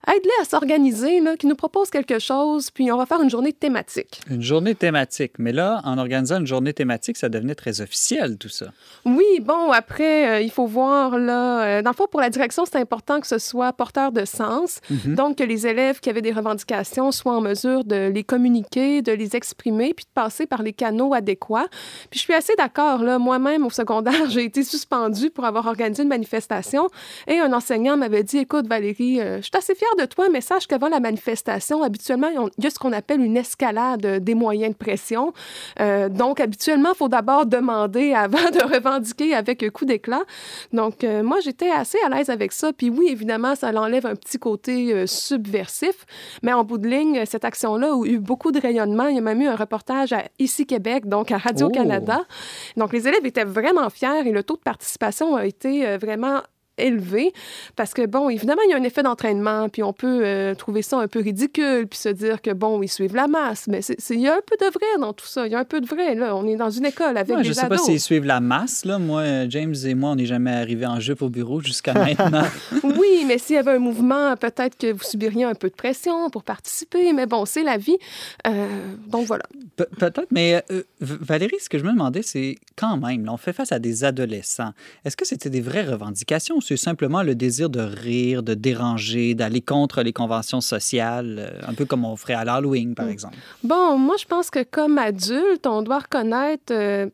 aide-les 0.08 0.42
à 0.42 0.46
s'organiser, 0.46 1.22
qui 1.38 1.48
nous 1.48 1.56
proposent 1.56 1.90
quelque 1.90 2.20
chose, 2.20 2.72
puis 2.72 2.92
on 2.92 2.98
va 2.98 3.06
faire 3.06 3.22
une 3.22 3.30
journée 3.30 3.54
thématique. 3.54 4.22
Une 4.30 4.42
journée 4.42 4.76
thématique. 4.76 5.34
Mais 5.38 5.52
là, 5.52 5.82
en 5.84 5.98
organisant 5.98 6.40
une 6.40 6.48
journée 6.48 6.74
thématique, 6.74 7.18
ça 7.18 7.30
devenait 7.30 7.56
très 7.56 7.82
officiel, 7.82 8.38
tout 8.38 8.50
ça. 8.50 8.68
Oui, 9.06 9.40
bon, 9.42 9.72
après, 9.72 10.30
euh, 10.30 10.42
il 10.42 10.52
faut 10.52 10.66
voir, 10.66 11.18
là, 11.18 11.64
euh, 11.64 11.82
dans 11.82 11.92
le 11.92 11.96
fond, 11.96 12.08
pour 12.10 12.22
la 12.22 12.30
direction, 12.30 12.66
c'est 12.66 12.78
important 12.78 13.20
que 13.20 13.28
ce 13.28 13.38
soit 13.38 13.72
porteur 13.74 14.12
de 14.12 14.26
sens. 14.26 14.80
Mhm. 14.90 15.16
Donc, 15.16 15.38
que 15.38 15.44
les 15.44 15.68
élèves 15.68 16.00
qui 16.00 16.10
avaient 16.10 16.22
des 16.22 16.32
revendications 16.32 17.12
soient 17.12 17.36
en 17.36 17.42
mesure 17.42 17.84
de 17.84 18.10
les 18.14 18.24
communiquer, 18.24 19.02
de 19.02 19.12
les 19.12 19.36
exprimer, 19.36 19.94
puis 19.94 20.06
de 20.06 20.12
passer 20.14 20.46
par 20.46 20.64
les 20.64 20.74
canaux 20.74 21.14
adéquats. 21.14 21.68
Puis 22.10 22.20
je 22.20 22.24
suis 22.24 22.34
assez 22.34 22.56
d'accord, 22.56 23.04
là. 23.04 23.20
Moi-même, 23.20 23.66
au 23.66 23.70
secondaire, 23.70 24.12
j'ai 24.30 24.44
été 24.44 24.64
suspendue 24.64 25.30
pour 25.30 25.46
avoir 25.46 25.68
organisé 25.68 26.04
une 26.04 26.10
manifestation 26.10 26.88
et 27.28 27.40
un 27.40 27.54
enseignant 27.54 27.98
m'avait 27.98 28.24
dit, 28.24 28.40
écoute, 28.40 28.68
Valérie, 28.68 29.20
euh, 29.20 29.38
je 29.38 29.44
suis 29.44 29.52
assez 29.56 29.76
fière 29.76 29.91
de 29.98 30.06
toi, 30.06 30.30
mais 30.30 30.42
sache 30.42 30.68
qu'avant 30.68 30.90
la 30.90 31.00
manifestation, 31.00 31.84
habituellement, 31.84 32.28
il 32.58 32.64
y 32.64 32.68
a 32.68 32.70
ce 32.70 32.80
qu'on 32.80 32.94
appelle 32.94 33.22
une 33.22 33.38
escalade 33.38 34.06
des 34.24 34.36
moyens 34.36 34.74
de 34.74 34.78
pression. 34.78 35.34
Euh, 35.80 36.10
donc, 36.10 36.40
habituellement, 36.40 36.90
il 36.94 36.98
faut 36.98 37.10
d'abord 37.10 37.46
demander 37.46 38.14
avant 38.16 38.50
de 38.52 38.74
revendiquer 38.74 39.34
avec 39.34 39.64
un 39.64 39.70
coup 39.70 39.86
d'éclat. 39.86 40.24
Donc, 40.74 41.04
euh, 41.04 41.24
moi, 41.24 41.40
j'étais 41.44 41.70
assez 41.70 41.98
à 42.06 42.10
l'aise 42.10 42.30
avec 42.30 42.52
ça. 42.52 42.74
Puis 42.74 42.90
oui, 42.90 43.08
évidemment, 43.10 43.56
ça 43.56 43.72
l'enlève 43.72 44.06
un 44.06 44.16
petit 44.16 44.38
côté 44.38 44.94
euh, 44.94 45.08
subversif. 45.08 46.06
Mais 46.44 46.54
en 46.54 46.64
bout 46.64 46.78
de 46.78 46.88
ligne, 46.88 47.26
cette 47.26 47.46
action-là 47.46 47.94
a 47.94 48.06
eu 48.06 48.20
beaucoup 48.20 48.52
de 48.52 48.60
rayonnement. 48.60 49.08
Il 49.08 49.16
y 49.16 49.20
a 49.20 49.22
même 49.22 49.42
eu 49.42 49.48
un 49.48 49.56
reportage 49.56 50.14
à 50.14 50.24
Ici 50.40 50.66
Québec, 50.66 51.08
donc 51.08 51.32
à 51.32 51.38
Radio-Canada. 51.38 52.26
Donc, 52.78 52.94
les 52.94 53.08
élèves 53.08 53.26
étaient 53.26 53.44
vraiment 53.44 53.90
fiers 53.90 54.26
et 54.26 54.32
le 54.32 54.44
taux 54.44 54.56
de 54.56 54.62
participation 54.62 55.36
a 55.36 55.46
été 55.46 55.98
vraiment 55.98 56.42
élevé 56.78 57.34
parce 57.76 57.94
que 57.94 58.06
bon 58.06 58.30
évidemment 58.30 58.62
il 58.68 58.72
y 58.72 58.74
a 58.74 58.78
un 58.78 58.84
effet 58.84 59.04
d'entraînement 59.04 59.70
puis 59.70 59.84
on 59.84 59.94
peut 59.94 60.22
euh, 60.24 60.56
trouver 60.56 60.82
ça 60.82 60.98
un 61.00 61.08
peu 61.08 61.20
ridicule 61.20 61.88
puis 61.88 62.00
se 62.00 62.10
dire 62.10 62.42
que 62.42 62.52
bon 62.52 62.82
ils 62.82 62.88
suivent 62.88 63.16
la 63.16 63.28
masse 63.28 63.68
mais 63.68 63.82
c'est 63.82 63.98
il 64.12 64.22
y 64.22 64.28
a 64.28 64.34
un 64.36 64.42
peu 64.46 64.56
de 64.60 64.72
vrai 64.72 64.86
dans 65.00 65.14
tout 65.14 65.26
ça 65.28 65.46
il 65.46 65.52
y 65.52 65.56
a 65.56 65.60
un 65.60 65.66
peu 65.66 65.82
de 65.82 65.86
vrai 65.86 66.16
là 66.16 66.36
on 66.36 66.48
est 66.48 66.56
dans 66.56 66.70
une 66.70 66.86
école 66.86 67.18
avec 67.18 67.36
Ouais, 67.36 67.42
des 67.44 67.48
je 67.50 67.54
sais 67.54 67.68
pas 67.68 67.78
s'ils 67.78 68.00
suivent 68.00 68.26
la 68.26 68.40
masse. 68.40 68.84
Là. 68.86 69.00
Moi, 69.00 69.22
euh, 69.22 69.46
James 69.50 69.76
et 69.86 69.94
moi, 69.96 70.12
on 70.12 70.16
n'est 70.16 70.26
jamais 70.26 70.52
arrivés 70.52 70.86
en 70.86 71.00
jupe 71.00 71.22
au 71.22 71.30
bureau 71.30 71.62
jusqu'à 71.62 71.94
maintenant. 71.94 72.44
Oui, 72.84 73.24
mais 73.28 73.38
s'il 73.38 73.56
y 73.56 73.60
avait 73.60 73.72
un 73.72 73.80
mouvement, 73.80 74.36
peut-être 74.36 74.78
que 74.78 74.92
vous 74.92 75.04
subiriez 75.04 75.44
un 75.46 75.54
peu 75.56 75.70
de 75.70 75.74
pression 75.76 76.30
pour 76.30 76.44
participer, 76.44 77.14
mais 77.14 77.26
bon, 77.26 77.46
c'est 77.46 77.64
la 77.64 77.78
vie. 77.78 77.98
Euh, 78.48 78.68
donc 79.08 79.26
voilà. 79.28 79.44
Pe- 79.76 79.88
Peut-être, 79.98 80.28
mais 80.32 80.64
euh, 80.72 80.84
Valérie, 81.00 81.56
ce 81.62 81.70
que 81.70 81.78
je 81.78 81.84
me 81.84 81.92
demandais, 81.92 82.22
c'est 82.24 82.58
quand 82.76 82.98
même, 82.98 83.26
là, 83.26 83.34
on 83.34 83.38
fait 83.38 83.54
face 83.54 83.72
à 83.72 83.80
des 83.80 84.04
adolescents. 84.04 84.72
Est-ce 85.06 85.16
que 85.18 85.26
c'était 85.26 85.50
des 85.50 85.62
vraies 85.62 85.84
revendications 85.86 86.60
c'est 86.62 86.78
simplement 86.78 87.24
le 87.24 87.36
désir 87.36 87.70
de 87.70 87.82
rire, 87.82 88.44
de 88.44 88.54
déranger, 88.54 89.34
d'aller 89.36 89.62
contre 89.62 90.02
les 90.04 90.14
conventions 90.14 90.62
sociales, 90.62 91.38
euh, 91.40 91.68
un 91.68 91.74
peu 91.74 91.86
comme 91.86 92.06
on 92.06 92.16
ferait 92.16 92.34
à 92.36 92.46
l'Halloween, 92.46 92.96
par 92.96 93.08
Mm. 93.08 93.10
exemple? 93.10 93.38
Bon, 93.64 93.98
moi, 93.98 94.16
je 94.20 94.26
pense 94.26 94.50
que 94.50 94.64
comme 94.64 94.98
adulte, 94.98 95.66
on 95.68 95.82
doit 95.82 96.00
reconnaître. 96.00 96.72
euh, 96.74 97.08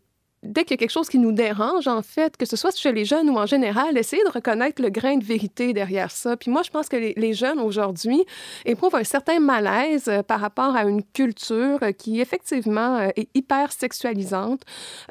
Dès 0.43 0.63
qu'il 0.63 0.71
y 0.71 0.73
a 0.75 0.77
quelque 0.77 0.91
chose 0.91 1.09
qui 1.09 1.17
nous 1.17 1.31
dérange, 1.31 1.87
en 1.87 2.03
fait, 2.03 2.37
que 2.37 2.45
ce 2.45 2.55
soit 2.55 2.73
chez 2.77 2.91
les 2.93 3.05
jeunes 3.05 3.27
ou 3.31 3.37
en 3.37 3.47
général, 3.47 3.97
essayer 3.97 4.23
de 4.23 4.29
reconnaître 4.29 4.79
le 4.83 4.89
grain 4.89 5.17
de 5.17 5.23
vérité 5.25 5.73
derrière 5.73 6.11
ça. 6.11 6.37
Puis 6.37 6.51
moi, 6.51 6.61
je 6.63 6.69
pense 6.69 6.87
que 6.87 6.95
les, 6.95 7.13
les 7.17 7.33
jeunes 7.33 7.59
aujourd'hui 7.59 8.23
éprouvent 8.63 8.95
un 8.95 9.03
certain 9.03 9.39
malaise 9.39 10.05
euh, 10.07 10.21
par 10.21 10.39
rapport 10.39 10.75
à 10.75 10.83
une 10.83 11.01
culture 11.03 11.79
qui, 11.97 12.21
effectivement, 12.21 12.99
est 13.15 13.27
hyper 13.33 13.71
sexualisante. 13.71 14.61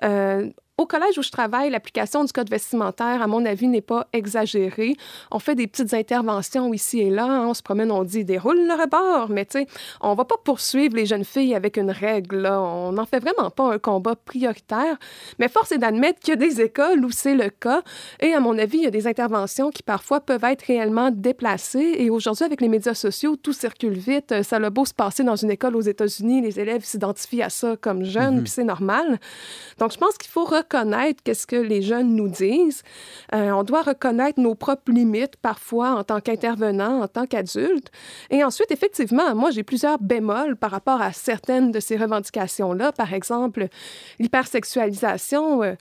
Euh, 0.05 0.49
au 0.79 0.85
collège 0.85 1.17
où 1.17 1.23
je 1.23 1.31
travaille, 1.31 1.71
l'application 1.71 2.23
du 2.23 2.33
code 2.33 2.51
vestimentaire, 2.51 3.23
à 3.23 3.27
mon 3.27 3.47
avis, 3.47 3.67
n'est 3.67 3.81
pas 3.81 4.09
exagérée. 4.13 4.95
On 5.31 5.39
fait 5.39 5.55
des 5.55 5.67
petites 5.67 5.95
interventions 5.95 6.73
ici 6.75 7.01
et 7.01 7.09
là. 7.09 7.25
hein. 7.25 7.47
On 7.47 7.55
se 7.55 7.63
promène, 7.63 7.91
on 7.91 8.05
dit 8.05 8.27
déroule 8.27 8.59
le 8.67 8.75
rebord. 8.83 9.31
Mais 9.31 9.47
tu 9.47 9.61
sais, 9.61 9.67
on 10.03 10.15
va 10.15 10.27
pas 10.27 10.35
poursuivre 10.45 10.95
les 10.95 11.07
jeunes 11.07 11.25
filles 11.25 11.55
avec 11.55 11.79
une 11.79 11.91
règle. 11.91 12.37
là. 12.43 12.61
On 12.61 12.93
n'en 12.93 13.07
fait 13.07 13.21
vraiment 13.21 13.49
pas 13.51 13.73
un 13.73 13.79
combat 13.79 14.17
prioritaire. 14.17 14.99
Mais 15.39 15.49
force 15.49 15.73
est 15.73 15.79
d'admettre 15.79 16.21
qu'il 16.21 16.31
y 16.31 16.33
a 16.33 16.37
des 16.37 16.61
écoles 16.61 17.03
où 17.07 17.11
c'est 17.11 17.35
le 17.35 17.49
cas. 17.49 17.81
Et 18.21 18.35
à 18.35 18.41
mon 18.41 18.59
avis, 18.59 18.77
il 18.77 18.85
y 18.85 18.87
a 18.87 18.91
des 18.91 19.07
interventions 19.07 19.71
qui 19.71 19.83
parfois 19.83 20.21
peuvent 20.21 20.45
être 20.45 20.63
réellement 20.67 21.11
déplacées. 21.11 21.95
Et 21.97 22.11
aujourd'hui, 22.11 22.45
avec 22.45 22.61
les 22.61 22.69
médias 22.69 22.93
sociaux, 22.95 23.37
tout 23.37 23.55
circule 23.55 23.97
vite. 23.97 24.33
Euh, 24.33 24.43
Ça 24.43 24.57
a 24.57 24.71
beau 24.71 24.85
se 24.85 24.93
passer 24.93 25.25
dans 25.25 25.37
une 25.37 25.51
école 25.51 25.75
aux 25.75 25.81
États-Unis. 25.81 26.43
Les 26.43 26.61
élèves 26.61 26.85
s'identifient 26.85 27.43
à 27.43 27.49
ça 27.51 27.77
comme 27.81 28.05
jeunes, 28.05 28.37
Mhm. 28.37 28.43
puis 28.43 28.51
c'est 28.53 28.65
normal. 28.65 29.19
Donc, 29.79 29.93
je 29.93 29.97
pense 29.99 30.19
qu'il 30.19 30.31
faut 30.31 30.45
reconnaître 30.67 31.23
qu'est-ce 31.23 31.47
que 31.47 31.57
les 31.57 31.83
jeunes 31.83 32.15
nous 32.15 32.29
disent. 32.29 32.83
Euh, 33.35 33.51
on 33.51 33.63
doit 33.63 33.83
reconnaître 33.83 34.41
nos 34.41 34.55
propres 34.55 34.93
limites 34.93 35.37
parfois 35.37 35.91
en 35.91 36.05
tant 36.05 36.21
qu'intervenant, 36.21 37.03
en 37.03 37.09
tant 37.09 37.27
qu'adulte. 37.27 37.91
Et 38.31 38.45
ensuite, 38.45 38.71
effectivement, 38.71 39.35
moi, 39.35 39.51
j'ai 39.51 39.63
plusieurs 39.63 39.99
bémols 39.99 40.57
par 40.57 40.71
rapport 40.71 41.01
à 41.01 41.13
certaines 41.13 41.71
de 41.73 41.81
ces 41.81 41.97
revendications-là. 41.97 42.93
Par 42.93 43.13
exemple, 43.13 43.69
l'hypersexualisation. 44.19 45.63
euh, 45.63 45.75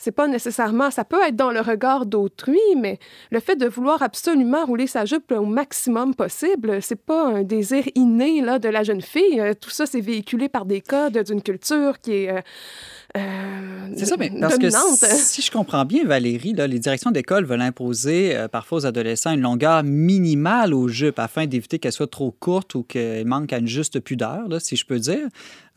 c'est 0.00 0.12
pas 0.12 0.26
nécessairement, 0.28 0.90
ça 0.90 1.04
peut 1.04 1.20
être 1.28 1.36
dans 1.36 1.50
le 1.50 1.60
regard 1.60 2.06
d'autrui, 2.06 2.58
mais 2.74 2.98
le 3.30 3.38
fait 3.38 3.56
de 3.56 3.68
vouloir 3.68 4.02
absolument 4.02 4.64
rouler 4.64 4.86
sa 4.86 5.04
jupe 5.04 5.30
au 5.30 5.44
maximum 5.44 6.14
possible, 6.14 6.80
c'est 6.80 7.04
pas 7.04 7.26
un 7.26 7.42
désir 7.42 7.84
inné 7.94 8.40
là, 8.40 8.58
de 8.58 8.70
la 8.70 8.82
jeune 8.82 9.02
fille. 9.02 9.38
Euh, 9.38 9.52
Tout 9.52 9.68
ça, 9.68 9.84
c'est 9.84 10.00
véhiculé 10.00 10.48
par 10.48 10.64
des 10.64 10.80
codes 10.80 11.18
d'une 11.18 11.42
culture 11.42 12.00
qui 12.00 12.12
est 12.12 12.30
euh, 12.30 12.40
C'est 13.96 14.06
ça, 14.06 14.16
mais 14.16 14.30
parce 14.30 14.56
dominante. 14.58 15.00
que 15.00 15.06
si 15.08 15.42
je 15.42 15.50
comprends 15.50 15.84
bien, 15.84 16.04
Valérie, 16.04 16.52
là, 16.54 16.66
les 16.66 16.78
directions 16.78 17.10
d'école 17.10 17.44
veulent 17.44 17.60
imposer 17.60 18.36
euh, 18.36 18.48
parfois 18.48 18.78
aux 18.78 18.86
adolescents 18.86 19.32
une 19.32 19.40
longueur 19.40 19.82
minimale 19.82 20.72
aux 20.72 20.88
jupes 20.88 21.18
afin 21.18 21.46
d'éviter 21.46 21.78
qu'elles 21.78 21.92
soient 21.92 22.06
trop 22.06 22.30
courtes 22.30 22.74
ou 22.76 22.82
qu'elles 22.84 23.26
manquent 23.26 23.52
à 23.52 23.58
une 23.58 23.66
juste 23.66 23.98
pudeur, 24.00 24.48
là, 24.48 24.60
si 24.60 24.76
je 24.76 24.86
peux 24.86 24.98
dire. 25.00 25.26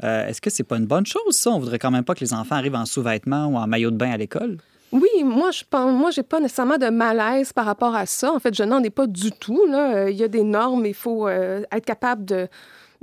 Euh, 0.03 0.27
Est-ce 0.27 0.41
que 0.41 0.49
c'est 0.49 0.63
pas 0.63 0.77
une 0.77 0.85
bonne 0.85 1.05
chose, 1.07 1.35
ça? 1.35 1.49
On 1.49 1.59
voudrait 1.59 1.79
quand 1.79 1.91
même 1.91 2.03
pas 2.03 2.13
que 2.13 2.21
les 2.21 2.33
enfants 2.33 2.55
arrivent 2.55 2.75
en 2.75 2.85
sous-vêtements 2.85 3.47
ou 3.47 3.57
en 3.57 3.67
maillot 3.67 3.91
de 3.91 3.97
bain 3.97 4.11
à 4.11 4.17
l'école. 4.17 4.57
Oui, 4.91 5.23
moi, 5.25 5.49
je 5.49 5.63
pense, 5.67 5.91
moi, 5.91 6.11
j'ai 6.11 6.21
pas 6.21 6.39
nécessairement 6.39 6.77
de 6.77 6.89
malaise 6.89 7.51
par 7.51 7.65
rapport 7.65 7.95
à 7.95 8.05
ça. 8.05 8.31
En 8.31 8.37
fait, 8.39 8.53
je 8.53 8.61
n'en 8.61 8.81
ai 8.83 8.91
pas 8.91 9.07
du 9.07 9.31
tout. 9.31 9.65
Là. 9.67 9.95
Euh, 9.95 10.11
Il 10.11 10.17
y 10.17 10.23
a 10.23 10.27
des 10.27 10.43
normes, 10.43 10.85
il 10.85 10.93
faut 10.93 11.27
euh, 11.27 11.63
être 11.71 11.85
capable 11.85 12.25
de 12.25 12.47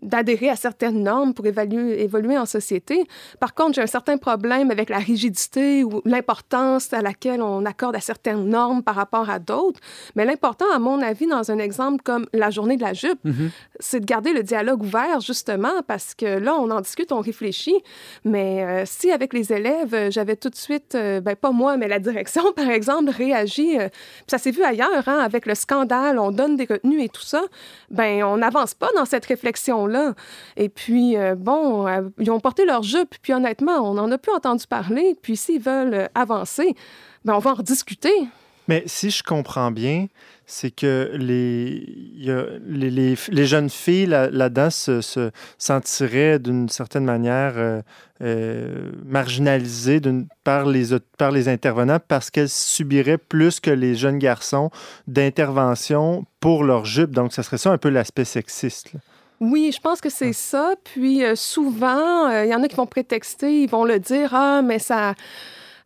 d'adhérer 0.03 0.49
à 0.51 0.57
certaines 0.57 1.03
normes 1.03 1.35
pour 1.35 1.47
évaluer, 1.47 2.03
évoluer 2.03 2.39
en 2.39 2.47
société. 2.47 3.05
Par 3.39 3.55
contre, 3.55 3.75
j'ai 3.75 3.83
un 3.83 3.87
certain 3.87 4.17
problème 4.17 4.71
avec 4.71 4.89
la 4.91 4.99
rigidité 4.99 5.85
ou 5.85 6.01
l'importance 6.05 6.93
à 6.93 7.03
laquelle 7.03 7.43
on 7.43 7.65
accorde 7.67 7.97
à 7.97 8.01
certaines 8.01 8.49
normes 8.49 8.83
par 8.83 8.95
rapport 8.95 9.29
à 9.31 9.39
d'autres. 9.39 9.81
Mais 10.17 10.25
l'important, 10.25 10.67
à 10.75 10.79
mon 10.79 11.01
avis, 11.03 11.27
dans 11.27 11.51
un 11.51 11.59
exemple 11.59 12.03
comme 12.03 12.27
la 12.33 12.51
journée 12.51 12.77
de 12.77 12.83
la 12.83 12.95
jupe, 12.95 13.19
Mhm. 13.25 13.51
c'est 13.79 14.01
de 14.01 14.07
garder 14.07 14.33
le 14.33 14.43
dialogue 14.43 14.83
ouvert, 14.83 15.21
justement, 15.21 15.83
parce 15.87 16.15
que 16.15 16.39
là, 16.39 16.55
on 16.57 16.71
en 16.71 16.81
discute, 16.81 17.13
on 17.13 17.21
réfléchit. 17.21 17.77
Mais 18.25 18.65
euh, 18.65 18.83
si, 18.87 19.11
avec 19.13 19.33
les 19.33 19.53
élèves, 19.53 19.95
euh, 19.95 20.11
j'avais 20.11 20.37
tout 20.37 20.51
de 20.51 20.57
suite, 20.57 20.95
euh, 20.95 21.21
ben, 21.21 21.37
pas 21.37 21.51
moi, 21.51 21.77
mais 21.77 21.89
la 21.89 21.99
direction, 21.99 22.43
par 22.57 22.69
exemple, 22.71 23.11
réagi, 23.11 23.79
euh, 23.79 23.89
puis 23.89 24.25
ça 24.29 24.39
s'est 24.39 24.51
vu 24.51 24.63
ailleurs, 24.63 25.07
hein, 25.07 25.19
avec 25.19 25.47
le 25.47 25.55
scandale, 25.55 26.19
on 26.19 26.31
donne 26.31 26.57
des 26.57 26.65
retenues 26.65 27.03
et 27.03 27.09
tout 27.09 27.23
ça, 27.23 27.43
ben 27.91 28.23
on 28.25 28.39
n'avance 28.39 28.75
pas 28.75 28.89
dans 28.97 29.05
cette 29.05 29.27
réflexion-là. 29.27 29.90
Et 30.57 30.69
puis, 30.69 31.17
euh, 31.17 31.35
bon, 31.35 31.87
euh, 31.87 32.03
ils 32.19 32.31
ont 32.31 32.41
porté 32.41 32.65
leur 32.65 32.83
jupe, 32.83 33.15
puis 33.23 33.33
honnêtement, 33.33 33.79
on 33.91 33.95
n'en 33.95 34.11
a 34.11 34.19
plus 34.19 34.33
entendu 34.33 34.67
parler. 34.67 35.17
Puis 35.21 35.37
s'ils 35.37 35.61
veulent 35.61 35.95
euh, 35.95 36.07
avancer, 36.15 36.75
ben 37.25 37.35
on 37.35 37.39
va 37.39 37.53
en 37.53 37.55
rediscuter. 37.55 38.13
Mais 38.69 38.85
si 38.87 39.11
je 39.11 39.23
comprends 39.23 39.71
bien, 39.71 40.07
c'est 40.47 40.71
que 40.71 41.11
les, 41.15 41.85
les, 42.69 43.47
jeunes 43.47 43.71
filles 43.71 44.07
là- 44.07 44.31
là-dedans 44.31 44.71
se, 44.71 45.01
se 45.01 45.31
sentiraient 45.59 46.39
d'une 46.39 46.69
certaine 46.69 47.05
manière 47.05 47.83
euh, 48.23 48.91
marginalisées 49.07 49.99
par, 50.45 50.67
les, 50.67 50.89
par 51.17 51.31
les 51.31 51.49
intervenants 51.49 52.01
parce 52.07 52.31
qu'elles 52.31 52.51
subiraient 52.51 53.17
plus 53.17 53.61
que 53.61 53.71
les 53.71 53.95
jeunes 53.95 54.19
garçons 54.19 54.71
d'intervention 55.07 56.27
pour 56.39 56.63
leur 56.63 56.85
jupe. 56.85 57.13
Donc, 57.13 57.33
ça 57.33 57.43
serait 57.43 57.57
ça 57.57 57.73
un 57.73 57.79
peu 57.79 57.89
l'aspect 57.89 58.27
sexiste. 58.27 58.93
Oui, 59.41 59.73
je 59.75 59.81
pense 59.81 60.01
que 60.03 60.11
c'est 60.11 60.35
ça. 60.35 60.75
Puis 60.85 61.25
euh, 61.25 61.35
souvent, 61.35 62.29
euh, 62.29 62.45
il 62.45 62.51
y 62.51 62.55
en 62.55 62.63
a 62.63 62.69
qui 62.69 62.77
vont 62.77 62.87
prétexter, 62.87 63.63
ils 63.63 63.71
vont 63.71 63.85
le 63.85 63.99
dire, 63.99 64.35
ah, 64.35 64.61
mais 64.63 64.79
ça. 64.79 65.15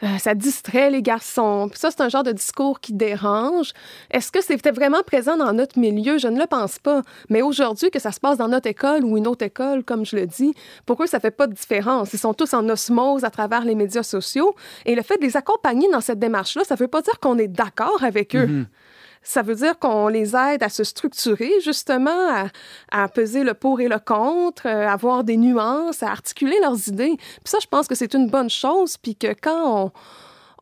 euh, 0.02 0.18
ça 0.18 0.34
distrait 0.34 0.90
les 0.90 1.02
garçons. 1.02 1.68
Puis 1.70 1.78
ça, 1.78 1.90
c'est 1.92 2.00
un 2.00 2.08
genre 2.08 2.24
de 2.24 2.32
discours 2.32 2.80
qui 2.80 2.92
dérange. 2.92 3.72
Est-ce 4.10 4.32
que 4.32 4.42
c'était 4.42 4.72
vraiment 4.72 5.02
présent 5.06 5.36
dans 5.36 5.52
notre 5.52 5.78
milieu? 5.78 6.18
Je 6.18 6.26
ne 6.28 6.38
le 6.40 6.46
pense 6.48 6.80
pas. 6.80 7.02
Mais 7.30 7.42
aujourd'hui, 7.42 7.90
que 7.90 8.00
ça 8.00 8.10
se 8.12 8.18
passe 8.20 8.38
dans 8.38 8.48
notre 8.48 8.66
école 8.68 9.04
ou 9.04 9.16
une 9.16 9.28
autre 9.28 9.44
école, 9.44 9.84
comme 9.84 10.04
je 10.04 10.16
le 10.16 10.26
dis, 10.26 10.52
pour 10.84 11.00
eux, 11.02 11.06
ça 11.06 11.20
fait 11.20 11.30
pas 11.30 11.46
de 11.46 11.54
différence. 11.54 12.12
Ils 12.12 12.18
sont 12.18 12.34
tous 12.34 12.54
en 12.54 12.68
osmose 12.68 13.24
à 13.24 13.30
travers 13.30 13.64
les 13.64 13.76
médias 13.76 14.02
sociaux. 14.02 14.54
Et 14.84 14.96
le 14.96 15.02
fait 15.02 15.16
de 15.16 15.22
les 15.22 15.36
accompagner 15.36 15.88
dans 15.92 16.00
cette 16.00 16.18
démarche-là, 16.18 16.64
ça 16.64 16.74
veut 16.74 16.88
pas 16.88 17.02
dire 17.02 17.20
qu'on 17.20 17.38
est 17.38 17.48
d'accord 17.48 18.02
avec 18.02 18.34
eux. 18.34 18.46
Mhm. 18.48 18.66
Ça 19.24 19.42
veut 19.42 19.54
dire 19.54 19.78
qu'on 19.78 20.08
les 20.08 20.36
aide 20.36 20.62
à 20.62 20.68
se 20.68 20.84
structurer, 20.84 21.50
justement, 21.62 22.28
à, 22.30 22.46
à 22.92 23.08
peser 23.08 23.42
le 23.42 23.54
pour 23.54 23.80
et 23.80 23.88
le 23.88 23.98
contre, 23.98 24.66
euh, 24.66 24.86
à 24.86 24.92
avoir 24.92 25.24
des 25.24 25.36
nuances, 25.36 26.02
à 26.02 26.10
articuler 26.10 26.56
leurs 26.60 26.88
idées. 26.88 27.16
Puis 27.16 27.46
ça, 27.46 27.58
je 27.60 27.66
pense 27.66 27.88
que 27.88 27.94
c'est 27.94 28.14
une 28.14 28.28
bonne 28.28 28.50
chose, 28.50 28.96
puis 28.96 29.16
que 29.16 29.34
quand 29.40 29.84
on, 29.84 29.92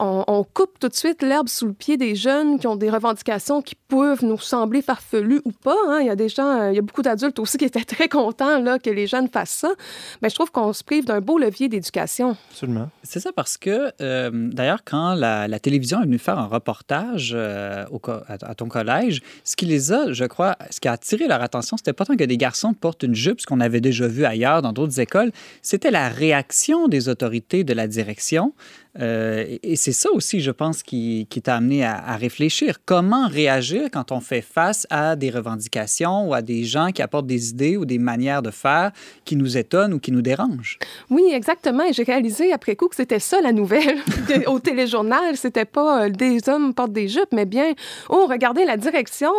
on, 0.02 0.24
on 0.26 0.44
coupe 0.44 0.78
tout 0.80 0.88
de 0.88 0.94
suite 0.94 1.22
l'herbe 1.22 1.48
sous 1.48 1.66
le 1.66 1.72
pied 1.72 1.96
des 1.96 2.14
jeunes 2.14 2.58
qui 2.58 2.66
ont 2.66 2.76
des 2.76 2.90
revendications 2.90 3.62
qui 3.62 3.74
peuvent 3.74 4.24
nous 4.24 4.38
sembler 4.38 4.82
farfelues 4.82 5.40
ou 5.44 5.52
pas, 5.52 5.76
hein, 5.88 5.98
il 6.00 6.06
y 6.06 6.10
a 6.10 6.16
des 6.16 6.28
gens, 6.28 6.60
euh, 6.60 6.72
il 6.72 6.76
y 6.76 6.78
a 6.78 6.82
beaucoup 6.82 7.02
d'adultes 7.02 7.38
aussi 7.38 7.56
qui 7.56 7.64
étaient 7.64 7.84
très 7.84 8.08
contents 8.08 8.58
là, 8.60 8.78
que 8.78 8.90
les 8.90 9.06
jeunes 9.06 9.28
fassent 9.28 9.50
ça, 9.50 9.72
mais 10.20 10.28
je 10.28 10.34
trouve 10.34 10.50
qu'on 10.50 10.72
se 10.72 10.82
prive 10.82 11.04
d'un 11.04 11.20
beau 11.20 11.38
levier 11.38 11.68
d'éducation. 11.68 12.36
Absolument. 12.50 12.90
C'est 13.02 13.20
ça 13.20 13.30
parce 13.32 13.56
que, 13.56 13.92
euh, 14.00 14.30
d'ailleurs, 14.32 14.82
quand 14.84 15.14
la, 15.14 15.46
la 15.46 15.58
télévision 15.60 16.00
est 16.00 16.04
venue 16.04 16.18
faire 16.18 16.38
un 16.38 16.46
reportage 16.46 17.32
euh, 17.34 17.84
au 17.90 18.00
à, 18.10 18.36
à 18.40 18.54
ton 18.54 18.66
collège, 18.66 19.22
ce 19.44 19.54
qui 19.54 19.66
les 19.66 19.92
a, 19.92 20.12
je 20.12 20.24
crois, 20.24 20.56
ce 20.70 20.80
qui 20.80 20.88
a 20.88 20.92
attiré 20.92 21.28
leur 21.28 21.42
attention, 21.42 21.76
c'était 21.76 21.92
pas 21.92 22.04
tant 22.04 22.16
que 22.16 22.24
des 22.24 22.36
garçons 22.36 22.74
portent 22.74 23.04
une 23.04 23.14
jupe, 23.14 23.40
ce 23.40 23.46
qu'on 23.46 23.60
avait 23.60 23.80
déjà 23.80 24.08
vu 24.08 24.24
ailleurs 24.24 24.62
dans 24.62 24.72
d'autres 24.72 24.98
écoles, 24.98 25.30
c'était 25.62 25.92
la 25.92 26.08
réaction 26.08 26.88
des 26.88 27.08
autorités 27.08 27.62
de 27.62 27.72
la 27.72 27.86
direction. 27.86 28.52
Euh, 28.98 29.44
et 29.62 29.72
et 29.72 29.91
c'est 29.92 30.08
ça 30.08 30.12
aussi, 30.12 30.40
je 30.40 30.50
pense, 30.50 30.82
qui, 30.82 31.26
t'a 31.44 31.56
amené 31.56 31.84
à, 31.84 32.16
réfléchir. 32.16 32.78
Comment 32.86 33.28
réagir 33.28 33.90
quand 33.92 34.10
on 34.10 34.20
fait 34.20 34.40
face 34.40 34.86
à 34.88 35.16
des 35.16 35.28
revendications 35.28 36.28
ou 36.28 36.34
à 36.34 36.40
des 36.40 36.64
gens 36.64 36.92
qui 36.92 37.02
apportent 37.02 37.26
des 37.26 37.50
idées 37.50 37.76
ou 37.76 37.84
des 37.84 37.98
manières 37.98 38.40
de 38.40 38.50
faire 38.50 38.92
qui 39.26 39.36
nous 39.36 39.58
étonnent 39.58 39.92
ou 39.92 39.98
qui 39.98 40.10
nous 40.10 40.22
dérangent? 40.22 40.78
Oui, 41.10 41.24
exactement. 41.32 41.84
Et 41.84 41.92
j'ai 41.92 42.04
réalisé 42.04 42.54
après 42.54 42.74
coup 42.74 42.88
que 42.88 42.96
c'était 42.96 43.18
ça 43.18 43.42
la 43.42 43.52
nouvelle 43.52 43.98
au 44.46 44.60
téléjournal. 44.60 45.36
C'était 45.36 45.66
pas 45.66 46.04
euh, 46.04 46.08
des 46.08 46.48
hommes 46.48 46.72
portent 46.72 46.92
des 46.92 47.08
jupes, 47.08 47.32
mais 47.32 47.44
bien, 47.44 47.74
oh, 48.08 48.26
regardez, 48.28 48.64
la 48.64 48.78
direction 48.78 49.32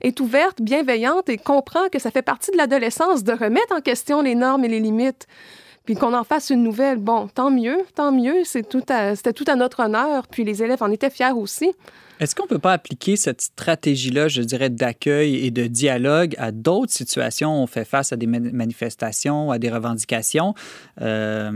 est 0.00 0.18
ouverte, 0.18 0.60
bienveillante 0.60 1.28
et 1.28 1.38
comprend 1.38 1.88
que 1.88 2.00
ça 2.00 2.10
fait 2.10 2.22
partie 2.22 2.50
de 2.50 2.56
l'adolescence 2.56 3.22
de 3.22 3.32
remettre 3.32 3.76
en 3.76 3.80
question 3.80 4.22
les 4.22 4.34
normes 4.34 4.64
et 4.64 4.68
les 4.68 4.80
limites. 4.80 5.28
Puis 5.90 5.98
qu'on 5.98 6.14
en 6.14 6.22
fasse 6.22 6.50
une 6.50 6.62
nouvelle, 6.62 6.98
bon, 6.98 7.26
tant 7.26 7.50
mieux, 7.50 7.78
tant 7.96 8.12
mieux. 8.12 8.44
C'était 8.44 8.62
tout 9.32 9.44
à 9.48 9.56
notre 9.56 9.80
honneur. 9.80 10.28
Puis 10.28 10.44
les 10.44 10.62
élèves 10.62 10.84
en 10.84 10.90
étaient 10.92 11.10
fiers 11.10 11.32
aussi. 11.34 11.72
Est-ce 12.20 12.34
qu'on 12.34 12.42
ne 12.42 12.48
peut 12.48 12.58
pas 12.58 12.74
appliquer 12.74 13.16
cette 13.16 13.40
stratégie-là, 13.40 14.28
je 14.28 14.42
dirais, 14.42 14.68
d'accueil 14.68 15.36
et 15.36 15.50
de 15.50 15.66
dialogue 15.66 16.34
à 16.36 16.52
d'autres 16.52 16.92
situations 16.92 17.58
où 17.58 17.62
on 17.62 17.66
fait 17.66 17.86
face 17.86 18.12
à 18.12 18.16
des 18.16 18.26
man- 18.26 18.50
manifestations, 18.52 19.50
à 19.50 19.58
des 19.58 19.70
revendications? 19.70 20.54
Euh, 21.00 21.50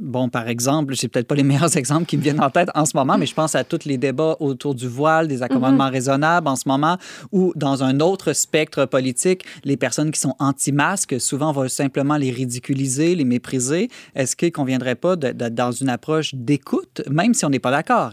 bon, 0.00 0.28
par 0.28 0.46
exemple, 0.46 0.94
j'ai 0.94 1.08
peut-être 1.08 1.26
pas 1.26 1.34
les 1.34 1.42
meilleurs 1.50 1.76
exemples 1.76 2.06
qui 2.06 2.16
me 2.16 2.22
viennent 2.22 2.40
en 2.40 2.50
tête 2.50 2.68
en 2.76 2.84
ce 2.84 2.96
moment, 2.96 3.18
mais 3.18 3.26
je 3.26 3.34
pense 3.34 3.56
à 3.56 3.64
tous 3.64 3.86
les 3.86 3.98
débats 3.98 4.36
autour 4.38 4.76
du 4.76 4.86
voile, 4.86 5.26
des 5.26 5.42
accommodements 5.42 5.90
raisonnables 5.90 6.46
en 6.46 6.54
ce 6.54 6.68
moment, 6.68 6.96
ou 7.32 7.52
dans 7.56 7.82
un 7.82 7.98
autre 7.98 8.34
spectre 8.34 8.84
politique, 8.84 9.44
les 9.64 9.76
personnes 9.76 10.12
qui 10.12 10.20
sont 10.20 10.36
anti-masques, 10.38 11.20
souvent, 11.20 11.50
vont 11.50 11.68
simplement 11.68 12.16
les 12.16 12.30
ridiculiser, 12.30 13.16
les 13.16 13.24
mépriser. 13.24 13.88
Est-ce 14.14 14.36
qu'il 14.36 14.46
ne 14.48 14.52
conviendrait 14.52 14.94
pas 14.94 15.16
d'être 15.16 15.56
dans 15.56 15.72
une 15.72 15.88
approche 15.88 16.36
d'écoute, 16.36 17.02
même 17.10 17.34
si 17.34 17.44
on 17.44 17.50
n'est 17.50 17.58
pas 17.58 17.72
d'accord? 17.72 18.12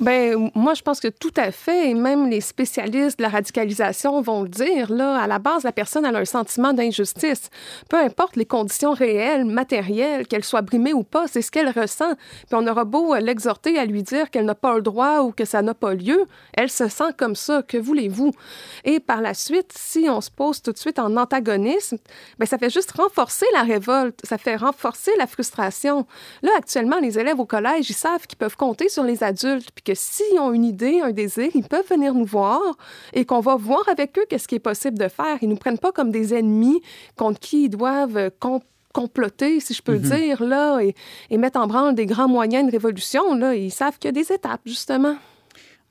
Ben, 0.00 0.50
moi, 0.56 0.74
je 0.74 0.82
pense 0.82 0.98
que 0.98 1.06
tout 1.06 1.32
à 1.36 1.52
fait, 1.52 1.90
et 1.90 1.94
même 1.94 2.28
les 2.28 2.40
spécialistes 2.40 3.18
de 3.18 3.22
la 3.22 3.28
radicalisation 3.28 4.20
vont 4.22 4.42
le 4.42 4.48
dire, 4.48 4.92
là, 4.92 5.20
à 5.20 5.28
la 5.28 5.38
base, 5.38 5.62
la 5.62 5.70
personne 5.70 6.04
a 6.04 6.18
un 6.18 6.24
sentiment 6.24 6.72
d'injustice. 6.72 7.48
Peu 7.88 7.96
importe 7.96 8.34
les 8.34 8.44
conditions 8.44 8.92
réelles, 8.92 9.44
matérielles, 9.44 10.26
qu'elle 10.26 10.42
soit 10.42 10.62
brimée 10.62 10.92
ou 10.92 11.04
pas, 11.04 11.28
c'est 11.28 11.42
ce 11.42 11.52
qu'elle 11.52 11.68
ressent. 11.70 12.14
Puis 12.48 12.54
on 12.54 12.66
aura 12.66 12.84
beau 12.84 13.14
euh, 13.14 13.20
l'exhorter 13.20 13.78
à 13.78 13.84
lui 13.84 14.02
dire 14.02 14.30
qu'elle 14.30 14.46
n'a 14.46 14.56
pas 14.56 14.74
le 14.74 14.82
droit 14.82 15.20
ou 15.20 15.30
que 15.30 15.44
ça 15.44 15.62
n'a 15.62 15.74
pas 15.74 15.94
lieu, 15.94 16.24
elle 16.54 16.70
se 16.70 16.88
sent 16.88 17.12
comme 17.16 17.36
ça. 17.36 17.62
Que 17.62 17.78
voulez-vous? 17.78 18.32
Et 18.84 18.98
par 18.98 19.20
la 19.20 19.32
suite, 19.32 19.72
si 19.76 20.06
on 20.08 20.20
se 20.20 20.30
pose 20.30 20.60
tout 20.60 20.72
de 20.72 20.78
suite 20.78 20.98
en 20.98 21.16
antagonisme, 21.16 21.98
ben, 22.40 22.46
ça 22.46 22.58
fait 22.58 22.70
juste 22.70 22.90
renforcer 22.90 23.46
la 23.52 23.62
révolte, 23.62 24.18
ça 24.24 24.38
fait 24.38 24.56
renforcer 24.56 25.12
la 25.18 25.28
frustration. 25.28 26.04
Là, 26.42 26.50
actuellement, 26.58 26.98
les 26.98 27.16
élèves 27.16 27.38
au 27.38 27.46
collège, 27.46 27.90
ils 27.90 27.94
savent 27.94 28.26
qu'ils 28.26 28.38
peuvent 28.38 28.56
compter 28.56 28.88
sur 28.88 29.04
les 29.04 29.22
adultes, 29.22 29.70
que 29.84 29.94
s'ils 29.94 30.38
ont 30.38 30.52
une 30.52 30.64
idée, 30.64 31.00
un 31.00 31.12
désir, 31.12 31.50
ils 31.54 31.62
peuvent 31.62 31.88
venir 31.88 32.14
nous 32.14 32.24
voir 32.24 32.60
et 33.12 33.24
qu'on 33.24 33.40
va 33.40 33.56
voir 33.56 33.88
avec 33.88 34.18
eux 34.18 34.24
qu'est-ce 34.28 34.48
qui 34.48 34.54
est 34.54 34.58
possible 34.58 34.98
de 34.98 35.08
faire. 35.08 35.38
Ils 35.42 35.48
nous 35.48 35.56
prennent 35.56 35.78
pas 35.78 35.92
comme 35.92 36.10
des 36.10 36.34
ennemis 36.34 36.80
contre 37.16 37.38
qui 37.38 37.64
ils 37.64 37.68
doivent 37.68 38.30
com- 38.40 38.60
comploter, 38.92 39.60
si 39.60 39.74
je 39.74 39.82
peux 39.82 39.98
dire, 39.98 40.42
là, 40.42 40.80
et, 40.80 40.94
et 41.28 41.36
mettre 41.36 41.58
en 41.58 41.66
branle 41.66 41.94
des 41.94 42.06
grands 42.06 42.28
moyens 42.28 42.64
de 42.66 42.70
révolution. 42.70 43.34
Là. 43.34 43.54
Ils 43.54 43.72
savent 43.72 43.98
qu'il 43.98 44.08
y 44.08 44.10
a 44.10 44.12
des 44.12 44.32
étapes, 44.32 44.60
justement. 44.64 45.16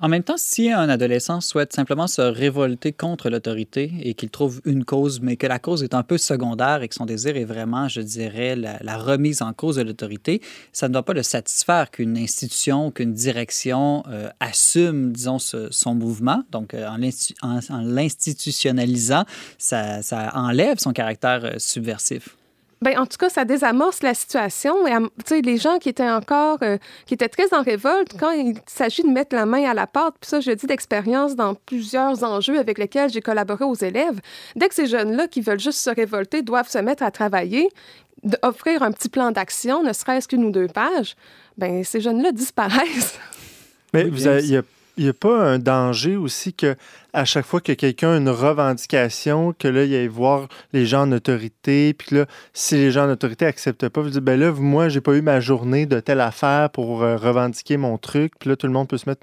En 0.04 0.10
même 0.10 0.24
temps, 0.24 0.36
si 0.36 0.70
un 0.70 0.90
adolescent 0.90 1.40
souhaite 1.40 1.72
simplement 1.72 2.08
se 2.08 2.22
révolter 2.22 2.92
contre 2.92 3.30
l'autorité 3.30 3.90
et 4.02 4.16
qu'il 4.16 4.30
trouve 4.32 4.60
une 4.66 4.84
cause, 4.84 5.22
mais 5.22 5.38
que 5.38 5.48
la 5.48 5.60
cause 5.60 5.82
est 5.82 5.94
un 5.94 6.04
peu 6.04 6.18
secondaire 6.18 6.82
et 6.82 6.90
que 6.90 6.96
son 6.96 7.06
désir 7.06 7.38
est 7.38 7.46
vraiment, 7.46 7.88
je 7.88 8.02
dirais, 8.02 8.58
la, 8.58 8.98
remise 8.98 9.42
en 9.42 9.54
cause 9.54 9.78
de 9.78 9.82
l'autorité, 9.82 10.42
ça 10.74 10.90
ne 10.90 10.94
doit 10.94 11.06
pas 11.06 11.14
le 11.14 11.24
satisfaire 11.24 11.90
qu'une 11.90 12.18
institution, 12.18 12.92
qu'une 12.92 13.14
direction 13.14 14.04
euh, 14.10 14.28
assume, 14.42 15.14
disons, 15.14 15.40
son 15.40 15.96
mouvement. 15.96 16.44
Donc, 16.52 16.74
euh, 16.74 16.86
en 16.86 16.98
l'insti- 16.98 17.36
en- 17.42 17.60
en 17.74 17.82
l'institutionnalisant, 17.82 19.24
ça, 19.58 20.02
ça 20.02 20.32
enlève 20.36 20.80
son 20.80 20.92
caractère 20.92 21.46
euh, 21.46 21.54
subversif. 21.60 22.36
Ben, 22.84 23.00
en 23.00 23.06
tout 23.06 23.18
cas, 23.18 23.30
ça 23.30 23.46
désamorce 23.46 24.04
la 24.04 24.14
situation. 24.14 24.86
Et, 24.86 24.92
am- 24.92 25.10
tu 25.26 25.36
sais, 25.36 25.42
les 25.42 25.58
gens 25.58 25.80
qui 25.80 25.88
étaient 25.90 26.10
encore, 26.10 26.58
euh, 26.64 26.78
qui 27.06 27.14
étaient 27.14 27.30
très 27.30 27.54
en 27.54 27.62
révolte, 27.64 28.12
quand 28.20 28.32
il 28.32 28.56
s'agit 28.68 29.04
de 29.04 29.08
mettre 29.08 29.36
la 29.36 29.46
main 29.46 29.64
à 29.70 29.74
la 29.74 29.88
pâte, 29.88 30.16
puis 30.20 30.30
ça, 30.30 30.42
je 30.42 30.50
le 30.50 30.56
dis 30.58 30.66
d'expérience 30.68 31.36
dans 31.36 31.56
plusieurs 31.56 32.24
enjeux 32.24 32.60
avec 32.60 32.78
lesquels 32.78 33.10
j'ai 33.10 33.22
collaboré 33.22 33.64
aux 33.64 33.74
élèves, 33.76 34.20
dès 34.58 34.68
que 34.68 34.76
ces 34.76 34.88
jeunes-là 34.88 35.28
qui 35.28 35.40
veulent 35.42 35.60
juste 35.62 35.80
se 35.80 35.90
révolter 35.90 36.42
doivent 36.42 36.70
se 36.70 36.78
mettre 36.80 37.04
à 37.04 37.12
travailler, 37.12 37.70
offrir 38.42 38.84
un 38.84 38.92
petit 38.92 39.10
plan 39.10 39.32
d'action, 39.32 39.82
ne 39.82 39.94
serait-ce 39.94 40.28
qu'une 40.28 40.44
ou 40.46 40.52
deux 40.52 40.68
pages, 40.68 41.16
ben 41.58 41.84
ces 41.84 42.02
jeunes-là 42.02 42.32
disparaissent. 42.34 43.18
Mais 43.94 44.04
vous 44.06 44.28
avez- 44.28 44.44
il 44.44 44.52
n'y 44.52 44.58
a, 44.58 44.62
il 44.98 45.06
y 45.06 45.10
a 45.10 45.14
pas 45.14 45.36
un 45.36 45.60
danger 45.60 46.16
aussi 46.16 46.54
que 46.54 46.76
à 47.14 47.26
chaque 47.26 47.46
fois 47.46 47.62
que 47.62 47.72
quelqu'un 47.74 48.14
a 48.14 48.18
une 48.18 48.30
revendication, 48.30 49.54
que 49.58 49.68
là, 49.68 49.84
il 49.84 49.94
aille 49.94 50.08
voir 50.08 50.48
les 50.72 50.86
gens 50.86 51.04
en 51.04 51.12
autorité, 51.12 51.94
puis 51.94 52.08
que 52.08 52.16
là, 52.16 52.26
si 52.54 52.76
les 52.76 52.92
gens 52.92 53.06
en 53.06 53.12
autorité 53.12 53.46
n'acceptent 53.46 53.90
pas, 53.90 54.02
vous 54.02 54.10
dites, 54.10 54.24
ben 54.24 54.40
là, 54.40 54.52
moi, 54.52 54.90
j'ai 54.90 55.02
pas 55.02 55.14
eu 55.14 55.22
ma 55.22 55.40
journée 55.40 55.86
de 55.86 56.00
telle 56.00 56.22
affaire 56.22 56.72
pour 56.72 57.04
euh, 57.04 57.16
revendiquer 57.18 57.78
mon 57.78 57.98
truc, 58.00 58.34
puis 58.40 58.50
là, 58.50 58.56
tout 58.56 58.66
le 58.66 58.74
monde 58.74 58.88
peut 58.88 58.98
se 58.98 59.08
mettre... 59.08 59.22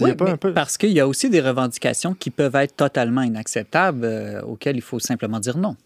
Oui, 0.00 0.14
pas 0.14 0.30
un 0.30 0.36
peu... 0.36 0.52
parce 0.52 0.76
qu'il 0.76 0.92
y 0.92 1.00
a 1.00 1.08
aussi 1.08 1.30
des 1.30 1.40
revendications 1.40 2.14
qui 2.14 2.30
peuvent 2.30 2.56
être 2.56 2.76
totalement 2.76 3.22
inacceptables, 3.22 4.04
euh, 4.04 4.42
auxquelles 4.42 4.76
il 4.76 4.82
faut 4.82 4.98
simplement 4.98 5.40
dire 5.40 5.56
non. 5.56 5.76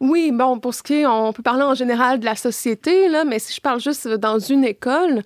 Oui, 0.00 0.32
bon, 0.32 0.58
pour 0.58 0.72
ce 0.72 0.82
qui 0.82 0.94
est, 0.94 1.06
on 1.06 1.32
peut 1.34 1.42
parler 1.42 1.62
en 1.62 1.74
général 1.74 2.20
de 2.20 2.24
la 2.24 2.34
société, 2.34 3.08
là, 3.08 3.24
mais 3.24 3.38
si 3.38 3.52
je 3.52 3.60
parle 3.60 3.80
juste 3.80 4.08
dans 4.08 4.38
une 4.38 4.64
école. 4.64 5.22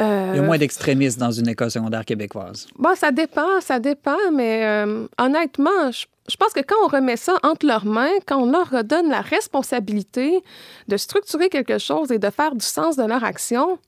Euh, 0.00 0.30
Il 0.34 0.36
y 0.36 0.40
a 0.40 0.42
moins 0.42 0.58
d'extrémistes 0.58 1.20
dans 1.20 1.30
une 1.30 1.48
école 1.48 1.70
secondaire 1.70 2.04
québécoise. 2.04 2.66
Bon, 2.76 2.96
ça 2.96 3.12
dépend, 3.12 3.60
ça 3.60 3.78
dépend, 3.78 4.16
mais 4.32 4.64
euh, 4.64 5.06
honnêtement, 5.18 5.92
je, 5.92 6.06
je, 6.28 6.36
pense 6.36 6.52
que 6.52 6.60
quand 6.60 6.74
on 6.84 6.88
remet 6.88 7.16
ça 7.16 7.36
entre 7.44 7.64
leurs 7.64 7.86
mains, 7.86 8.10
quand 8.26 8.38
on 8.42 8.50
leur 8.50 8.68
redonne 8.68 9.08
la 9.08 9.20
responsabilité 9.20 10.42
de 10.88 10.96
structurer 10.96 11.48
quelque 11.48 11.78
chose 11.78 12.10
et 12.10 12.18
de 12.18 12.30
faire 12.30 12.56
du 12.56 12.64
sens 12.64 12.96
de 12.96 13.04
leur 13.04 13.22
action, 13.22 13.78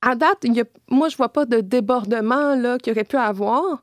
à 0.00 0.14
date, 0.14 0.38
il 0.44 0.54
y 0.54 0.62
a, 0.62 0.64
moi, 0.88 1.10
je 1.10 1.16
vois 1.16 1.30
pas 1.30 1.44
de 1.44 1.60
débordement 1.60 2.54
là, 2.54 2.78
qu'il 2.78 2.92
aurait 2.92 3.04
pu 3.04 3.16
avoir. 3.16 3.82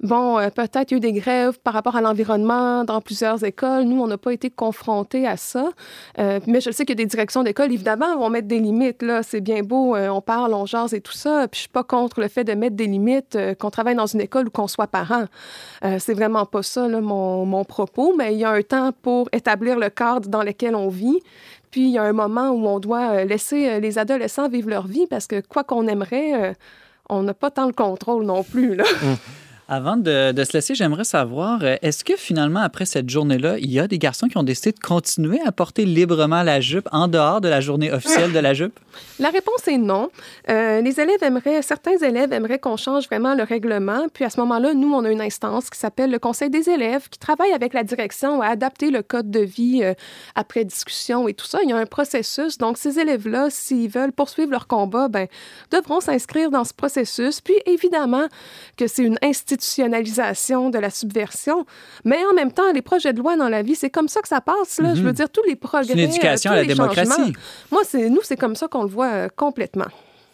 Bon, 0.00 0.38
euh, 0.38 0.48
peut-être 0.50 0.90
il 0.90 0.94
y 0.94 0.94
a 0.94 0.96
eu 0.96 1.00
des 1.00 1.12
grèves 1.12 1.58
par 1.60 1.74
rapport 1.74 1.96
à 1.96 2.00
l'environnement 2.00 2.84
dans 2.84 3.00
plusieurs 3.00 3.44
écoles. 3.44 3.84
Nous, 3.84 4.00
on 4.00 4.06
n'a 4.06 4.18
pas 4.18 4.32
été 4.32 4.50
confrontés 4.50 5.26
à 5.26 5.36
ça. 5.36 5.70
Euh, 6.18 6.40
mais 6.46 6.60
je 6.60 6.70
sais 6.70 6.84
qu'il 6.84 6.98
y 6.98 7.00
a 7.00 7.04
des 7.04 7.08
directions 7.08 7.42
d'école, 7.42 7.72
évidemment, 7.72 8.16
vont 8.16 8.30
mettre 8.30 8.48
des 8.48 8.58
limites. 8.58 9.02
Là, 9.02 9.22
c'est 9.22 9.40
bien 9.40 9.62
beau, 9.62 9.94
euh, 9.94 10.08
on 10.08 10.20
parle, 10.20 10.54
on 10.54 10.66
jase 10.66 10.94
et 10.94 11.00
tout 11.00 11.12
ça. 11.12 11.46
Puis 11.48 11.58
je 11.58 11.60
suis 11.62 11.68
pas 11.68 11.84
contre 11.84 12.20
le 12.20 12.28
fait 12.28 12.44
de 12.44 12.54
mettre 12.54 12.76
des 12.76 12.86
limites, 12.86 13.38
qu'on 13.58 13.70
travaille 13.70 13.94
dans 13.94 14.06
une 14.06 14.20
école 14.20 14.48
ou 14.48 14.50
qu'on 14.50 14.68
soit 14.68 14.86
parent. 14.86 15.24
C'est 15.98 16.14
vraiment 16.14 16.46
pas 16.46 16.62
ça, 16.62 16.88
mon, 16.88 17.44
mon 17.44 17.64
propos. 17.64 18.14
Mais 18.16 18.34
il 18.34 18.38
y 18.38 18.44
a 18.44 18.50
un 18.50 18.62
temps 18.62 18.90
pour 19.02 19.28
établir 19.32 19.78
le 19.78 19.90
cadre 19.90 20.28
dans 20.28 20.42
lequel 20.42 20.74
on 20.74 20.88
vit. 20.88 21.20
Puis 21.70 21.82
il 21.82 21.90
y 21.90 21.98
a 21.98 22.02
un 22.02 22.12
moment 22.12 22.50
où 22.50 22.66
on 22.66 22.78
doit 22.78 23.24
laisser 23.24 23.80
les 23.80 23.98
adolescents 23.98 24.48
vivre 24.48 24.68
leur 24.68 24.86
vie 24.86 25.06
parce 25.08 25.26
que 25.26 25.40
quoi 25.40 25.64
qu'on 25.64 25.86
aimerait, 25.86 26.54
on 27.08 27.22
n'a 27.22 27.34
pas 27.34 27.50
tant 27.50 27.66
le 27.66 27.72
contrôle 27.72 28.24
non 28.24 28.42
plus. 28.42 28.74
Là. 28.74 28.84
Avant 29.68 29.96
de, 29.96 30.32
de, 30.32 30.44
se 30.44 30.52
laisser, 30.54 30.74
j'aimerais 30.74 31.04
savoir, 31.04 31.60
euh, 31.62 31.76
est-ce 31.82 32.04
que 32.04 32.16
finalement, 32.16 32.60
après 32.60 32.84
cette 32.84 33.08
journée-là, 33.08 33.58
il 33.58 33.70
y 33.70 33.78
a 33.78 33.86
des 33.86 33.98
garçons 33.98 34.26
qui 34.26 34.36
ont 34.36 34.42
décidé 34.42 34.72
de 34.72 34.80
continuer 34.80 35.40
à 35.46 35.52
porter 35.52 35.84
librement 35.84 36.42
la 36.42 36.60
jupe 36.60 36.88
en 36.90 37.06
dehors 37.06 37.40
de 37.40 37.48
la 37.48 37.60
journée 37.60 37.92
officielle 37.92 38.32
de 38.32 38.38
la 38.38 38.54
jupe? 38.54 38.78
La 39.20 39.30
réponse 39.30 39.68
est 39.68 39.78
non. 39.78 40.10
Euh, 40.50 40.80
les 40.80 41.00
élèves 41.00 41.22
aimeraient, 41.22 41.62
certains 41.62 41.96
élèves 41.96 42.32
aimeraient 42.32 42.58
qu'on 42.58 42.76
change 42.76 43.06
vraiment 43.06 43.34
le 43.34 43.44
règlement. 43.44 44.06
Puis 44.12 44.24
à 44.24 44.30
ce 44.30 44.40
moment-là, 44.40 44.74
nous, 44.74 44.92
on 44.92 45.04
a 45.04 45.10
une 45.10 45.20
instance 45.20 45.70
qui 45.70 45.78
s'appelle 45.78 46.10
le 46.10 46.18
Conseil 46.18 46.50
des 46.50 46.68
élèves 46.68 47.08
qui 47.08 47.20
travaille 47.20 47.52
avec 47.52 47.72
la 47.72 47.84
direction 47.84 48.42
à 48.42 48.48
adapter 48.48 48.90
le 48.90 49.02
code 49.02 49.30
de 49.30 49.40
vie 49.40 49.80
euh, 49.82 49.94
après 50.34 50.64
discussion 50.64 51.28
et 51.28 51.34
tout 51.34 51.46
ça. 51.46 51.60
Il 51.62 51.70
y 51.70 51.72
a 51.72 51.76
un 51.76 51.86
processus. 51.86 52.58
Donc, 52.58 52.78
ces 52.78 52.98
élèves-là, 52.98 53.48
s'ils 53.50 53.88
veulent 53.88 54.12
poursuivre 54.12 54.50
leur 54.50 54.66
combat, 54.66 55.08
ben, 55.08 55.28
devront 55.70 56.00
s'inscrire 56.00 56.50
dans 56.50 56.64
ce 56.64 56.74
processus. 56.74 57.40
Puis 57.40 57.54
évidemment 57.66 58.26
que 58.76 58.86
c'est 58.86 59.04
une 59.04 59.18
institution 59.22 59.51
institutionnalisation 59.52 60.70
de 60.70 60.78
la 60.78 60.90
subversion. 60.90 61.66
Mais 62.04 62.18
en 62.30 62.34
même 62.34 62.52
temps, 62.52 62.70
les 62.72 62.82
projets 62.82 63.12
de 63.12 63.18
loi 63.18 63.36
dans 63.36 63.48
la 63.48 63.62
vie, 63.62 63.74
c'est 63.74 63.90
comme 63.90 64.08
ça 64.08 64.20
que 64.20 64.28
ça 64.28 64.40
passe. 64.40 64.78
Là. 64.78 64.88
Mm 64.88 64.92
-hmm. 64.92 64.96
Je 64.96 65.02
veux 65.02 65.12
dire, 65.12 65.28
tous 65.30 65.44
les 65.46 65.56
progrès. 65.56 65.92
Une 65.92 65.98
éducation 66.10 66.50
à 66.52 66.56
la 66.56 66.64
démocratie. 66.64 67.32
Moi, 67.70 67.82
c'est, 67.84 68.08
nous, 68.08 68.22
c'est 68.22 68.36
comme 68.42 68.56
ça 68.56 68.66
qu'on 68.68 68.82
le 68.82 68.92
voit 68.98 69.12
euh, 69.12 69.28
complètement. 69.36 69.90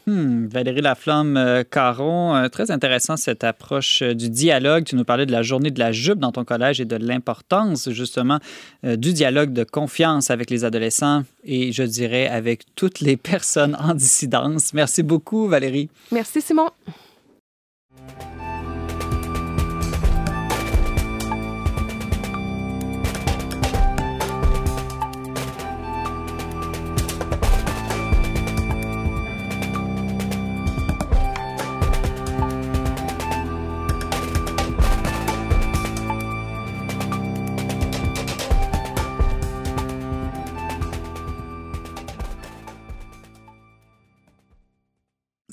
Hmm, 0.09 0.47
Valérie 0.47 0.81
Laflamme 0.81 1.37
euh, 1.37 1.65
Caron, 1.71 2.35
euh, 2.35 2.49
très 2.49 2.71
intéressant 2.71 3.19
cette 3.19 3.45
approche 3.45 4.01
euh, 4.01 4.15
du 4.15 4.31
dialogue. 4.31 4.85
Tu 4.85 4.97
nous 4.97 5.05
parlais 5.05 5.27
de 5.27 5.33
la 5.33 5.43
journée 5.43 5.71
de 5.71 5.79
la 5.79 5.93
jupe 5.93 6.19
dans 6.19 6.33
ton 6.33 6.45
collège 6.47 6.81
et 6.81 6.87
de 6.87 6.97
l'importance 6.97 7.91
justement 7.91 8.39
euh, 8.87 8.97
du 8.97 9.13
dialogue 9.13 9.53
de 9.53 9.65
confiance 9.65 10.31
avec 10.31 10.49
les 10.49 10.65
adolescents 10.65 11.25
et 11.45 11.73
je 11.73 11.83
dirais 11.83 12.27
avec 12.27 12.59
toutes 12.75 13.01
les 13.01 13.17
personnes 13.33 13.77
en 13.79 13.93
dissidence. 13.93 14.73
Merci 14.73 15.03
beaucoup 15.03 15.47
Valérie. 15.47 15.91
Merci 16.11 16.41
Simon. 16.41 16.71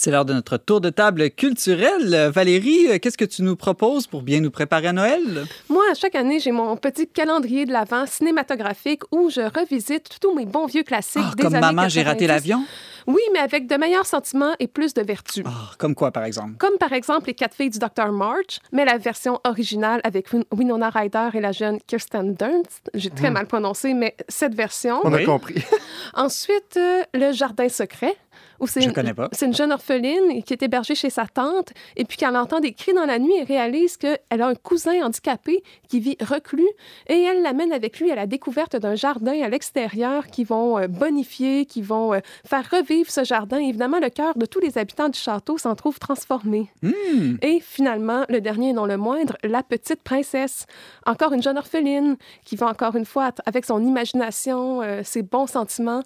C'est 0.06 0.12
l'heure 0.12 0.24
de 0.24 0.34
notre 0.34 0.58
tour 0.58 0.82
de 0.82 0.92
table 0.92 1.32
culturel. 1.32 2.30
Valérie, 2.32 3.00
qu'est-ce 3.00 3.18
que 3.18 3.26
tu 3.26 3.42
nous 3.42 3.56
proposes 3.56 4.06
pour 4.06 4.22
bien 4.22 4.40
nous 4.40 4.52
préparer 4.52 4.86
à 4.90 4.94
Noël? 4.94 5.48
Moi, 5.68 5.84
chaque 6.00 6.14
année, 6.14 6.40
j'ai 6.40 6.52
mon 6.52 6.78
petit 6.78 7.08
calendrier 7.08 7.66
de 7.66 7.72
l'Avent 7.72 8.06
cinématographique 8.06 9.02
où 9.12 9.32
je 9.32 9.42
revisite 9.42 10.20
tous 10.22 10.36
mes 10.36 10.46
bons 10.46 10.68
vieux 10.68 10.84
classiques 10.84 11.24
Ah, 11.26 11.34
des 11.36 11.42
comme 11.42 11.56
années 11.56 11.74
Maman, 11.74 11.90
j'ai 11.90 12.04
raté 12.04 12.28
90. 12.28 12.28
l'avion? 12.28 12.64
Oui, 13.08 13.22
mais 13.34 13.40
avec 13.40 13.66
de 13.66 13.76
meilleurs 13.78 14.06
sentiments 14.06 14.54
et 14.60 14.68
plus 14.68 14.94
de 14.94 15.02
vertu. 15.02 15.42
Ah, 15.44 15.72
comme 15.80 15.96
quoi, 15.96 16.12
par 16.12 16.24
exemple? 16.26 16.54
Comme 16.60 16.78
par 16.78 16.94
exemple 16.94 17.26
Les 17.26 17.34
quatre 17.34 17.56
filles 17.56 17.72
du 17.72 17.80
Dr. 17.80 18.12
March, 18.12 18.60
mais 18.72 18.86
la 18.86 19.00
version 19.00 19.40
originale 19.44 20.02
avec 20.04 20.32
Win- 20.32 20.46
Winona 20.52 20.92
Ryder 20.92 21.30
et 21.34 21.40
la 21.42 21.52
jeune 21.52 21.80
Kirsten 21.88 22.36
Dunst. 22.36 22.92
J'ai 22.94 23.10
très 23.10 23.32
Mm. 23.32 23.34
mal 23.34 23.48
prononcé, 23.48 23.96
mais 23.96 24.16
cette 24.30 24.54
version. 24.54 25.00
On 25.04 25.12
a 25.12 25.18
Oui. 25.18 25.24
compris. 25.26 25.56
Ensuite, 26.14 26.78
euh, 26.78 27.02
Le 27.16 27.32
Jardin 27.32 27.70
secret. 27.70 28.16
Où 28.60 28.66
une-. 28.76 28.94
C'est 29.32 29.46
une 29.46 29.54
jeune 29.54 29.72
orpheline 29.72 30.44
qui 30.44 30.54
est 30.54 30.64
hébergée 30.64 30.96
chez 30.96 31.10
sa 31.10 31.26
tante 31.26 31.72
et 31.96 32.06
puis 32.06 32.18
qu'elle 32.18 32.36
entend 32.36 32.60
des 32.60 32.74
cris 32.74 32.94
dans 32.94 33.06
la 33.06 33.20
nuit 33.20 33.36
et 33.36 33.44
réalise 33.44 33.98
qu'elle 33.98 34.20
a 34.30 34.48
un 34.48 34.56
cousin 34.56 35.04
handicapé 35.04 35.64
qui 35.90 36.00
vit 36.00 36.18
reclus 36.22 36.68
et 37.08 37.22
elle 37.22 37.42
l'amène 37.42 37.74
avec 37.74 38.00
lui 38.00 38.12
à 38.12 38.16
la 38.16 38.28
découverte 38.28 38.76
d'un 38.76 38.96
jardin 38.96 39.42
à 39.42 39.50
l'extérieur 39.50 40.28
qui 40.28 40.44
vont 40.44 40.78
euh, 40.78 40.88
bonifier, 40.88 41.66
qui 41.66 41.82
vont 41.82 42.14
euh, 42.14 42.20
faire 42.46 42.68
revivre 42.70 43.10
ce 43.10 43.24
jardin. 43.24 43.58
Évidemment, 43.58 44.00
le 44.00 44.10
cœur 44.10 44.36
de 44.38 44.46
tous 44.46 44.60
les 44.60 44.78
habitants 44.78 45.10
du 45.10 45.20
château 45.20 45.58
s'en 45.58 45.76
trouve 45.76 46.00
transformé. 46.00 46.70
Hmm. 46.82 47.36
Et 47.42 47.60
finalement, 47.60 48.26
le 48.30 48.42
dernier 48.42 48.70
et 48.70 48.74
non 48.74 48.86
le 48.86 48.98
moindre, 48.98 49.38
la 49.44 49.64
petite 49.64 50.02
princesse. 50.02 50.66
Encore 51.06 51.34
une 51.34 51.44
jeune 51.44 51.58
orpheline 51.58 52.18
qui 52.44 52.56
va 52.56 52.68
encore 52.68 52.96
une 52.96 53.06
fois, 53.06 53.32
avec 53.46 53.66
son 53.66 53.84
imagination, 53.84 54.82
euh, 54.82 55.02
ses 55.04 55.22
bons 55.22 55.48
sentiments, 55.48 56.02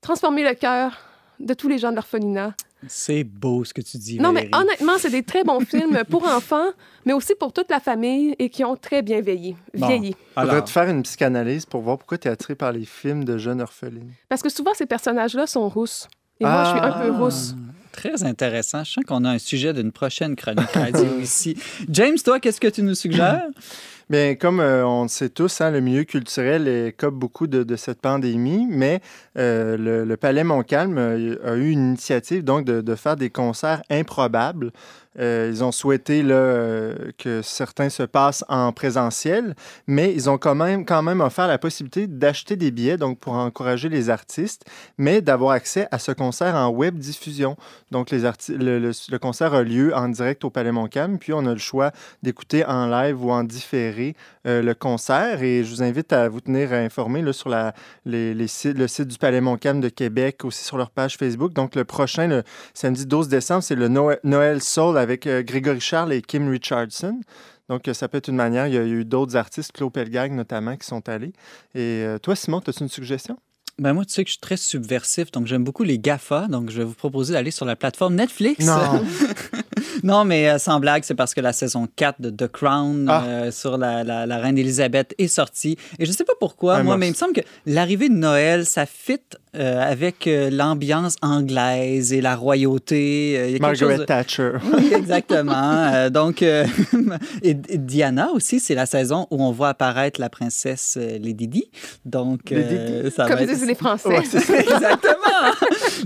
transformer 0.00 0.42
le 0.42 0.54
cœur 0.54 0.92
de 1.40 1.54
tous 1.54 1.68
les 1.68 1.78
gens 1.78 1.90
de 1.90 1.96
l'orphelinat. 1.96 2.54
C'est 2.88 3.24
beau 3.24 3.64
ce 3.64 3.72
que 3.74 3.80
tu 3.80 3.96
dis, 3.96 4.18
Non, 4.20 4.32
mais 4.32 4.48
honnêtement, 4.54 4.92
c'est 4.98 5.10
des 5.10 5.22
très 5.22 5.42
bons 5.44 5.60
films 5.66 6.02
pour 6.10 6.26
enfants, 6.28 6.66
mais 7.04 7.12
aussi 7.14 7.34
pour 7.38 7.52
toute 7.52 7.70
la 7.70 7.80
famille 7.80 8.34
et 8.38 8.48
qui 8.50 8.64
ont 8.64 8.76
très 8.76 9.02
bien 9.02 9.20
vieilli. 9.20 9.56
Bon. 9.74 9.86
vieilli. 9.88 10.14
Faudrait 10.34 10.50
Alors, 10.50 10.64
te 10.64 10.70
faire 10.70 10.88
une 10.88 11.02
psychanalyse 11.02 11.64
pour 11.66 11.80
voir 11.80 11.98
pourquoi 11.98 12.18
tu 12.18 12.28
es 12.28 12.30
attiré 12.30 12.54
par 12.54 12.72
les 12.72 12.84
films 12.84 13.24
de 13.24 13.38
jeunes 13.38 13.60
orphelines. 13.62 14.12
Parce 14.28 14.42
que 14.42 14.50
souvent, 14.50 14.72
ces 14.74 14.86
personnages-là 14.86 15.46
sont 15.46 15.68
rousses. 15.68 16.06
Et 16.38 16.44
moi, 16.44 16.64
je 16.64 16.70
suis 16.70 16.78
un 16.80 16.92
peu 16.92 17.10
Ah. 17.14 17.18
rousse. 17.18 17.54
Très 17.92 18.24
intéressant. 18.24 18.84
Je 18.84 18.92
sens 18.92 19.04
qu'on 19.04 19.24
a 19.24 19.30
un 19.30 19.38
sujet 19.38 19.72
d'une 19.72 19.90
prochaine 19.90 20.36
chronique 20.36 20.70
radio 20.72 21.18
ici. 21.20 21.56
James, 21.88 22.18
toi, 22.22 22.38
qu'est-ce 22.40 22.60
que 22.60 22.68
tu 22.68 22.82
nous 22.82 22.94
suggères? 22.94 23.46
Bien, 24.08 24.36
comme 24.36 24.60
euh, 24.60 24.86
on 24.86 25.02
le 25.02 25.08
sait 25.08 25.30
tous, 25.30 25.60
hein, 25.60 25.72
le 25.72 25.80
milieu 25.80 26.04
culturel 26.04 26.68
écope 26.68 27.14
beaucoup 27.16 27.48
de, 27.48 27.74
cette 27.74 28.00
pandémie, 28.00 28.64
mais 28.70 29.00
euh, 29.36 30.04
le, 30.04 30.16
Palais 30.16 30.44
Montcalm 30.44 30.96
euh, 30.96 31.34
a 31.44 31.56
eu 31.56 31.70
une 31.70 31.88
initiative 31.88 32.44
donc 32.44 32.64
de 32.66 32.94
faire 32.94 33.16
des 33.16 33.30
concerts 33.30 33.82
improbables. 33.90 34.70
Euh, 35.18 35.50
ils 35.50 35.64
ont 35.64 35.72
souhaité 35.72 36.22
euh, 36.24 36.94
que 37.18 37.40
certains 37.42 37.88
se 37.88 38.02
passent 38.02 38.44
en 38.48 38.72
présentiel, 38.72 39.54
mais 39.86 40.12
ils 40.12 40.28
ont 40.28 40.38
quand 40.38 40.54
même, 40.54 40.84
quand 40.84 41.02
même 41.02 41.20
offert 41.20 41.46
la 41.48 41.58
possibilité 41.58 42.06
d'acheter 42.06 42.56
des 42.56 42.70
billets 42.70 42.96
donc 42.96 43.18
pour 43.18 43.32
encourager 43.34 43.88
les 43.88 44.10
artistes, 44.10 44.64
mais 44.98 45.20
d'avoir 45.20 45.52
accès 45.52 45.88
à 45.90 45.98
ce 45.98 46.12
concert 46.12 46.54
en 46.54 46.68
web 46.68 46.98
diffusion. 46.98 47.56
Donc 47.90 48.10
le- 48.10 48.90
le 49.10 49.18
concert 49.18 49.54
a 49.54 49.62
lieu 49.62 49.94
en 49.94 50.08
direct 50.08 50.44
au 50.44 50.50
Palais 50.50 50.72
Montcalm, 50.72 51.18
puis 51.18 51.32
on 51.32 51.46
a 51.46 51.52
le 51.52 51.58
choix 51.58 51.92
d'écouter 52.22 52.64
en 52.64 52.86
live 52.86 53.22
ou 53.24 53.30
en 53.30 53.44
différé 53.44 54.14
euh, 54.46 54.62
le 54.62 54.74
concert. 54.74 55.42
Et 55.42 55.64
je 55.64 55.70
vous 55.70 55.82
invite 55.82 56.12
à 56.12 56.28
vous 56.28 56.40
tenir 56.40 56.72
informé 56.72 57.22
là, 57.22 57.32
sur 57.32 57.48
la, 57.48 57.74
les, 58.04 58.34
les 58.34 58.46
sites, 58.46 58.76
le 58.76 58.88
site 58.88 59.08
du 59.08 59.18
Palais 59.18 59.40
Montcalm 59.40 59.80
de 59.80 59.88
Québec, 59.88 60.44
aussi 60.44 60.64
sur 60.64 60.76
leur 60.76 60.90
page 60.90 61.16
Facebook. 61.16 61.52
Donc 61.52 61.74
le 61.74 61.84
prochain, 61.84 62.28
le 62.28 62.42
samedi 62.74 63.06
12 63.06 63.28
décembre, 63.28 63.62
c'est 63.62 63.74
le 63.74 63.88
Noël, 63.88 64.18
Noël 64.24 64.62
Soul 64.62 64.98
avec 64.98 65.26
euh, 65.26 65.42
Grégory 65.42 65.80
Charles 65.80 66.12
et 66.12 66.22
Kim 66.22 66.48
Richardson. 66.48 67.20
Donc, 67.68 67.88
euh, 67.88 67.94
ça 67.94 68.06
peut 68.08 68.18
être 68.18 68.28
une 68.28 68.36
manière. 68.36 68.68
Il 68.68 68.74
y 68.74 68.78
a 68.78 68.84
eu 68.84 69.04
d'autres 69.04 69.36
artistes, 69.36 69.72
Claude 69.72 69.92
Pelgag 69.92 70.32
notamment, 70.32 70.76
qui 70.76 70.86
sont 70.86 71.08
allés. 71.08 71.32
Et 71.74 72.06
toi, 72.22 72.36
Simon, 72.36 72.60
as-tu 72.64 72.82
une 72.82 72.88
suggestion? 72.88 73.36
Ben 73.78 73.92
moi, 73.92 74.06
tu 74.06 74.14
sais 74.14 74.24
que 74.24 74.28
je 74.28 74.34
suis 74.34 74.40
très 74.40 74.56
subversif, 74.56 75.30
donc 75.32 75.46
j'aime 75.46 75.62
beaucoup 75.62 75.82
les 75.82 75.98
GAFA. 75.98 76.46
Donc, 76.46 76.70
je 76.70 76.78
vais 76.78 76.84
vous 76.84 76.94
proposer 76.94 77.34
d'aller 77.34 77.50
sur 77.50 77.66
la 77.66 77.76
plateforme 77.76 78.14
Netflix. 78.14 78.64
Non. 78.64 79.04
Non, 80.02 80.24
mais 80.24 80.48
euh, 80.48 80.58
sans 80.58 80.78
blague, 80.80 81.02
c'est 81.04 81.14
parce 81.14 81.34
que 81.34 81.40
la 81.40 81.52
saison 81.52 81.88
4 81.96 82.20
de 82.20 82.30
The 82.30 82.48
Crown 82.50 83.06
Ah. 83.08 83.24
euh, 83.26 83.50
sur 83.50 83.76
la, 83.78 84.04
la- 84.04 84.26
la 84.26 84.38
reine 84.38 84.58
Elisabeth 84.58 85.14
est 85.18 85.26
sortie. 85.28 85.76
Et 85.98 86.06
je 86.06 86.12
sais 86.12 86.24
pas 86.24 86.34
pourquoi, 86.38 86.82
moi, 86.82 86.96
mais 86.96 87.06
il 87.08 87.10
me 87.10 87.14
semble 87.14 87.32
que 87.32 87.40
l'arrivée 87.66 88.08
de 88.08 88.14
Noël, 88.14 88.66
ça 88.66 88.84
fit 88.86 89.18
euh, 89.54 89.80
avec 89.80 90.26
euh, 90.26 90.50
l'ambiance 90.50 91.16
anglaise 91.22 92.12
et 92.12 92.20
la 92.20 92.36
royauté. 92.36 93.36
Euh, 93.38 93.48
y 93.50 93.56
a 93.56 93.58
Margaret 93.58 93.98
de- 93.98 94.04
Thatcher. 94.04 94.52
Oui, 94.76 94.92
exactement. 94.94 95.52
Euh, 95.94 96.10
donc, 96.10 96.42
euh, 96.42 96.66
et, 97.42 97.50
et 97.68 97.78
Diana 97.78 98.28
aussi, 98.34 98.60
c'est 98.60 98.74
la 98.74 98.86
saison 98.86 99.26
où 99.30 99.42
on 99.42 99.50
voit 99.52 99.70
apparaître 99.70 100.20
la 100.20 100.28
princesse 100.28 100.98
Lady 101.00 101.48
Di. 101.48 101.64
Donc, 102.04 102.52
euh, 102.52 103.10
ça 103.10 103.26
Comme 103.26 103.36
va 103.36 103.42
être- 103.42 103.48
disent 103.50 103.66
les 103.66 103.74
Français. 103.74 104.08
Ouais. 104.08 104.18
Exactement. 104.18 105.54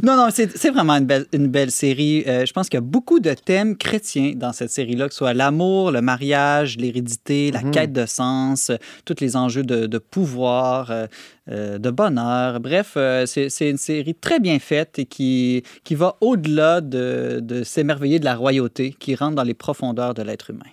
non, 0.02 0.16
non, 0.16 0.28
c'est 0.32 0.56
c'est 0.56 0.70
vraiment 0.70 0.94
une 0.94 1.06
belle, 1.06 1.26
une 1.32 1.48
belle 1.48 1.70
série. 1.70 2.24
Euh, 2.26 2.46
je 2.46 2.52
pense 2.52 2.68
qu'il 2.68 2.76
y 2.76 2.82
a 2.82 2.86
beaucoup 2.86 3.18
de 3.20 3.32
thèmes 3.34 3.59
chrétiens 3.76 4.32
dans 4.36 4.52
cette 4.52 4.70
série-là, 4.70 5.06
que 5.08 5.12
ce 5.14 5.18
soit 5.18 5.34
l'amour, 5.34 5.90
le 5.90 6.00
mariage, 6.00 6.76
l'hérédité, 6.76 7.50
la 7.52 7.62
Mhm. 7.62 7.70
quête 7.70 7.92
de 7.92 8.06
sens, 8.06 8.70
euh, 8.70 8.76
tous 9.04 9.16
les 9.20 9.36
enjeux 9.36 9.62
de, 9.62 9.86
de 9.86 9.98
pouvoir, 9.98 10.90
euh, 10.90 11.06
euh, 11.50 11.78
de 11.78 11.90
bonheur. 11.90 12.60
Bref, 12.60 12.94
euh, 12.96 13.26
c'est 13.26 13.48
c'est 13.50 13.70
une 13.70 13.76
série 13.78 14.14
très 14.14 14.40
bien 14.40 14.58
faite 14.58 14.98
et 14.98 15.06
qui, 15.06 15.62
qui 15.84 15.94
va 15.94 16.16
au-delà 16.20 16.80
de, 16.80 17.40
de 17.42 17.62
s'émerveiller 17.62 18.18
de 18.18 18.24
la 18.24 18.34
royauté, 18.34 18.94
qui 18.98 19.14
rentre 19.14 19.36
dans 19.36 19.42
les 19.42 19.54
profondeurs 19.54 20.14
de 20.14 20.22
l'être 20.22 20.50
humain. 20.50 20.64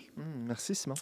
Merci, 0.48 0.76
Simon. 0.76 0.96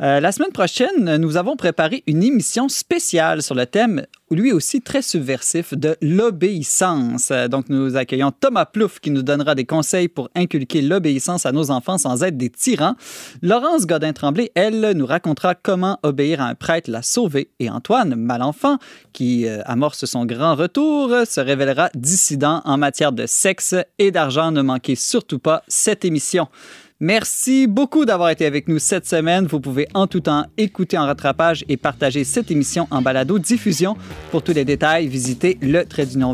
Euh, 0.00 0.20
la 0.20 0.30
semaine 0.30 0.52
prochaine, 0.52 1.16
nous 1.16 1.36
avons 1.36 1.56
préparé 1.56 2.04
une 2.06 2.22
émission 2.22 2.68
spéciale 2.68 3.42
sur 3.42 3.56
le 3.56 3.66
thème, 3.66 4.06
lui 4.30 4.52
aussi 4.52 4.80
très 4.82 5.02
subversif, 5.02 5.74
de 5.74 5.96
l'obéissance. 6.00 7.30
Euh, 7.32 7.48
Donc, 7.48 7.68
nous 7.68 7.96
accueillons 7.96 8.30
Thomas 8.30 8.66
Plouffe 8.66 9.00
qui 9.00 9.10
nous 9.10 9.22
donnera 9.22 9.56
des 9.56 9.64
conseils 9.64 10.06
pour 10.06 10.30
inculquer 10.36 10.80
l'obéissance 10.80 11.44
à 11.44 11.50
nos 11.50 11.72
enfants 11.72 11.98
sans 11.98 12.22
être 12.22 12.36
des 12.36 12.50
tyrans. 12.50 12.94
Laurence 13.42 13.86
Godin-Tremblay, 13.86 14.52
elle, 14.54 14.92
nous 14.94 15.06
racontera 15.06 15.56
comment 15.56 15.98
obéir 16.04 16.40
à 16.40 16.44
un 16.44 16.54
prêtre 16.54 16.90
l'a 16.90 17.02
sauvé. 17.02 17.50
Et 17.58 17.68
Antoine 17.68 18.14
Malenfant, 18.14 18.78
qui 19.12 19.48
euh, 19.48 19.60
amorce 19.64 20.04
son 20.04 20.24
grand 20.24 20.54
retour, 20.54 21.10
se 21.26 21.40
révélera 21.40 21.90
dissident 21.94 22.62
en 22.64 22.76
matière 22.76 23.12
de 23.12 23.26
sexe 23.26 23.74
et 23.98 24.12
d'argent. 24.12 24.52
Ne 24.52 24.62
manquez 24.62 24.94
surtout 24.94 25.40
pas 25.40 25.64
cette 25.66 26.04
émission. 26.04 26.48
Merci 27.00 27.66
beaucoup 27.66 28.04
d'avoir 28.04 28.30
été 28.30 28.46
avec 28.46 28.68
nous 28.68 28.78
cette 28.78 29.04
semaine. 29.04 29.46
Vous 29.46 29.58
pouvez 29.58 29.88
en 29.94 30.06
tout 30.06 30.20
temps 30.20 30.46
écouter 30.56 30.96
en 30.96 31.06
rattrapage 31.06 31.64
et 31.68 31.76
partager 31.76 32.22
cette 32.22 32.52
émission 32.52 32.86
en 32.92 33.02
balado 33.02 33.40
diffusion. 33.40 33.96
Pour 34.30 34.44
tous 34.44 34.52
les 34.52 34.64
détails, 34.64 35.08
visitez 35.08 35.58
le 35.60 35.84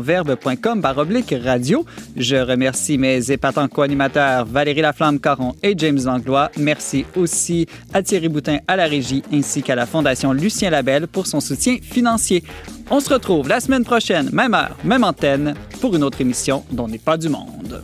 verbe.com 0.01 0.79
baroblique 0.79 1.33
radio. 1.43 1.83
Je 2.15 2.35
remercie 2.35 2.99
mes 2.99 3.31
épatants 3.31 3.67
co-animateurs 3.67 4.45
Valérie 4.45 4.81
Laflamme-Caron 4.81 5.55
et 5.63 5.73
James 5.75 5.99
Langlois. 6.05 6.51
Merci 6.57 7.05
aussi 7.15 7.65
à 7.91 8.03
Thierry 8.03 8.29
Boutin 8.29 8.59
à 8.67 8.75
la 8.75 8.85
régie 8.85 9.23
ainsi 9.33 9.63
qu'à 9.63 9.73
la 9.73 9.87
Fondation 9.87 10.31
Lucien 10.31 10.69
Labelle 10.69 11.07
pour 11.07 11.25
son 11.25 11.39
soutien 11.39 11.77
financier. 11.81 12.43
On 12.91 12.99
se 12.99 13.11
retrouve 13.11 13.49
la 13.49 13.61
semaine 13.61 13.83
prochaine, 13.83 14.29
même 14.31 14.53
heure, 14.53 14.77
même 14.83 15.03
antenne, 15.03 15.55
pour 15.79 15.95
une 15.95 16.03
autre 16.03 16.21
émission 16.21 16.63
dont 16.71 16.87
n'est 16.87 16.99
pas 16.99 17.17
du 17.17 17.29
monde. 17.29 17.81